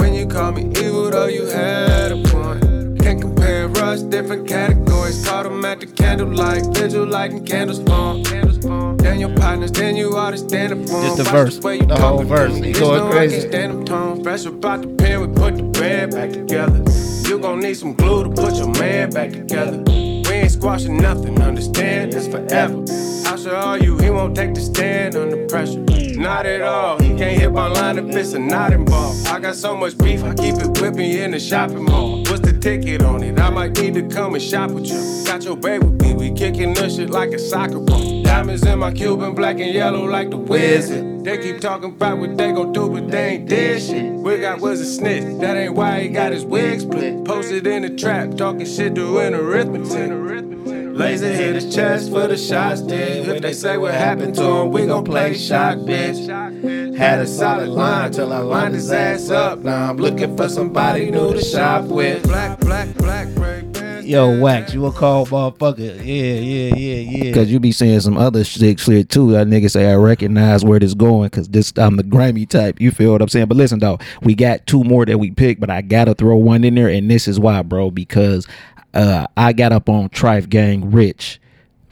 When 0.00 0.14
you 0.14 0.26
call 0.26 0.52
me 0.52 0.62
evil, 0.80 1.10
though, 1.10 1.26
you 1.26 1.44
had 1.44 2.10
a 2.10 2.16
point. 2.16 2.98
Can't 3.02 3.20
compare 3.20 3.68
us, 3.84 4.02
different 4.02 4.48
categories. 4.48 5.22
Caught 5.22 5.44
'em 5.44 5.62
at 5.62 5.80
the 5.80 5.88
candlelight, 5.88 6.64
vigil 6.74 7.04
lighting 7.04 7.44
candles 7.44 7.80
on. 7.80 8.24
understand 8.24 9.20
your 9.20 9.34
partners, 9.36 9.72
then 9.72 9.94
you 9.94 10.16
ought 10.16 10.30
to 10.30 10.38
stand 10.38 10.72
up 10.72 10.78
Just 10.78 11.18
the 11.18 11.24
verse, 11.24 11.58
the 11.58 11.96
whole 12.00 12.22
verse. 12.22 12.56
He 12.56 12.72
going 12.72 13.02
I 13.02 13.10
crazy. 13.10 13.40
stand 13.46 13.72
them 13.74 13.84
tones. 13.84 14.22
Fresh 14.22 14.46
about 14.46 14.80
the 14.80 14.88
pen, 14.88 15.20
we 15.20 15.26
put 15.26 15.58
the 15.58 15.64
band 15.64 16.12
back 16.12 16.32
together. 16.32 16.82
You 17.28 17.38
gon' 17.38 17.60
need 17.60 17.74
some 17.74 17.92
glue 17.92 18.24
to 18.24 18.30
put 18.30 18.54
your 18.54 18.72
man 18.80 19.10
back 19.10 19.32
together. 19.32 19.82
We 19.86 20.32
ain't 20.32 20.50
squashing 20.50 20.96
nothing, 20.96 21.42
understand? 21.42 22.14
It's 22.14 22.26
forever. 22.26 22.82
I'll 23.26 23.36
show 23.36 23.54
all 23.54 23.76
you, 23.76 23.98
he 23.98 24.08
won't 24.08 24.34
take 24.34 24.54
the 24.54 24.62
stand 24.62 25.14
under 25.14 25.46
pressure. 25.46 25.84
Not 26.22 26.46
at 26.46 26.60
all. 26.60 27.02
He 27.02 27.08
can't 27.16 27.36
hit 27.36 27.52
my 27.52 27.66
line 27.66 27.98
if 27.98 28.14
it's 28.14 28.32
a 28.32 28.38
not 28.38 28.72
involved. 28.72 29.26
I 29.26 29.40
got 29.40 29.56
so 29.56 29.76
much 29.76 29.98
beef, 29.98 30.22
I 30.22 30.32
keep 30.34 30.54
it 30.54 30.80
whipping 30.80 31.10
in 31.10 31.32
the 31.32 31.40
shopping 31.40 31.82
mall. 31.82 32.18
What's 32.18 32.38
the 32.42 32.56
ticket 32.56 33.02
on 33.02 33.24
it? 33.24 33.40
I 33.40 33.50
might 33.50 33.76
need 33.76 33.94
to 33.94 34.02
come 34.08 34.34
and 34.34 34.42
shop 34.42 34.70
with 34.70 34.86
you. 34.86 35.24
Got 35.26 35.42
your 35.42 35.56
baby 35.56 35.84
me, 35.86 36.14
we 36.14 36.30
kicking 36.32 36.74
this 36.74 36.94
shit 36.94 37.10
like 37.10 37.30
a 37.30 37.40
soccer 37.40 37.80
ball. 37.80 38.22
Diamonds 38.22 38.64
in 38.64 38.78
my 38.78 38.92
Cuban, 38.92 39.34
black 39.34 39.58
and 39.58 39.74
yellow 39.74 40.04
like 40.04 40.30
the 40.30 40.36
wizard. 40.36 41.24
They 41.24 41.38
keep 41.38 41.60
talking 41.60 41.90
about 41.90 42.18
what 42.18 42.36
they 42.38 42.52
gon' 42.52 42.72
do, 42.72 42.88
but 42.88 43.10
they 43.10 43.30
ain't 43.30 43.48
did 43.48 43.82
shit. 43.82 44.12
We 44.12 44.38
got 44.38 44.60
was 44.60 44.80
a 44.80 44.86
snitch, 44.86 45.40
that 45.40 45.56
ain't 45.56 45.74
why 45.74 46.02
he 46.02 46.08
got 46.08 46.30
his 46.30 46.44
wig 46.44 46.82
split. 46.82 47.24
Posted 47.24 47.66
in 47.66 47.82
the 47.82 47.90
trap, 47.90 48.36
talking 48.36 48.64
shit 48.64 48.94
doing 48.94 49.34
arithmetic. 49.34 50.51
Laser 50.92 51.32
hit 51.32 51.54
his 51.54 51.74
chest 51.74 52.10
for 52.10 52.26
the 52.26 52.36
shots 52.36 52.82
did. 52.82 53.26
If 53.26 53.40
they 53.40 53.54
say 53.54 53.78
what 53.78 53.94
happened 53.94 54.34
to 54.34 54.42
him, 54.44 54.70
we 54.70 54.86
gon' 54.86 55.04
play 55.04 55.34
shot, 55.34 55.78
bitch. 55.78 56.96
Had 56.96 57.20
a 57.20 57.26
solid 57.26 57.70
line 57.70 58.12
till 58.12 58.32
I 58.32 58.38
lined 58.38 58.74
his 58.74 58.92
ass 58.92 59.30
up. 59.30 59.60
Now 59.60 59.90
I'm 59.90 59.96
looking 59.96 60.36
for 60.36 60.48
somebody 60.48 61.10
new 61.10 61.32
to 61.32 61.42
shop 61.42 61.84
with. 61.84 62.22
Black, 62.24 62.60
black, 62.60 62.94
black, 62.96 63.28
break. 63.34 63.62
Yo, 64.04 64.38
Wax, 64.40 64.74
you 64.74 64.84
a 64.84 64.92
cold 64.92 65.28
motherfucker. 65.28 65.96
Yeah, 65.96 66.34
yeah, 66.40 66.74
yeah, 66.74 67.24
yeah. 67.24 67.34
Cause 67.34 67.48
you 67.48 67.60
be 67.60 67.70
seeing 67.70 68.00
some 68.00 68.18
other 68.18 68.42
shit 68.42 68.80
shit 68.80 69.08
too. 69.08 69.30
That 69.30 69.46
nigga 69.46 69.70
say 69.70 69.90
I 69.90 69.94
recognize 69.94 70.64
where 70.64 70.80
this 70.80 70.94
going. 70.94 71.30
Cause 71.30 71.48
this 71.48 71.72
I'm 71.76 71.96
the 71.96 72.02
grimy 72.02 72.44
type. 72.44 72.80
You 72.80 72.90
feel 72.90 73.12
what 73.12 73.22
I'm 73.22 73.28
saying? 73.28 73.46
But 73.46 73.56
listen 73.56 73.78
though, 73.78 73.98
we 74.20 74.34
got 74.34 74.66
two 74.66 74.82
more 74.82 75.06
that 75.06 75.18
we 75.18 75.30
picked, 75.30 75.60
but 75.60 75.70
I 75.70 75.82
gotta 75.82 76.14
throw 76.14 76.36
one 76.36 76.64
in 76.64 76.74
there, 76.74 76.88
and 76.88 77.10
this 77.10 77.28
is 77.28 77.38
why, 77.38 77.62
bro. 77.62 77.90
Because 77.90 78.46
uh, 78.94 79.26
I 79.36 79.52
got 79.52 79.72
up 79.72 79.88
on 79.88 80.08
Trife 80.08 80.48
Gang 80.48 80.90
Rich, 80.90 81.40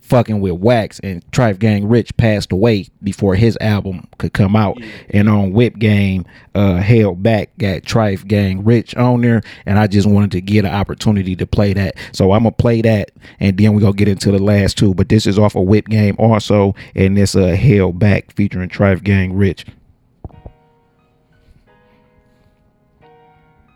fucking 0.00 0.40
with 0.40 0.54
Wax, 0.54 0.98
and 1.00 1.24
Trife 1.30 1.58
Gang 1.58 1.88
Rich 1.88 2.16
passed 2.16 2.50
away 2.52 2.88
before 3.02 3.36
his 3.36 3.56
album 3.60 4.08
could 4.18 4.32
come 4.32 4.56
out. 4.56 4.76
And 5.10 5.28
on 5.28 5.52
Whip 5.52 5.78
Game, 5.78 6.24
uh, 6.54 6.76
held 6.76 7.22
back 7.22 7.56
got 7.58 7.82
Trife 7.82 8.26
Gang 8.26 8.64
Rich 8.64 8.96
on 8.96 9.20
there, 9.20 9.40
and 9.66 9.78
I 9.78 9.86
just 9.86 10.08
wanted 10.08 10.32
to 10.32 10.40
get 10.40 10.64
an 10.64 10.72
opportunity 10.72 11.36
to 11.36 11.46
play 11.46 11.72
that. 11.74 11.94
So 12.12 12.32
I'm 12.32 12.42
gonna 12.42 12.52
play 12.52 12.82
that, 12.82 13.12
and 13.38 13.56
then 13.56 13.72
we're 13.72 13.80
gonna 13.80 13.92
get 13.92 14.08
into 14.08 14.32
the 14.32 14.42
last 14.42 14.76
two. 14.76 14.94
But 14.94 15.08
this 15.08 15.26
is 15.26 15.38
off 15.38 15.54
of 15.54 15.66
Whip 15.66 15.88
Game 15.88 16.16
also, 16.18 16.74
and 16.94 17.16
this 17.16 17.36
uh 17.36 17.56
held 17.56 17.98
back 17.98 18.32
featuring 18.32 18.68
Trife 18.68 19.02
Gang 19.04 19.34
Rich. 19.34 19.66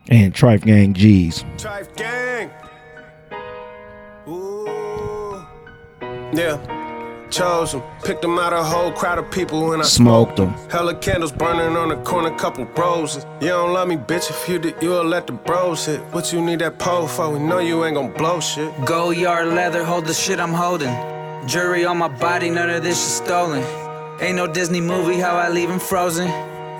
And 0.07 0.33
Trife 0.35 0.63
Gang 0.63 0.93
G's. 0.93 1.43
Trife 1.57 1.95
Gang. 1.95 2.51
Yeah. 6.35 6.57
Chose 7.31 7.71
them. 7.71 7.81
Picked 8.03 8.21
them 8.21 8.37
out 8.37 8.53
of 8.53 8.59
a 8.59 8.63
whole 8.63 8.91
crowd 8.91 9.17
of 9.17 9.29
people 9.31 9.73
and 9.73 9.81
I 9.81 9.85
Smoked 9.85 10.39
'em. 10.39 10.53
Hella 10.69 10.93
candles 10.95 11.31
burning 11.31 11.75
on 11.75 11.89
the 11.89 11.95
corner, 11.97 12.29
couple 12.31 12.65
roses. 12.77 13.25
You 13.41 13.49
don't 13.49 13.73
love 13.73 13.87
me, 13.87 13.97
bitch. 13.97 14.29
If 14.29 14.47
you 14.47 14.59
did, 14.59 14.75
you'll 14.81 15.03
let 15.03 15.25
the 15.27 15.33
bros 15.33 15.85
hit. 15.85 15.99
What 16.11 16.31
you 16.31 16.39
need 16.41 16.59
that 16.59 16.77
pole 16.77 17.07
for? 17.07 17.29
We 17.29 17.39
know 17.39 17.59
you 17.59 17.83
ain't 17.83 17.95
gon' 17.95 18.11
blow 18.13 18.39
shit. 18.39 18.69
Go 18.85 19.09
yard 19.09 19.47
leather, 19.47 19.83
hold 19.83 20.05
the 20.05 20.13
shit 20.13 20.39
I'm 20.39 20.53
holding. 20.53 20.95
Jury 21.47 21.83
on 21.85 21.97
my 21.97 22.07
body, 22.09 22.49
none 22.49 22.69
of 22.69 22.83
this 22.83 22.97
is 22.97 23.13
stolen. 23.23 23.63
Ain't 24.21 24.35
no 24.35 24.47
Disney 24.47 24.81
movie, 24.81 25.19
how 25.19 25.35
I 25.35 25.49
leave 25.49 25.69
him 25.69 25.79
frozen. 25.79 26.29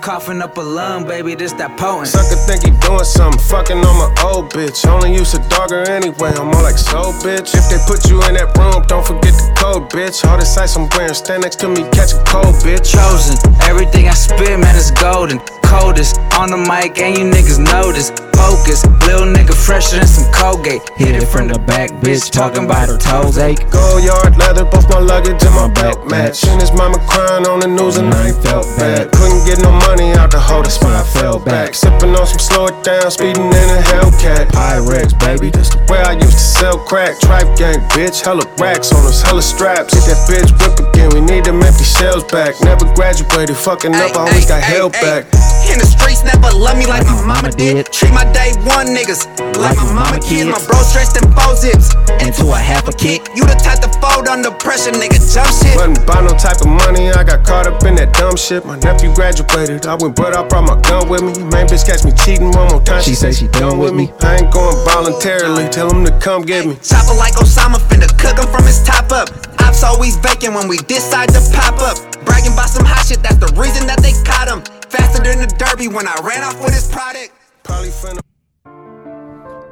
Coughing 0.01 0.41
up 0.41 0.58
a 0.58 0.62
lung, 0.62 1.05
baby, 1.08 1.36
this 1.36 1.53
that 1.53 1.77
potent. 1.77 2.08
Sucker 2.08 2.38
think 2.45 2.63
he 2.63 2.71
doing 2.86 3.03
something, 3.03 3.41
fucking 3.41 3.77
on 3.77 3.95
my 3.97 4.10
old 4.23 4.51
bitch. 4.53 4.86
Only 4.86 5.13
use 5.13 5.34
a 5.34 5.41
dogger 5.49 5.81
anyway, 5.89 6.31
I'm 6.38 6.47
more 6.47 6.62
like 6.62 6.77
so 6.77 7.12
bitch. 7.25 7.55
If 7.55 7.65
they 7.69 7.81
put 7.88 8.10
you 8.10 8.21
in 8.29 8.36
that 8.36 8.55
room, 8.58 8.84
don't 8.88 9.05
forget 9.05 9.34
the 9.34 9.53
code, 9.58 9.89
bitch. 9.89 10.23
All 10.25 10.38
this 10.38 10.58
ice 10.58 10.75
I'm 10.75 10.88
wearing, 10.95 11.13
stand 11.13 11.43
next 11.43 11.60
to 11.62 11.69
me, 11.69 11.81
catch 11.89 12.13
a 12.13 12.21
cold, 12.25 12.55
bitch. 12.62 12.93
Chosen, 12.93 13.36
everything 13.63 14.08
I 14.08 14.13
spit, 14.13 14.60
man, 14.60 14.75
is 14.75 14.91
golden. 14.91 15.39
Coldest 15.79 16.17
on 16.39 16.49
the 16.51 16.57
mic, 16.57 16.97
and 16.99 17.17
you 17.17 17.25
niggas 17.25 17.59
notice. 17.59 18.11
Focus, 18.35 18.85
little 19.07 19.25
nigga 19.25 19.55
fresher 19.55 19.97
than 19.97 20.07
some 20.07 20.31
Colgate. 20.31 20.83
Hit 20.95 21.15
it 21.15 21.25
from 21.25 21.47
the 21.47 21.57
back, 21.57 21.89
bitch, 22.03 22.29
talking 22.29 22.65
about 22.65 22.88
her 22.89 22.97
toes 22.97 23.38
ache. 23.38 23.59
Go 23.71 23.97
yard 23.97 24.38
leather, 24.38 24.65
both 24.65 24.88
my 24.89 24.99
luggage 24.99 25.41
and 25.41 25.55
my 25.55 25.67
belt 25.71 26.05
match. 26.05 26.43
Seen 26.43 26.59
his 26.59 26.71
mama 26.71 26.99
crying 27.07 27.47
on 27.47 27.59
the 27.59 27.67
news 27.67 27.97
and 27.97 28.13
I 28.13 28.29
ain't 28.29 28.39
felt 28.43 28.67
bad. 28.77 29.11
Couldn't 29.11 29.43
get 29.47 29.59
no 29.63 29.71
money 29.88 30.13
out 30.13 30.31
the 30.31 30.39
hole, 30.39 30.61
that's 30.61 30.77
why 30.83 30.93
I 30.93 31.03
fell 31.17 31.39
back. 31.39 31.73
Sipping 31.73 32.13
on 32.13 32.27
some 32.27 32.39
slow 32.39 32.67
it 32.67 32.77
down, 32.83 33.09
speeding 33.09 33.49
in 33.49 33.67
a 33.71 33.81
Hellcat. 33.89 34.51
Pyrex, 34.51 35.17
baby, 35.19 35.49
that's 35.49 35.73
the 35.73 35.81
way 35.89 36.03
I 36.03 36.13
used 36.13 36.38
to 36.38 36.45
sell 36.61 36.77
crack. 36.77 37.17
Trife 37.19 37.49
gang, 37.57 37.79
bitch, 37.95 38.21
hella 38.21 38.45
racks 38.59 38.91
on 38.91 39.03
us, 39.07 39.23
hella 39.23 39.41
straps. 39.41 39.95
Hit 39.95 40.05
that 40.11 40.21
bitch 40.29 40.51
whip 40.59 40.75
again, 40.85 41.09
we 41.15 41.21
need 41.21 41.45
them 41.45 41.63
empty 41.63 41.88
shells 41.88 42.23
back. 42.25 42.53
Never 42.61 42.85
graduated, 42.93 43.57
fucking 43.57 43.95
up, 43.95 44.15
always 44.15 44.45
got 44.45 44.61
held 44.61 44.91
back. 44.93 45.25
In 45.71 45.80
the 45.82 45.88
streets, 45.88 46.23
never 46.23 46.54
love 46.54 46.78
me 46.78 46.86
like 46.86 47.06
my 47.06 47.17
mama 47.25 47.51
did. 47.51 47.91
Treat 47.91 48.13
my 48.13 48.23
day 48.32 48.54
one 48.63 48.93
niggas 48.93 49.25
like 49.58 49.75
my 49.78 49.89
mama 49.91 50.19
kids. 50.21 50.45
My 50.45 50.62
bro 50.69 50.80
stretched 50.86 51.17
them 51.17 51.32
four 51.34 51.56
zips 51.56 51.91
into 52.21 52.51
a 52.54 52.60
half 52.60 52.88
a 52.88 52.93
kick. 52.93 53.28
You 53.36 53.43
the 53.43 53.58
type 53.58 53.82
to 53.82 53.89
fold 53.99 54.28
under 54.28 54.51
pressure, 54.51 54.91
nigga, 54.91 55.19
jump 55.19 55.49
shit. 55.49 55.75
Wasn't 55.75 56.06
buy 56.06 56.21
no 56.21 56.32
type 56.38 56.62
of 56.62 56.69
money, 56.69 57.12
I 57.12 57.23
got 57.23 57.43
caught 57.43 57.67
up 57.67 57.84
in 57.84 57.95
that 57.95 58.13
dumb 58.13 58.38
shit. 58.38 58.65
My 58.65 58.78
nephew 58.80 59.13
graduated, 59.13 59.86
I 59.86 59.95
went, 59.95 60.15
but 60.15 60.36
I 60.36 60.47
brought 60.47 60.67
my 60.69 60.80
gun 60.82 61.10
with 61.10 61.23
me. 61.23 61.34
Main 61.51 61.67
bitch 61.67 61.86
catch 61.86 62.06
me 62.06 62.12
cheating 62.13 62.51
one 62.51 62.69
more 62.69 62.82
time, 62.82 63.01
she, 63.01 63.15
say 63.15 63.32
she 63.32 63.47
done 63.47 63.80
with 63.80 63.93
me. 63.93 64.12
I 64.21 64.39
ain't 64.43 64.51
going 64.54 64.78
voluntarily, 64.86 65.67
tell 65.69 65.89
him 65.89 66.06
to 66.06 66.13
come 66.19 66.43
get 66.43 66.65
me. 66.65 66.75
Chopper 66.82 67.15
like 67.17 67.34
Osama, 67.36 67.82
finna 67.89 68.08
cook 68.19 68.38
him 68.38 68.47
from 68.51 68.63
his 68.63 68.84
top 68.84 69.12
up. 69.12 69.30
Ops 69.62 69.84
always 69.84 70.15
vacant 70.17 70.54
when 70.54 70.67
we 70.67 70.78
decide 70.86 71.30
to 71.30 71.41
pop 71.51 71.82
up. 71.82 71.97
Bragging 72.25 72.54
about 72.54 72.69
some 72.69 72.86
hot 72.86 73.06
shit, 73.06 73.21
that's 73.21 73.38
the 73.38 73.51
reason 73.60 73.88
that 73.88 74.01
they 74.01 74.13
caught 74.23 74.47
him. 74.47 74.74
Faster 74.95 75.23
than 75.23 75.39
the 75.39 75.47
derby 75.58 75.88
when 75.88 76.08
I 76.08 76.15
ran 76.23 76.43
off 76.43 76.62
with 76.63 76.73
his 76.73 76.88
product. 76.91 77.31
Probably 77.63 77.89
finna. 77.89 78.19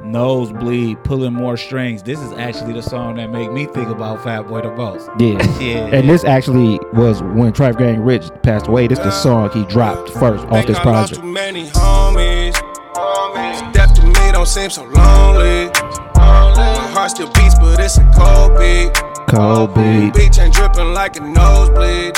Nosebleed, 0.04 1.02
pulling 1.02 1.32
more 1.32 1.56
strings. 1.56 2.02
This 2.02 2.20
is 2.20 2.32
actually 2.34 2.74
the 2.74 2.82
song 2.82 3.16
that 3.16 3.30
made 3.30 3.50
me 3.50 3.64
think 3.66 3.88
about 3.88 4.22
Fat 4.22 4.42
Boy 4.46 4.60
the 4.60 4.70
most. 4.74 5.08
Yeah. 5.18 5.58
Yeah. 5.58 5.86
And 5.96 6.08
this 6.08 6.24
actually 6.24 6.78
was 6.92 7.22
when 7.22 7.52
Trife 7.52 7.78
Gang 7.78 8.00
Rich 8.02 8.28
passed 8.42 8.66
away. 8.66 8.86
This 8.86 8.98
is 8.98 9.04
the 9.06 9.10
song 9.10 9.50
he 9.50 9.64
dropped 9.64 10.10
first 10.10 10.44
off 10.44 10.50
Think 10.52 10.66
this 10.66 10.76
I 10.78 10.84
lost 10.84 11.14
project. 11.14 11.20
too 11.20 11.32
many 11.32 11.66
homies. 11.70 12.52
homies. 12.92 13.72
Death 13.72 13.94
to 13.94 14.06
me 14.06 14.32
don't 14.32 14.46
seem 14.46 14.68
so 14.70 14.82
lonely. 14.84 15.70
My 16.16 16.90
heart 16.92 17.10
still 17.12 17.28
beats, 17.32 17.58
but 17.58 17.80
it's 17.80 17.96
a 17.98 18.04
cold 18.14 18.58
beat. 18.58 18.92
Cold 19.34 19.74
beat. 19.74 20.12
Beach 20.14 20.38
ain't 20.38 20.54
dripping 20.54 20.92
like 20.92 21.16
a 21.16 21.20
nosebleed. 21.20 22.14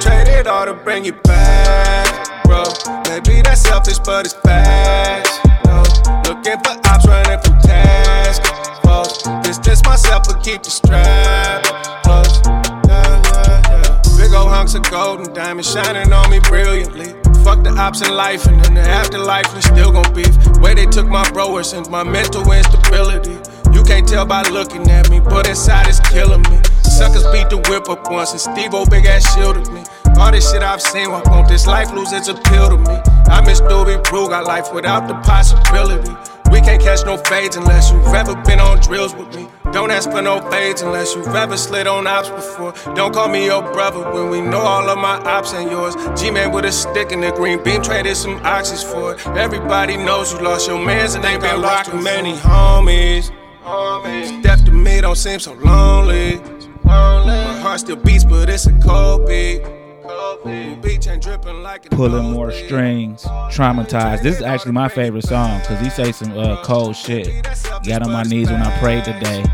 Trade 0.00 0.28
it 0.28 0.46
all 0.46 0.66
to 0.66 0.74
bring 0.74 1.04
you 1.04 1.12
back, 1.12 2.44
bro. 2.44 2.64
Maybe 3.08 3.42
that's 3.42 3.62
selfish, 3.62 3.98
but 3.98 4.26
it's 4.26 4.34
facts. 4.34 5.38
No. 5.64 5.82
Looking 6.28 6.58
for 6.60 6.76
ops 6.88 7.06
running 7.06 7.40
from 7.40 7.58
task. 7.60 8.42
Folks, 8.82 9.22
just 9.58 9.86
myself, 9.86 10.24
but 10.28 10.42
keep 10.42 10.62
the 10.62 10.70
strap. 10.70 11.64
Close. 12.02 12.40
Yeah, 12.44 13.22
yeah, 13.24 13.62
yeah. 13.68 14.02
Big 14.18 14.34
old 14.34 14.50
hunks 14.50 14.74
of 14.74 14.82
gold 14.90 15.20
and 15.20 15.34
diamonds 15.34 15.72
shining 15.72 16.12
on 16.12 16.30
me 16.30 16.40
brilliantly. 16.40 17.14
Fuck 17.42 17.62
the 17.62 17.74
ops 17.78 18.02
in 18.06 18.14
life, 18.14 18.46
and 18.46 18.64
in 18.66 18.74
the 18.74 18.80
afterlife, 18.80 19.54
we 19.54 19.60
still 19.62 19.92
gon' 19.92 20.12
beef. 20.14 20.36
Way 20.60 20.74
they 20.74 20.86
took 20.86 21.06
my 21.06 21.28
bro 21.30 21.62
since 21.62 21.88
my 21.88 22.02
mental 22.02 22.50
instability. 22.52 23.38
You 23.72 23.82
can't 23.82 24.06
tell 24.06 24.26
by 24.26 24.42
looking 24.50 24.90
at 24.90 25.10
me, 25.10 25.20
but 25.20 25.48
inside 25.48 25.88
it's 25.88 26.00
killing 26.10 26.42
me. 26.42 26.60
Suckers 26.94 27.24
beat 27.32 27.50
the 27.50 27.58
whip 27.68 27.88
up 27.88 28.08
once, 28.08 28.30
and 28.30 28.40
Steve 28.40 28.72
O 28.72 28.86
big 28.86 29.04
ass 29.04 29.34
shielded 29.34 29.68
me. 29.72 29.82
All 30.16 30.30
this 30.30 30.52
shit 30.52 30.62
I've 30.62 30.80
seen, 30.80 31.10
why 31.10 31.22
won't 31.26 31.48
this 31.48 31.66
life 31.66 31.92
lose 31.92 32.12
its 32.12 32.28
appeal 32.28 32.68
to 32.68 32.78
me? 32.78 32.96
I 33.26 33.44
miss 33.44 33.60
Doobie 33.60 34.02
Brew, 34.04 34.28
got 34.28 34.46
life 34.46 34.72
without 34.72 35.08
the 35.08 35.14
possibility. 35.26 36.12
We 36.52 36.60
can't 36.60 36.80
catch 36.80 37.04
no 37.04 37.16
fades 37.16 37.56
unless 37.56 37.90
you've 37.90 38.06
ever 38.14 38.36
been 38.42 38.60
on 38.60 38.78
drills 38.78 39.12
with 39.12 39.34
me. 39.34 39.48
Don't 39.72 39.90
ask 39.90 40.08
for 40.08 40.22
no 40.22 40.40
fades 40.52 40.82
unless 40.82 41.16
you've 41.16 41.34
ever 41.34 41.56
slid 41.56 41.88
on 41.88 42.06
ops 42.06 42.30
before. 42.30 42.72
Don't 42.94 43.12
call 43.12 43.26
me 43.28 43.46
your 43.46 43.62
brother 43.72 44.08
when 44.12 44.30
we 44.30 44.40
know 44.40 44.60
all 44.60 44.88
of 44.88 44.96
my 44.96 45.16
ops 45.24 45.52
and 45.52 45.68
yours. 45.68 45.96
G 46.16 46.30
Man 46.30 46.52
with 46.52 46.64
a 46.64 46.70
stick 46.70 47.10
and 47.10 47.24
the 47.24 47.32
green 47.32 47.60
beam 47.64 47.82
traded 47.82 48.16
some 48.16 48.38
oxys 48.40 48.84
for 48.84 49.14
it. 49.14 49.26
Everybody 49.36 49.96
knows 49.96 50.32
you 50.32 50.38
lost 50.42 50.68
your 50.68 50.78
mans 50.78 51.16
and 51.16 51.24
ain't 51.24 51.42
been 51.42 51.60
rocking 51.60 52.04
many 52.04 52.34
homies. 52.34 53.32
Death 54.42 54.64
to 54.66 54.70
me 54.70 55.00
don't 55.00 55.16
seem 55.16 55.40
so 55.40 55.54
lonely. 55.54 56.40
My 57.74 57.78
heart 57.78 57.86
still 57.88 57.96
beats, 57.96 58.22
but 58.22 58.48
it's 58.48 58.66
a 58.66 58.72
cold 58.78 59.26
beat. 59.26 59.60
Beach 60.80 61.08
ain't 61.08 61.20
dripping 61.20 61.60
like 61.64 61.86
a 61.86 61.88
pulling 61.88 62.30
more 62.30 62.52
strings, 62.52 63.24
traumatized. 63.24 64.22
This 64.22 64.36
is 64.36 64.42
actually 64.42 64.70
my 64.70 64.88
favorite 64.88 65.24
song 65.24 65.58
because 65.58 65.80
he 65.80 65.90
say 65.90 66.12
some 66.12 66.38
uh, 66.38 66.62
cold 66.62 66.94
shit. 66.94 67.26
Got 67.84 68.02
on 68.02 68.12
my 68.12 68.22
knees 68.22 68.48
when 68.48 68.62
I 68.62 68.78
prayed 68.78 69.04
today. 69.04 69.44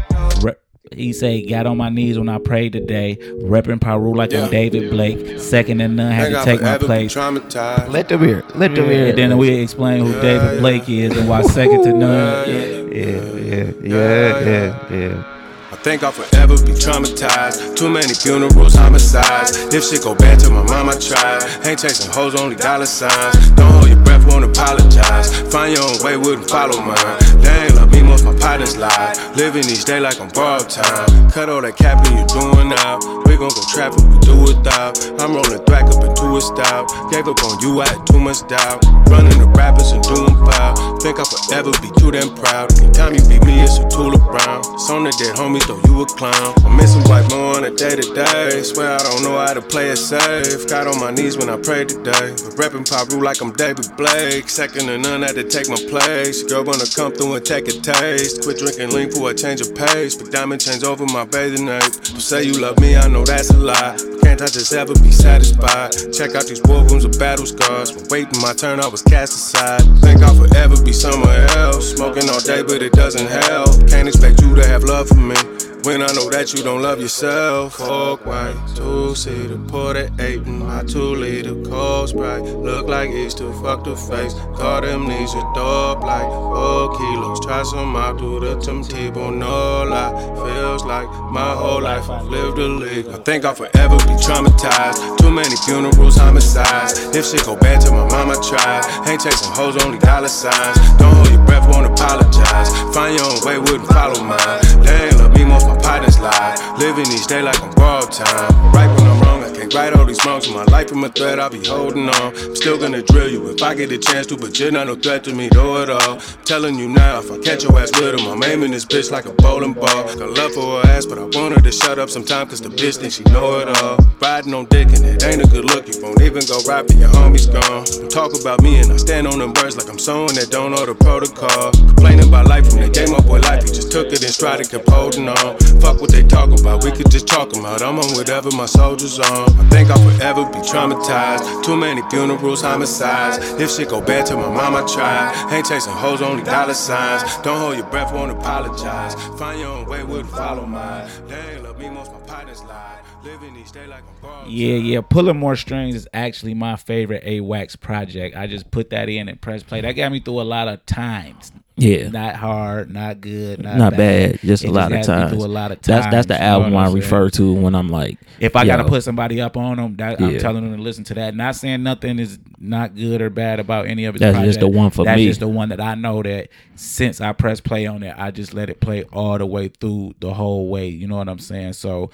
Re- 0.42 0.52
He 0.92 1.14
say, 1.14 1.46
"Got 1.46 1.64
on 1.64 1.78
my 1.78 1.88
knees 1.88 2.18
when 2.18 2.28
I 2.28 2.36
prayed 2.36 2.74
today, 2.74 3.16
repping 3.42 3.80
Piru 3.80 4.14
like 4.14 4.32
Yeah. 4.32 4.44
I'm 4.44 4.50
David 4.50 4.90
Blake. 4.90 5.40
Second 5.40 5.80
and 5.80 5.96
none, 5.96 6.12
had 6.12 6.30
to 6.30 6.44
take 6.44 6.60
my 6.60 6.76
place." 6.76 7.14
Traumatized. 7.14 7.88
Let 7.88 8.10
the 8.10 8.18
hear. 8.18 8.40
it. 8.40 8.54
Let 8.54 8.74
the 8.74 8.84
hear. 8.84 9.06
And 9.06 9.16
then 9.16 9.38
we 9.38 9.48
explain 9.48 10.04
who 10.04 10.12
David 10.20 10.60
Blake 10.60 10.86
is 10.90 11.16
and 11.16 11.26
why 11.26 11.40
second 11.40 11.84
to 11.84 11.92
none. 11.94 12.50
Yeah, 12.50 12.64
yeah, 13.00 13.72
yeah, 13.82 14.44
yeah, 14.44 14.94
yeah. 14.94 15.39
I 15.72 15.76
think 15.76 16.02
I'll 16.02 16.10
forever 16.10 16.58
be 16.66 16.74
traumatized. 16.74 17.76
Too 17.76 17.88
many 17.88 18.12
funerals, 18.12 18.74
homicides. 18.74 19.72
If 19.72 19.84
shit 19.84 20.02
go 20.02 20.16
bad 20.16 20.40
to 20.40 20.50
my 20.50 20.66
I 20.66 20.98
tried. 20.98 21.46
Ain't 21.64 21.78
chasing 21.78 22.10
hoes, 22.10 22.34
only 22.34 22.56
dollar 22.56 22.86
signs. 22.86 23.50
Don't 23.52 23.70
hold 23.70 23.88
your 23.88 24.02
breath, 24.02 24.26
won't 24.26 24.44
apologize. 24.44 25.30
Find 25.52 25.76
your 25.76 25.86
own 25.86 26.02
way, 26.02 26.16
wouldn't 26.16 26.50
follow 26.50 26.80
mine. 26.82 27.18
They 27.38 27.70
ain't 27.70 27.76
love 27.76 27.92
me, 27.92 28.02
most 28.02 28.24
my 28.24 28.34
partners 28.34 28.76
lie. 28.76 29.14
Living 29.36 29.62
each 29.70 29.84
day 29.84 30.00
like 30.00 30.20
I'm 30.20 30.28
borrowed 30.30 30.68
time. 30.68 31.30
Cut 31.30 31.48
all 31.48 31.62
that 31.62 31.76
capping 31.76 32.18
you 32.18 32.26
doing 32.26 32.70
now. 32.70 32.98
We 33.30 33.38
gon' 33.38 33.54
go 33.54 33.62
trapping, 33.70 34.10
we 34.10 34.18
do 34.26 34.34
without. 34.42 34.98
I'm 35.22 35.38
rolling 35.38 35.62
thwack 35.70 35.86
up 35.86 36.02
into 36.02 36.34
a 36.34 36.40
style. 36.42 36.90
Gave 37.14 37.28
up 37.28 37.38
on 37.46 37.60
you, 37.62 37.78
I 37.80 37.86
had 37.86 38.02
too 38.10 38.18
much 38.18 38.42
doubt. 38.50 38.82
Running 39.06 39.38
the 39.38 39.46
rappers 39.54 39.92
and 39.92 40.02
doing 40.02 40.34
foul. 40.34 40.98
Think 40.98 41.22
I'll 41.22 41.30
forever 41.30 41.70
be 41.78 41.94
too 41.94 42.10
damn 42.10 42.34
proud. 42.34 42.74
Anytime 42.82 43.14
you 43.14 43.22
beat 43.30 43.46
me, 43.46 43.62
it's 43.62 43.78
a 43.78 43.86
tool 43.86 44.18
brown. 44.18 44.60
It's 44.74 44.90
on 44.90 45.04
the 45.04 45.12
dead 45.18 45.38
though 45.66 45.80
you 45.84 46.02
a 46.02 46.06
clown. 46.06 46.54
I'm 46.64 46.76
missing 46.76 47.02
white 47.04 47.28
more 47.30 47.56
on 47.56 47.64
a 47.64 47.70
day 47.70 47.96
to 47.96 48.14
day. 48.14 48.62
Swear 48.62 48.94
I 48.94 48.98
don't 48.98 49.22
know 49.22 49.38
how 49.38 49.54
to 49.54 49.62
play 49.62 49.90
it 49.90 49.96
safe. 49.96 50.68
Got 50.68 50.86
on 50.86 50.98
my 51.00 51.10
knees 51.10 51.36
when 51.36 51.48
I 51.48 51.56
prayed 51.56 51.88
today. 51.88 52.34
But 52.36 52.54
reppin' 52.60 52.84
Piru 52.84 53.22
like 53.22 53.40
I'm 53.40 53.52
David 53.52 53.86
Blake. 53.96 54.48
Second 54.48 54.86
to 54.86 54.98
none, 54.98 55.22
had 55.22 55.34
to 55.36 55.44
take 55.44 55.68
my 55.68 55.80
place. 55.88 56.42
Girl 56.42 56.64
wanna 56.64 56.86
come 56.94 57.12
through 57.12 57.34
and 57.34 57.44
take 57.44 57.68
a 57.68 57.72
taste. 57.72 58.42
Quit 58.42 58.58
drinking 58.58 58.90
lean 58.90 59.10
for 59.10 59.30
a 59.30 59.34
change 59.34 59.60
of 59.60 59.74
pace. 59.74 60.14
But 60.14 60.30
diamond 60.30 60.60
chains 60.60 60.84
over 60.84 61.06
my 61.06 61.24
bathing 61.24 61.68
ape. 61.68 61.94
You 62.12 62.20
say 62.20 62.44
you 62.44 62.54
love 62.54 62.78
me, 62.80 62.96
I 62.96 63.08
know 63.08 63.24
that's 63.24 63.50
a 63.50 63.58
lie. 63.58 64.09
Can't 64.30 64.42
I 64.42 64.46
just 64.46 64.72
ever 64.72 64.94
be 64.94 65.10
satisfied? 65.10 65.90
Check 66.12 66.36
out 66.36 66.46
these 66.46 66.62
war 66.62 66.84
rooms 66.84 67.04
of 67.04 67.18
battle 67.18 67.46
scars. 67.46 67.92
When 67.92 68.06
waiting 68.10 68.40
my 68.40 68.52
turn, 68.52 68.78
I 68.78 68.86
was 68.86 69.02
cast 69.02 69.32
aside. 69.32 69.82
Think 69.98 70.22
I'll 70.22 70.36
forever 70.36 70.80
be 70.84 70.92
somewhere 70.92 71.48
else. 71.58 71.96
Smoking 71.96 72.30
all 72.30 72.38
day, 72.38 72.62
but 72.62 72.80
it 72.80 72.92
doesn't 72.92 73.26
help. 73.26 73.88
Can't 73.88 74.06
expect 74.06 74.40
you 74.40 74.54
to 74.54 74.64
have 74.68 74.84
love 74.84 75.08
for 75.08 75.16
me. 75.16 75.34
When 75.82 76.02
I 76.02 76.12
know 76.12 76.28
that 76.28 76.52
you 76.52 76.62
don't 76.62 76.82
love 76.82 77.00
yourself, 77.00 77.76
fuck 77.76 78.26
white, 78.26 78.54
two 78.76 79.14
seater, 79.14 79.56
pour 79.66 79.94
the 79.94 80.12
eight 80.20 80.42
in 80.46 80.58
my 80.58 80.82
two 80.84 81.14
liter, 81.14 81.54
cold 81.64 82.10
sprite. 82.10 82.42
Look 82.42 82.86
like 82.86 83.08
it's 83.10 83.34
Easter, 83.34 83.50
fuck 83.62 83.84
the 83.84 83.96
face. 83.96 84.34
Caught 84.56 84.84
amnesia, 84.84 85.40
dope 85.54 86.02
like 86.02 86.28
four 86.28 86.92
kilos. 86.98 87.40
Try 87.40 87.62
some 87.62 87.96
out, 87.96 88.18
do 88.18 88.40
the 88.40 88.60
Tim 88.60 88.82
Tebow, 88.84 89.34
no 89.34 89.84
lie. 89.84 90.12
Feels 90.34 90.84
like 90.84 91.08
my 91.32 91.54
whole 91.54 91.80
life 91.80 92.10
I've 92.10 92.26
lived 92.26 92.58
a 92.58 92.68
league. 92.68 93.08
I 93.08 93.16
think 93.18 93.46
I'll 93.46 93.54
forever 93.54 93.96
be 93.96 94.14
traumatized. 94.20 95.19
Too 95.30 95.36
many 95.36 95.54
funerals, 95.54 96.16
homicides. 96.16 97.14
If 97.14 97.24
shit 97.24 97.44
go 97.46 97.54
bad 97.54 97.80
to 97.82 97.92
my 97.92 98.02
mom, 98.10 98.30
I 98.30 98.34
tried. 98.42 98.82
Ain't 99.06 99.22
chasing 99.22 99.52
hoes, 99.54 99.80
only 99.84 100.00
dollar 100.00 100.26
signs. 100.26 100.76
Don't 100.98 101.14
hold 101.14 101.30
your 101.30 101.46
breath, 101.46 101.68
won't 101.68 101.86
apologize. 101.86 102.74
Find 102.92 103.16
your 103.16 103.30
own 103.30 103.38
way, 103.46 103.56
wouldn't 103.60 103.86
follow 103.86 104.24
mine. 104.24 104.58
They 104.82 105.06
ain't 105.06 105.18
love 105.18 105.32
me, 105.32 105.44
most 105.44 105.68
my 105.68 105.78
partners 105.78 106.18
lie. 106.18 106.58
Living 106.80 107.06
each 107.12 107.28
day 107.28 107.42
like 107.42 107.62
I'm 107.62 107.72
borrowed 107.74 108.10
time. 108.10 108.72
Right 108.74 108.88
when 108.88 109.06
I'm 109.06 109.20
wrong, 109.22 109.44
I 109.44 109.54
can't 109.54 109.72
right 109.72 109.92
all 109.92 110.04
these 110.04 110.18
wrongs. 110.26 110.48
With 110.48 110.56
my 110.56 110.64
life 110.64 110.88
from 110.88 111.04
a 111.04 111.08
threat, 111.08 111.38
I'll 111.38 111.48
be 111.48 111.64
holding 111.64 112.08
on. 112.08 112.34
I'm 112.34 112.56
still 112.56 112.76
gonna 112.76 113.00
drill 113.00 113.30
you 113.30 113.50
if 113.50 113.62
I 113.62 113.76
get 113.76 113.92
a 113.92 113.98
chance 113.98 114.26
to, 114.28 114.36
but 114.36 114.58
you're 114.58 114.72
not 114.72 114.88
no 114.88 114.96
threat 114.96 115.22
to 115.24 115.32
me, 115.32 115.48
though 115.48 115.80
at 115.80 115.90
all. 115.90 116.18
telling 116.44 116.74
you 116.76 116.88
now, 116.88 117.20
if 117.20 117.30
I 117.30 117.38
catch 117.38 117.62
your 117.62 117.78
ass 117.78 117.92
with 118.00 118.18
him, 118.18 118.26
I'm 118.26 118.42
aiming 118.42 118.72
this 118.72 118.84
bitch 118.84 119.12
like 119.12 119.26
a 119.26 119.32
bowling 119.34 119.74
ball. 119.74 120.02
Got 120.18 120.36
love 120.36 120.54
for 120.54 120.82
her 120.82 120.88
ass, 120.88 121.06
but 121.06 121.18
I 121.18 121.22
want 121.22 121.54
her 121.54 121.60
to 121.60 121.70
shut 121.70 122.00
up 122.00 122.10
sometime, 122.10 122.48
cause 122.48 122.60
the 122.60 122.68
bitch 122.68 122.96
thinks 122.96 123.14
she 123.14 123.22
know 123.30 123.60
it 123.60 123.68
all. 123.80 123.98
Riding 124.20 124.54
on 124.54 124.64
dick 124.64 124.88
and 124.88 125.06
it 125.06 125.19
ain't 125.24 125.42
a 125.42 125.46
good 125.46 125.64
look, 125.64 125.86
you 125.88 126.00
won't 126.02 126.20
even 126.22 126.42
go 126.46 126.60
right, 126.66 126.86
but 126.86 126.96
your 126.96 127.08
homie's 127.10 127.46
gone. 127.46 127.84
Talk 128.08 128.32
about 128.40 128.62
me 128.62 128.80
and 128.80 128.92
I 128.92 128.96
stand 128.96 129.26
on 129.26 129.38
them 129.38 129.52
birds 129.52 129.76
like 129.76 129.88
I'm 129.88 129.98
someone 129.98 130.34
that 130.34 130.50
don't 130.50 130.72
know 130.72 130.84
the 130.86 130.94
protocol. 130.94 131.72
Complaining 131.72 132.28
about 132.28 132.46
life 132.46 132.68
from 132.68 132.80
the 132.80 132.88
game 132.88 133.14
up 133.14 133.26
boy 133.26 133.40
life, 133.40 133.62
you 133.66 133.72
just 133.74 133.92
took 133.92 134.08
it 134.08 134.22
and 134.22 134.32
stride 134.32 134.60
and 134.60 134.70
kept 134.70 134.88
holding 134.88 135.28
on. 135.28 135.58
Fuck 135.80 136.00
what 136.00 136.10
they 136.10 136.22
talk 136.22 136.50
about, 136.58 136.84
we 136.84 136.90
could 136.92 137.10
just 137.10 137.26
talk 137.26 137.50
them 137.50 137.64
out. 137.64 137.82
I'm 137.82 137.98
on 137.98 138.10
whatever 138.16 138.50
my 138.52 138.66
soldiers 138.66 139.18
on. 139.18 139.48
I 139.58 139.64
think 139.68 139.90
I'll 139.90 140.02
forever 140.10 140.44
be 140.46 140.60
traumatized. 140.64 141.64
Too 141.64 141.76
many 141.76 142.02
funerals, 142.10 142.62
homicides. 142.62 143.38
If 143.60 143.70
shit 143.70 143.88
go 143.88 144.00
bad 144.00 144.26
to 144.26 144.36
my 144.36 144.48
mom, 144.48 144.76
I 144.76 144.86
tried. 144.86 145.52
Ain't 145.52 145.66
chasing 145.66 145.92
hoes, 145.92 146.22
only 146.22 146.44
dollar 146.44 146.74
signs. 146.74 147.22
Don't 147.42 147.58
hold 147.58 147.76
your 147.76 147.86
breath, 147.86 148.12
won't 148.12 148.32
apologize. 148.32 149.14
Find 149.38 149.60
your 149.60 149.68
own 149.70 149.86
way, 149.86 150.02
wouldn't 150.02 150.30
follow 150.30 150.66
mine. 150.66 151.08
They 151.28 151.54
ain't 151.54 151.64
love 151.64 151.78
me, 151.78 151.90
most 151.90 152.12
my 152.12 152.20
partners 152.20 152.62
lie. 152.64 152.99
Living 153.22 153.54
each 153.56 153.72
day 153.72 153.86
like 153.86 154.02
I'm 154.08 154.22
borrowed. 154.22 154.48
Yeah, 154.48 154.76
yeah. 154.76 155.00
Pulling 155.02 155.36
more 155.38 155.54
strings 155.54 155.94
is 155.94 156.08
actually 156.14 156.54
my 156.54 156.76
favorite 156.76 157.22
A 157.26 157.40
Wax 157.40 157.76
project. 157.76 158.34
I 158.34 158.46
just 158.46 158.70
put 158.70 158.90
that 158.90 159.10
in 159.10 159.28
and 159.28 159.38
press 159.38 159.62
play. 159.62 159.82
That 159.82 159.92
got 159.92 160.10
me 160.10 160.20
through 160.20 160.40
a 160.40 160.42
lot 160.42 160.68
of 160.68 160.84
times. 160.86 161.52
Yeah. 161.76 162.08
Not 162.08 162.36
hard, 162.36 162.90
not 162.90 163.20
good, 163.20 163.62
not, 163.62 163.76
Not 163.76 163.96
bad, 163.96 164.38
just 164.40 164.64
It 164.64 164.68
a 164.68 164.72
lot 164.72 164.86
of 164.86 164.90
got 164.90 164.98
me 164.98 165.04
times. 165.04 165.32
through 165.32 165.44
a 165.44 165.48
lot 165.48 165.70
of 165.70 165.80
times. 165.80 166.04
That's 166.04 166.14
that's 166.14 166.26
the 166.26 166.42
album 166.42 166.76
I 166.76 166.90
refer 166.90 167.30
to 167.30 167.52
when 167.54 167.74
I'm 167.74 167.88
like, 167.88 168.18
If 168.38 168.56
I 168.56 168.66
gotta 168.66 168.84
put 168.84 169.02
somebody 169.02 169.40
up 169.40 169.56
on 169.56 169.76
them, 169.76 169.96
that, 169.96 170.20
I'm 170.20 170.38
telling 170.38 170.64
them 170.64 170.76
to 170.76 170.82
listen 170.82 171.04
to 171.04 171.14
that. 171.14 171.34
Not 171.34 171.56
saying 171.56 171.82
nothing 171.82 172.18
is 172.18 172.38
not 172.58 172.94
good 172.94 173.22
or 173.22 173.30
bad 173.30 173.60
about 173.60 173.86
any 173.86 174.04
of 174.06 174.14
his. 174.14 174.20
That's 174.20 174.38
just 174.40 174.60
the 174.60 174.68
one 174.68 174.90
for 174.90 175.04
That's 175.04 175.16
me. 175.16 175.26
That's 175.26 175.38
just 175.38 175.40
the 175.40 175.48
one 175.48 175.70
that 175.70 175.80
I 175.80 175.94
know 175.94 176.22
that 176.22 176.48
since 176.74 177.20
I 177.20 177.32
press 177.32 177.60
play 177.60 177.86
on 177.86 178.02
it, 178.02 178.14
I 178.16 178.30
just 178.30 178.52
let 178.54 178.68
it 178.70 178.80
play 178.80 179.04
all 179.04 179.38
the 179.38 179.46
way 179.46 179.68
through 179.68 180.14
the 180.20 180.34
whole 180.34 180.68
way. 180.68 180.88
You 180.88 181.06
know 181.06 181.16
what 181.16 181.28
I'm 181.28 181.38
saying? 181.38 181.74
So. 181.74 182.10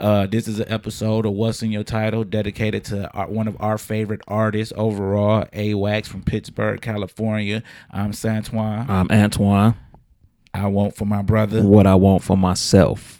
Uh, 0.00 0.26
this 0.26 0.48
is 0.48 0.58
an 0.58 0.68
episode 0.72 1.26
of 1.26 1.32
What's 1.32 1.62
in 1.62 1.70
Your 1.70 1.84
Tidal 1.84 2.24
dedicated 2.24 2.84
to 2.86 3.10
our, 3.12 3.28
one 3.28 3.46
of 3.46 3.56
our 3.60 3.76
favorite 3.76 4.22
artists 4.26 4.72
overall, 4.74 5.44
A-Wax 5.52 6.08
from 6.08 6.22
Pittsburg, 6.22 6.80
California. 6.80 7.62
I'm 7.90 8.12
Santoine. 8.12 8.88
I'm 8.88 9.10
Antoine. 9.10 9.74
I 10.54 10.68
want 10.68 10.96
for 10.96 11.04
my 11.04 11.20
brother. 11.20 11.62
What 11.62 11.86
I 11.86 11.96
want 11.96 12.22
for 12.22 12.36
myself. 12.36 13.19